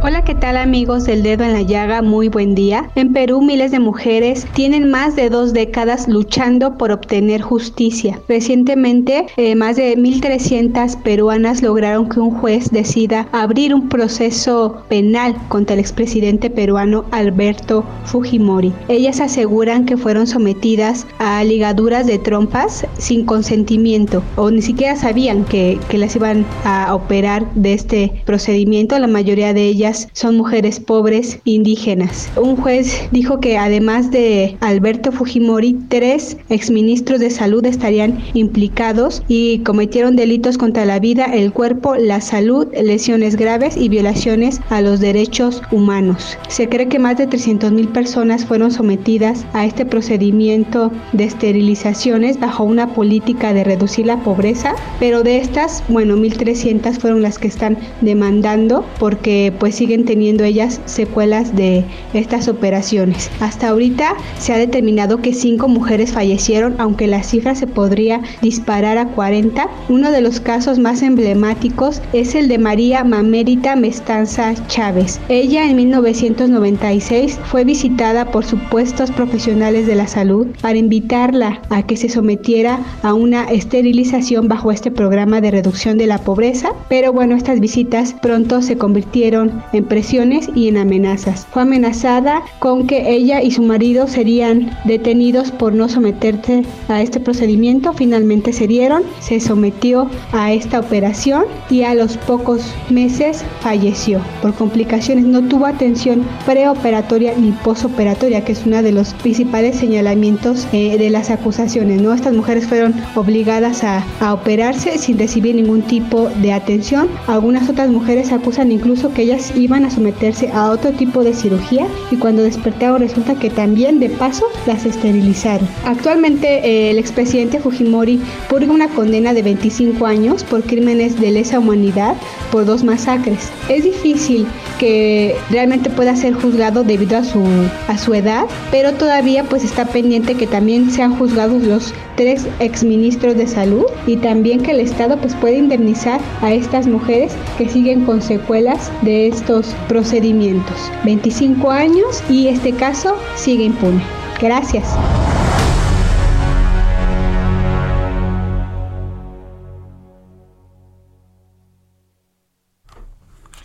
Hola, 0.08 0.24
¿qué 0.24 0.36
tal 0.36 0.56
amigos 0.56 1.06
del 1.06 1.24
dedo 1.24 1.46
en 1.46 1.54
la 1.54 1.64
llaga? 1.64 2.04
Muy 2.04 2.28
buen 2.28 2.54
día. 2.54 2.92
En 2.94 3.12
Perú 3.12 3.42
miles 3.42 3.72
de 3.72 3.80
mujeres 3.80 4.46
tienen 4.54 4.92
más 4.92 5.16
de 5.16 5.32
dos 5.32 5.52
décadas 5.52 6.08
luchando 6.08 6.78
por 6.78 6.92
obtener 6.92 7.42
justicia. 7.42 8.22
Recientemente, 8.30 9.26
eh, 9.36 9.56
más 9.56 9.78
de 9.78 9.98
1.300 9.98 11.02
peruanas 11.02 11.64
lograron 11.64 12.08
que 12.08 12.20
un 12.20 12.30
juez 12.30 12.70
decida 12.70 13.28
abrir 13.32 13.74
un 13.74 13.90
proceso 13.90 14.84
penal 14.90 15.36
contra 15.48 15.74
el 15.74 15.80
expresidente 15.80 16.52
peruano 16.52 17.06
Alberto 17.10 17.84
Fujimori. 18.04 18.74
Ellas 18.90 19.20
aseguran 19.20 19.88
que 19.88 19.98
fueron 19.98 20.28
sometidas 20.28 21.08
a 21.18 21.44
ligaduras 21.44 22.06
de 22.06 22.20
trompas 22.20 22.86
sin 23.00 23.26
consentimiento 23.26 24.22
o 24.36 24.52
ni 24.52 24.62
siquiera 24.62 24.96
sabían 24.98 25.46
que, 25.46 25.80
que 25.90 25.98
las 25.98 26.16
iban 26.16 26.46
a 26.64 26.94
operar 26.94 27.52
de 27.56 27.74
este 27.74 28.22
procedimiento. 28.24 29.00
La 29.00 29.08
mayoría 29.08 29.52
de 29.56 29.64
ellas 29.64 29.95
son 30.14 30.38
mujeres 30.38 30.80
pobres 30.80 31.40
indígenas. 31.46 32.30
Un 32.36 32.56
juez 32.56 33.08
dijo 33.12 33.40
que 33.40 33.58
además 33.58 34.12
de 34.12 34.58
Alberto 34.60 35.12
Fujimori, 35.12 35.78
tres 35.90 36.38
exministros 36.50 37.20
de 37.20 37.30
salud 37.30 37.66
estarían 37.66 38.20
implicados 38.34 39.24
y 39.28 39.60
cometieron 39.60 40.16
delitos 40.16 40.58
contra 40.58 40.86
la 40.86 41.00
vida, 41.00 41.26
el 41.26 41.52
cuerpo, 41.52 41.96
la 41.96 42.22
salud, 42.22 42.68
lesiones 42.74 43.36
graves 43.36 43.78
y 43.78 43.90
violaciones 43.90 44.62
a 44.70 44.82
los 44.82 45.00
derechos 45.00 45.62
humanos. 45.72 46.38
Se 46.48 46.68
cree 46.70 46.88
que 46.88 47.00
más 47.00 47.18
de 47.18 47.28
300 47.28 47.72
mil 47.72 47.88
personas 47.88 48.46
fueron 48.46 48.72
sometidas 48.72 49.46
a 49.54 49.66
este 49.66 49.86
procedimiento 49.86 50.92
de 51.14 51.26
esterilizaciones 51.26 52.40
bajo 52.40 52.64
una 52.64 52.94
política 52.94 53.54
de 53.54 53.64
reducir 53.64 54.06
la 54.06 54.18
pobreza, 54.18 54.76
pero 55.00 55.24
de 55.24 55.38
estas, 55.38 55.84
bueno, 55.90 56.16
1.300 56.16 57.00
fueron 57.00 57.22
las 57.22 57.40
que 57.40 57.48
están 57.48 57.78
demandando 58.02 58.86
porque 59.00 59.54
pues 59.60 59.76
siguen 59.86 60.06
teniendo 60.06 60.44
ellas 60.44 60.82
secuelas 60.86 61.56
de 61.56 61.86
estas 62.16 62.48
operaciones. 62.48 63.30
Hasta 63.40 63.70
ahorita 63.70 64.16
se 64.40 64.52
ha 64.52 64.58
determinado 64.58 65.22
que 65.22 65.32
cinco 65.32 65.68
mujeres 65.68 66.12
fallecieron, 66.12 66.74
aunque 66.80 67.06
la 67.06 67.22
cifra 67.22 67.54
se 67.54 67.68
podría 67.68 68.22
disparar 68.42 68.98
a 68.98 69.10
40. 69.10 69.70
Uno 69.88 70.10
de 70.10 70.22
los 70.22 70.40
casos 70.40 70.80
más 70.80 71.04
emblemáticos 71.04 72.02
es 72.14 72.34
el 72.34 72.48
de 72.48 72.58
María 72.58 73.04
Mamérita 73.04 73.76
Mestanza 73.76 74.56
Chávez. 74.66 75.20
Ella 75.30 75.70
en 75.70 75.76
1996 75.76 77.40
fue 77.44 77.64
visitada 77.64 78.32
por 78.32 78.44
supuestos 78.44 79.12
profesionales 79.12 79.86
de 79.86 79.94
la 79.94 80.08
salud 80.08 80.48
para 80.64 80.80
invitarla 80.80 81.62
a 81.70 81.84
que 81.84 81.96
se 81.96 82.10
sometiera 82.10 82.80
a 83.04 83.14
una 83.14 83.44
esterilización 83.44 84.48
bajo 84.48 84.72
este 84.72 84.90
programa 84.90 85.42
de 85.42 85.52
reducción 85.52 86.00
de 86.00 86.08
la 86.08 86.18
pobreza, 86.18 86.70
pero 86.90 87.14
bueno, 87.14 87.36
estas 87.36 87.60
visitas 87.60 88.16
pronto 88.20 88.64
se 88.64 88.80
convirtieron 88.80 89.64
en 89.76 89.86
presiones 89.86 90.50
y 90.56 90.68
en 90.68 90.78
amenazas. 90.78 91.46
Fue 91.52 91.64
amenazada 91.64 92.44
con 92.60 92.88
que 92.88 93.12
ella 93.12 93.42
y 93.42 93.52
su 93.52 93.62
marido 93.62 94.08
serían 94.08 94.72
detenidos 94.86 95.52
por 95.52 95.74
no 95.74 95.90
someterse 95.90 96.64
a 96.88 97.02
este 97.02 97.20
procedimiento. 97.20 97.94
Finalmente 97.94 98.54
se 98.54 98.68
dieron, 98.68 99.04
se 99.20 99.40
sometió 99.40 100.10
a 100.32 100.54
esta 100.54 100.80
operación 100.80 101.46
y 101.70 101.84
a 101.84 101.94
los 101.94 102.18
pocos 102.18 102.62
meses 102.90 103.44
falleció 103.62 104.22
por 104.42 104.54
complicaciones. 104.54 105.26
No 105.26 105.42
tuvo 105.48 105.66
atención 105.66 106.24
preoperatoria 106.46 107.34
ni 107.38 107.52
posoperatoria, 107.52 108.44
que 108.44 108.54
es 108.54 108.66
uno 108.66 108.82
de 108.82 108.92
los 108.92 109.14
principales 109.16 109.76
señalamientos 109.76 110.68
eh, 110.72 110.98
de 110.98 111.10
las 111.10 111.30
acusaciones. 111.30 112.02
¿no? 112.02 112.14
Estas 112.14 112.34
mujeres 112.34 112.68
fueron 112.68 112.94
obligadas 113.16 113.84
a, 113.84 114.04
a 114.20 114.34
operarse 114.34 114.98
sin 114.98 115.18
recibir 115.18 115.56
ningún 115.56 115.82
tipo 115.82 116.30
de 116.42 116.54
atención. 116.54 117.08
Algunas 117.28 117.70
otras 117.70 117.90
mujeres 117.90 118.32
acusan 118.32 118.72
incluso 118.72 119.14
que 119.14 119.24
ellas 119.24 119.54
a 119.74 119.90
someterse 119.90 120.50
a 120.54 120.70
otro 120.70 120.92
tipo 120.92 121.24
de 121.24 121.34
cirugía 121.34 121.88
y 122.12 122.18
cuando 122.18 122.44
despertaron 122.44 123.00
resulta 123.00 123.36
que 123.36 123.50
también 123.50 124.00
de 124.00 124.10
paso 124.10 124.46
las 124.68 124.86
esterilizaron. 124.86 125.68
Actualmente 125.86 126.48
eh, 126.64 126.92
el 126.92 127.00
expresidente 127.00 127.60
Fujimori 127.60 128.22
purga 128.48 128.72
una 128.72 128.88
condena 128.90 129.34
de 129.34 129.42
25 129.42 130.06
años 130.06 130.44
por 130.44 130.64
crímenes 130.64 131.20
de 131.20 131.32
lesa 131.32 131.60
humanidad 131.60 132.16
por 132.52 132.66
dos 132.66 132.84
masacres. 132.84 133.50
Es 133.68 133.84
difícil 133.84 134.46
que 134.80 135.36
realmente 135.50 135.90
pueda 135.90 136.16
ser 136.16 136.34
juzgado 136.34 136.84
debido 136.84 137.18
a 137.18 137.24
su, 137.24 137.44
a 137.88 137.98
su 137.98 138.14
edad, 138.14 138.46
pero 138.72 138.94
todavía 138.94 139.44
pues 139.46 139.64
está 139.64 139.86
pendiente 139.86 140.36
que 140.36 140.48
también 140.48 140.92
sean 140.92 141.18
juzgados 141.18 141.64
los 141.64 141.94
tres 142.16 142.48
exministros 142.60 143.36
de 143.36 143.48
salud 143.48 143.86
y 144.08 144.18
también 144.18 144.62
que 144.62 144.72
el 144.72 144.80
Estado 144.80 145.18
pues 145.18 145.34
puede 145.36 145.58
indemnizar 145.58 146.22
a 146.42 146.54
estas 146.54 146.88
mujeres 146.88 147.34
que 147.58 147.68
siguen 147.68 148.06
con 148.06 148.22
secuelas 148.22 148.92
de 149.02 149.28
estos 149.46 149.76
procedimientos. 149.88 150.92
25 151.04 151.70
años 151.70 152.24
y 152.28 152.48
este 152.48 152.74
caso 152.74 153.16
sigue 153.36 153.66
impune. 153.66 154.04
Gracias. 154.42 154.88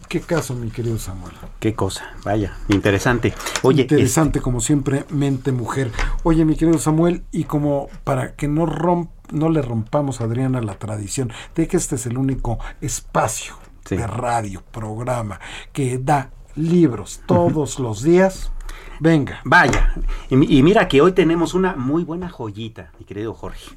Qué 0.07 0.21
caso, 0.21 0.55
mi 0.55 0.71
querido 0.71 0.99
Samuel. 0.99 1.33
Qué 1.61 1.75
cosa, 1.75 2.05
vaya, 2.25 2.59
interesante. 2.69 3.33
Oye, 3.63 3.83
interesante 3.83 4.41
como 4.43 4.61
siempre, 4.61 5.07
mente 5.09 5.51
mujer. 5.51 5.93
Oye, 6.25 6.45
mi 6.45 6.57
querido 6.57 6.79
Samuel, 6.79 7.23
y 7.33 7.45
como 7.45 7.89
para 8.05 8.35
que 8.35 8.49
no 8.49 8.67
romp, 8.67 9.11
no 9.33 9.49
le 9.49 9.63
rompamos 9.63 10.21
a 10.21 10.25
Adriana 10.25 10.61
la 10.61 10.75
tradición 10.75 11.33
de 11.55 11.69
que 11.69 11.79
este 11.79 11.95
es 11.95 12.05
el 12.05 12.19
único 12.19 12.59
espacio 12.83 13.55
sí. 13.85 13.97
de 13.97 14.07
radio, 14.07 14.63
programa 14.71 15.41
que 15.73 15.99
da 15.99 16.31
libros 16.57 17.23
todos 17.27 17.79
los 17.79 18.03
días. 18.03 18.53
Venga. 19.01 19.41
Vaya. 19.45 19.95
Y, 20.29 20.59
y, 20.59 20.63
mira 20.63 20.87
que 20.87 21.01
hoy 21.01 21.13
tenemos 21.13 21.55
una 21.55 21.75
muy 21.75 22.05
buena 22.05 22.29
joyita, 22.29 22.93
mi 22.99 23.07
querido 23.07 23.33
Jorge. 23.33 23.71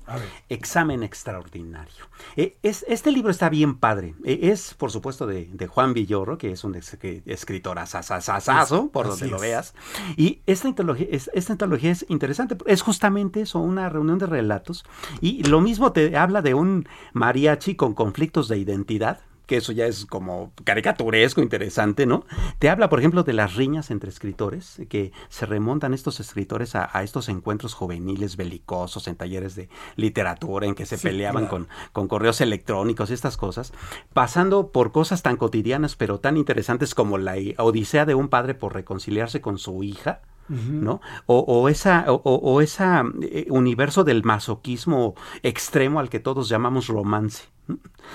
Examen 0.49 1.01
extraordinario. 1.01 2.09
Eh, 2.35 2.57
es, 2.61 2.85
este 2.89 3.09
libro 3.09 3.31
está 3.31 3.47
bien 3.47 3.75
padre. 3.75 4.15
Eh, 4.25 4.39
es, 4.43 4.73
por 4.73 4.91
supuesto, 4.91 5.25
de, 5.25 5.49
de, 5.53 5.67
Juan 5.67 5.93
Villorro, 5.93 6.37
que 6.37 6.51
es 6.51 6.65
un 6.65 6.75
ex, 6.75 6.97
que, 6.97 7.23
escritor 7.25 7.79
asasasazo, 7.79 8.89
por 8.89 9.07
donde 9.07 9.27
lo 9.27 9.39
veas. 9.39 9.73
Y 10.17 10.41
esta 10.45 10.67
antología, 10.67 11.07
es, 11.09 11.31
esta 11.33 11.53
antología 11.53 11.91
es 11.91 12.05
interesante. 12.09 12.57
Es 12.65 12.81
justamente 12.81 13.41
eso, 13.41 13.59
una 13.59 13.87
reunión 13.87 14.19
de 14.19 14.25
relatos. 14.25 14.83
Y 15.21 15.43
lo 15.43 15.61
mismo 15.61 15.93
te 15.93 16.17
habla 16.17 16.41
de 16.41 16.53
un 16.53 16.85
mariachi 17.13 17.75
con 17.75 17.93
conflictos 17.93 18.49
de 18.49 18.57
identidad 18.57 19.21
que 19.45 19.57
eso 19.57 19.71
ya 19.71 19.85
es 19.85 20.05
como 20.05 20.51
caricaturesco, 20.63 21.41
interesante, 21.41 22.05
¿no? 22.05 22.25
Te 22.59 22.69
habla, 22.69 22.89
por 22.89 22.99
ejemplo, 22.99 23.23
de 23.23 23.33
las 23.33 23.55
riñas 23.55 23.91
entre 23.91 24.09
escritores, 24.09 24.81
que 24.89 25.11
se 25.29 25.45
remontan 25.45 25.93
estos 25.93 26.19
escritores 26.19 26.75
a, 26.75 26.89
a 26.91 27.03
estos 27.03 27.29
encuentros 27.29 27.73
juveniles 27.73 28.37
belicosos 28.37 29.07
en 29.07 29.15
talleres 29.15 29.55
de 29.55 29.69
literatura, 29.95 30.67
en 30.67 30.75
que 30.75 30.85
se 30.85 30.97
sí, 30.97 31.07
peleaban 31.07 31.47
claro. 31.47 31.65
con, 31.65 31.67
con 31.91 32.07
correos 32.07 32.41
electrónicos 32.41 33.09
y 33.09 33.13
estas 33.13 33.37
cosas, 33.37 33.73
pasando 34.13 34.71
por 34.71 34.91
cosas 34.91 35.21
tan 35.21 35.37
cotidianas, 35.37 35.95
pero 35.95 36.19
tan 36.19 36.37
interesantes 36.37 36.95
como 36.95 37.17
la 37.17 37.35
odisea 37.57 38.05
de 38.05 38.15
un 38.15 38.29
padre 38.29 38.53
por 38.53 38.73
reconciliarse 38.73 39.41
con 39.41 39.57
su 39.57 39.83
hija, 39.83 40.21
¿no? 40.49 41.01
O, 41.25 41.39
o 41.39 41.69
esa, 41.69 42.05
o, 42.07 42.15
o 42.15 42.61
esa 42.61 43.03
eh, 43.21 43.47
universo 43.49 44.03
del 44.03 44.23
masoquismo 44.23 45.15
extremo 45.41 45.99
al 45.99 46.09
que 46.09 46.19
todos 46.19 46.49
llamamos 46.49 46.87
romance. 46.87 47.53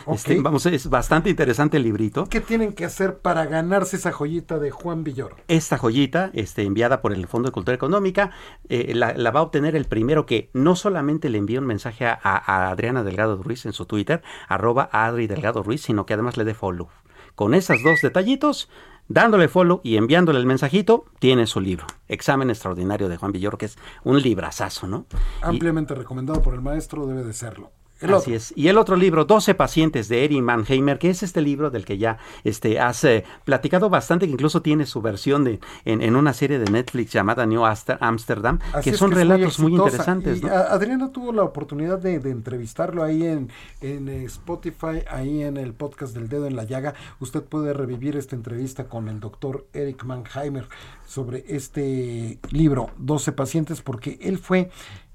Este, 0.07 0.41
vamos, 0.41 0.67
es 0.67 0.89
bastante 0.91 1.31
interesante 1.31 1.79
el 1.79 1.83
librito. 1.83 2.27
¿Qué 2.27 2.41
tienen 2.41 2.73
que 2.73 2.85
hacer 2.85 3.19
para 3.19 3.47
ganarse 3.47 3.97
esa 3.97 4.13
joyita 4.13 4.59
de 4.59 4.71
Juan 4.71 5.05
Villoro? 5.05 5.37
Esta 5.49 5.79
joyita, 5.79 6.31
este, 6.35 6.63
enviada 6.63 7.01
por 7.01 7.13
el 7.13 7.27
Fondo 7.27 7.49
de 7.49 7.53
Cultura 7.53 7.75
Económica, 7.75 8.31
eh, 8.69 8.93
la, 8.95 9.15
la, 9.15 9.31
va 9.31 9.41
a 9.41 9.45
obtener 9.45 9.75
el 9.75 9.87
primero 9.87 10.27
que 10.27 10.51
no 10.53 10.77
solamente 10.77 11.31
le 11.31 11.39
envíe 11.39 11.57
un 11.57 11.67
mensaje 11.67 12.07
a, 12.07 12.19
a, 12.23 12.71
Adriana 12.71 13.03
Delgado 13.03 13.43
Ruiz 13.43 13.65
en 13.65 13.73
su 13.73 13.87
Twitter, 13.87 14.23
arroba 14.49 14.89
Adri 14.93 15.27
Delgado 15.27 15.63
Ruiz, 15.63 15.83
sino 15.83 16.05
que 16.05 16.15
además 16.15 16.37
le 16.37 16.45
dé 16.45 16.55
follow. 16.55 16.89
Con 17.35 17.55
esos 17.55 17.83
dos 17.83 18.01
detallitos, 18.03 18.69
dándole 19.09 19.49
follow 19.49 19.81
y 19.83 19.97
enviándole 19.97 20.39
el 20.39 20.47
mensajito, 20.47 21.07
tiene 21.19 21.47
su 21.47 21.61
libro. 21.61 21.87
Examen 22.07 22.51
extraordinario 22.51 23.09
de 23.09 23.17
Juan 23.17 23.33
Villoro, 23.33 23.59
que 23.59 23.67
es 23.67 23.79
un 24.05 24.21
librazazo, 24.21 24.87
¿no? 24.87 25.07
Ampliamente 25.43 25.95
recomendado 25.95 26.43
por 26.43 26.55
el 26.55 26.61
maestro, 26.61 27.07
debe 27.07 27.25
de 27.25 27.33
serlo. 27.33 27.73
El 28.01 28.15
Así 28.15 28.31
otro. 28.31 28.35
es. 28.35 28.53
Y 28.57 28.69
el 28.69 28.79
otro 28.79 28.97
libro, 28.97 29.25
12 29.25 29.55
pacientes 29.55 30.09
de 30.09 30.25
Erin 30.25 30.45
Mannheimer, 30.45 30.99
que 30.99 31.11
es 31.11 31.23
este 31.23 31.41
libro 31.41 31.71
del 31.71 31.85
que 31.85 31.99
ya 31.99 32.19
este, 32.45 32.79
has 32.79 33.03
eh, 33.05 33.25
platicado 33.45 33.91
bastante, 33.91 34.27
que 34.27 34.33
incluso 34.33 34.63
tiene 34.63 34.87
su 34.87 35.03
versión 35.03 35.45
de, 35.45 35.61
en, 35.85 36.03
en 36.03 36.17
una 36.17 36.33
serie 36.33 36.59
de 36.59 36.71
Netflix 36.71 37.13
llamada 37.13 37.47
New 37.47 37.65
Amsterdam, 37.65 38.61
Así 38.73 38.91
que 38.91 38.97
son 38.97 39.11
que 39.11 39.17
relatos 39.17 39.59
muy, 39.59 39.73
muy, 39.73 39.81
interesantes. 39.81 40.39
Y 40.39 40.43
¿no? 40.43 40.53
Adriana 40.53 41.11
tuvo 41.11 41.33
la 41.33 41.43
oportunidad 41.43 41.99
de, 41.99 42.19
de 42.19 42.31
entrevistarlo 42.31 43.03
ahí 43.03 43.25
en, 43.25 43.51
en, 43.81 44.09
Spotify, 44.09 45.03
ahí 45.11 45.43
en 45.43 45.57
el 45.57 45.75
podcast 45.75 46.15
del 46.15 46.29
dedo 46.29 46.47
en 46.47 46.57
la 46.57 46.65
llaga. 46.65 46.95
Usted 47.21 47.43
puede 47.43 47.73
revivir 47.73 48.17
esta 48.17 48.37
entrevista 48.37 48.85
con 48.85 49.09
el 49.09 49.21
doctor 49.21 49.67
Eric 49.73 50.05
Mannheimer 50.05 50.69
sobre 51.07 51.45
este 51.49 52.39
libro, 52.51 52.91
12 52.99 53.33
pacientes, 53.33 53.83
porque 53.83 54.19
él 54.23 54.39
fue 54.39 54.71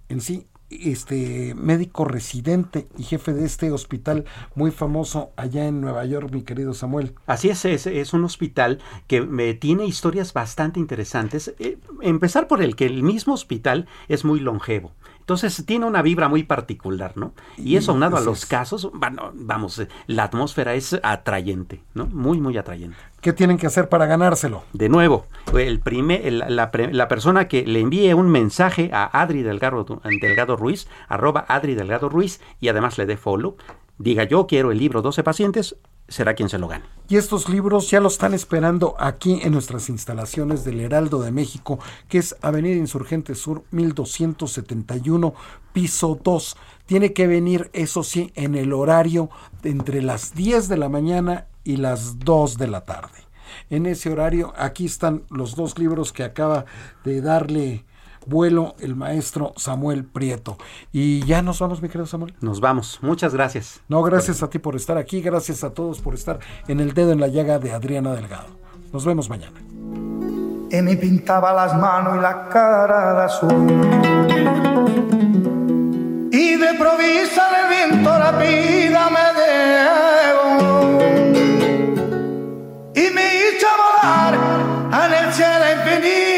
en 0.10 0.22
sí 0.22 0.48
este 0.70 1.54
médico 1.56 2.06
residente 2.06 2.88
y 2.98 3.04
jefe 3.04 3.34
de 3.34 3.46
este 3.46 3.72
hospital 3.72 4.26
muy 4.56 4.72
famoso 4.72 5.32
allá 5.36 5.68
en 5.68 5.82
Nueva 5.82 6.06
York, 6.06 6.32
mi 6.32 6.44
querido 6.44 6.74
Samuel. 6.74 7.14
Así 7.26 7.50
es, 7.50 7.66
es, 7.66 7.88
es 7.88 8.14
un 8.14 8.24
hospital 8.24 8.80
que 9.08 9.18
eh, 9.40 9.54
tiene 9.54 9.86
historias 9.86 10.34
bastante 10.34 10.80
interesantes. 10.80 11.54
Eh, 11.60 11.78
empezar 12.02 12.48
por 12.48 12.62
el 12.62 12.76
que 12.76 12.86
el 12.86 13.04
mismo 13.04 13.34
hospital 13.34 13.88
es 14.08 14.26
muy 14.26 14.40
longevo. 14.40 14.92
Entonces 15.24 15.66
tiene 15.66 15.86
una 15.86 16.02
vibra 16.02 16.28
muy 16.28 16.44
particular, 16.44 17.14
¿no? 17.16 17.32
Y 17.56 17.78
eso 17.78 17.94
aunado 17.94 18.18
a 18.18 18.22
los 18.22 18.46
casos, 18.46 18.90
bueno, 18.94 19.32
vamos, 19.34 19.82
la 20.08 20.26
atmósfera 20.26 20.74
es 20.74 21.00
atrayente, 21.02 21.82
¿no? 21.94 22.08
Muy, 22.08 22.42
muy 22.42 22.58
atrayente. 22.58 22.98
¿Qué 23.22 23.32
tienen 23.32 23.58
que 23.58 23.66
hacer 23.66 23.88
para 23.88 24.06
ganárselo? 24.06 24.64
De 24.74 24.90
nuevo, 24.90 25.26
el 25.58 25.80
primer, 25.80 26.28
el, 26.28 26.40
la, 26.40 26.72
la, 26.74 27.08
persona 27.08 27.48
que 27.48 27.66
le 27.66 27.80
envíe 27.80 28.14
un 28.14 28.30
mensaje 28.30 28.90
a 28.92 29.22
Adri 29.22 29.44
Delgado, 29.44 30.02
Delgado 30.22 30.58
Ruiz, 30.58 30.90
arroba 31.08 31.46
Adri 31.48 31.74
Delgado 31.74 32.10
Ruiz, 32.10 32.42
y 32.60 32.68
además 32.68 32.98
le 32.98 33.06
dé 33.06 33.16
follow, 33.16 33.56
diga 33.98 34.24
yo 34.24 34.48
quiero 34.48 34.72
el 34.72 34.78
libro 34.78 35.02
12 35.02 35.24
pacientes, 35.24 35.76
será 36.08 36.34
quien 36.34 36.50
se 36.50 36.58
lo 36.58 36.68
gane. 36.68 36.86
Y 37.10 37.18
estos 37.18 37.50
libros 37.50 37.90
ya 37.90 38.00
lo 38.00 38.08
están 38.08 38.34
esperando 38.34 38.96
aquí 39.00 39.40
en 39.42 39.54
nuestras 39.54 39.90
instalaciones 39.90 40.64
del 40.64 40.80
Heraldo 40.80 41.22
de 41.22 41.32
México, 41.32 41.80
que 42.08 42.18
es 42.18 42.36
Avenida 42.42 42.76
Insurgente 42.76 43.36
Sur 43.36 43.64
1271, 43.72 45.34
piso 45.74 46.20
2. 46.24 46.58
Tiene 46.86 47.14
que 47.14 47.28
venir, 47.28 47.70
eso 47.74 48.04
sí, 48.04 48.32
en 48.36 48.56
el 48.56 48.74
horario 48.74 49.30
entre 49.64 50.02
las 50.02 50.34
10 50.34 50.68
de 50.68 50.78
la 50.78 50.90
mañana 50.90 51.48
y 51.64 51.78
las 51.78 52.20
2 52.20 52.58
de 52.58 52.68
la 52.68 52.82
tarde. 52.82 53.24
En 53.70 53.86
ese 53.86 54.10
horario, 54.10 54.54
aquí 54.58 54.86
están 54.86 55.24
los 55.30 55.56
dos 55.56 55.78
libros 55.78 56.12
que 56.12 56.24
acaba 56.24 56.66
de 57.04 57.22
darle 57.22 57.86
vuelo 58.26 58.76
el 58.80 58.96
maestro 58.96 59.54
Samuel 59.58 60.06
Prieto. 60.06 60.58
Y 60.92 61.26
ya 61.26 61.42
nos 61.42 61.60
vamos, 61.60 61.82
mi 61.82 61.88
querido 61.88 62.06
Samuel. 62.06 62.34
Nos 62.42 62.60
vamos. 62.60 63.00
Muchas 63.02 63.34
gracias. 63.34 63.82
No, 63.88 64.02
gracias 64.04 64.44
a 64.44 64.50
ti 64.50 64.60
por 64.60 64.76
estar 64.76 64.98
aquí. 64.98 65.22
Gracias 65.22 65.64
a 65.64 65.74
todos 65.74 66.00
por 66.02 66.14
estar 66.14 66.40
en 66.68 66.80
el 66.80 66.94
dedo 66.94 67.12
en 67.12 67.20
la 67.20 67.28
llaga 67.28 67.60
de 67.60 67.72
Adriana 67.72 68.14
Delgado. 68.14 68.48
Nos 68.92 69.06
vemos 69.06 69.30
mañana. 69.30 69.60
Y 70.70 70.82
me 70.82 70.96
pintaba 70.96 71.54
las 71.54 71.76
manos 71.78 72.18
y 72.18 72.22
la 72.22 72.50
cara 72.50 73.14
de 73.14 73.24
azul. 73.24 73.70
Y 76.32 76.56
de 76.56 76.74
provisa 76.80 77.50
el 77.62 77.68
viento 77.70 78.10
la 78.10 78.32
vida 78.32 79.10
me 79.12 79.26
debo. 79.40 80.58
Y 82.96 83.10
me 83.14 83.26
hizo 83.36 83.68
volar 83.78 84.34
en 85.06 85.14
el 85.26 85.34
cielo 85.34 85.66
infinito. 85.76 86.33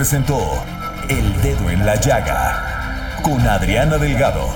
Presentó 0.00 0.40
El 1.10 1.42
Dedo 1.42 1.68
en 1.68 1.84
la 1.84 1.94
Llaga 1.96 3.20
con 3.22 3.38
Adriana 3.46 3.98
Delgado. 3.98 4.48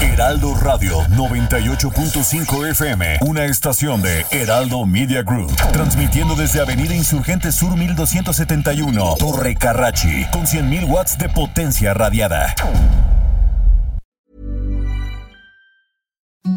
Heraldo 0.00 0.54
Radio 0.54 1.00
98.5 1.16 2.70
FM, 2.70 3.18
una 3.22 3.46
estación 3.46 4.02
de 4.02 4.24
Heraldo 4.30 4.86
Media 4.86 5.24
Group, 5.24 5.52
transmitiendo 5.72 6.36
desde 6.36 6.60
Avenida 6.60 6.94
Insurgente 6.94 7.50
Sur 7.50 7.76
1271, 7.76 9.16
Torre 9.18 9.56
Carrachi, 9.56 10.24
con 10.30 10.46
100.000 10.46 10.88
watts 10.88 11.18
de 11.18 11.28
potencia 11.28 11.94
radiada. 11.94 12.54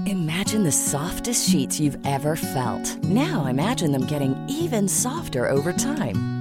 Imagine 0.06 0.64
the 0.64 0.72
softest 0.72 1.50
sheets 1.50 1.80
you've 1.80 1.98
ever 2.06 2.36
felt. 2.36 3.04
Now 3.04 3.48
imagine 3.48 3.92
them 3.92 4.06
getting 4.06 4.36
even 4.48 4.88
softer 4.88 5.48
over 5.48 5.74
time. 5.74 6.41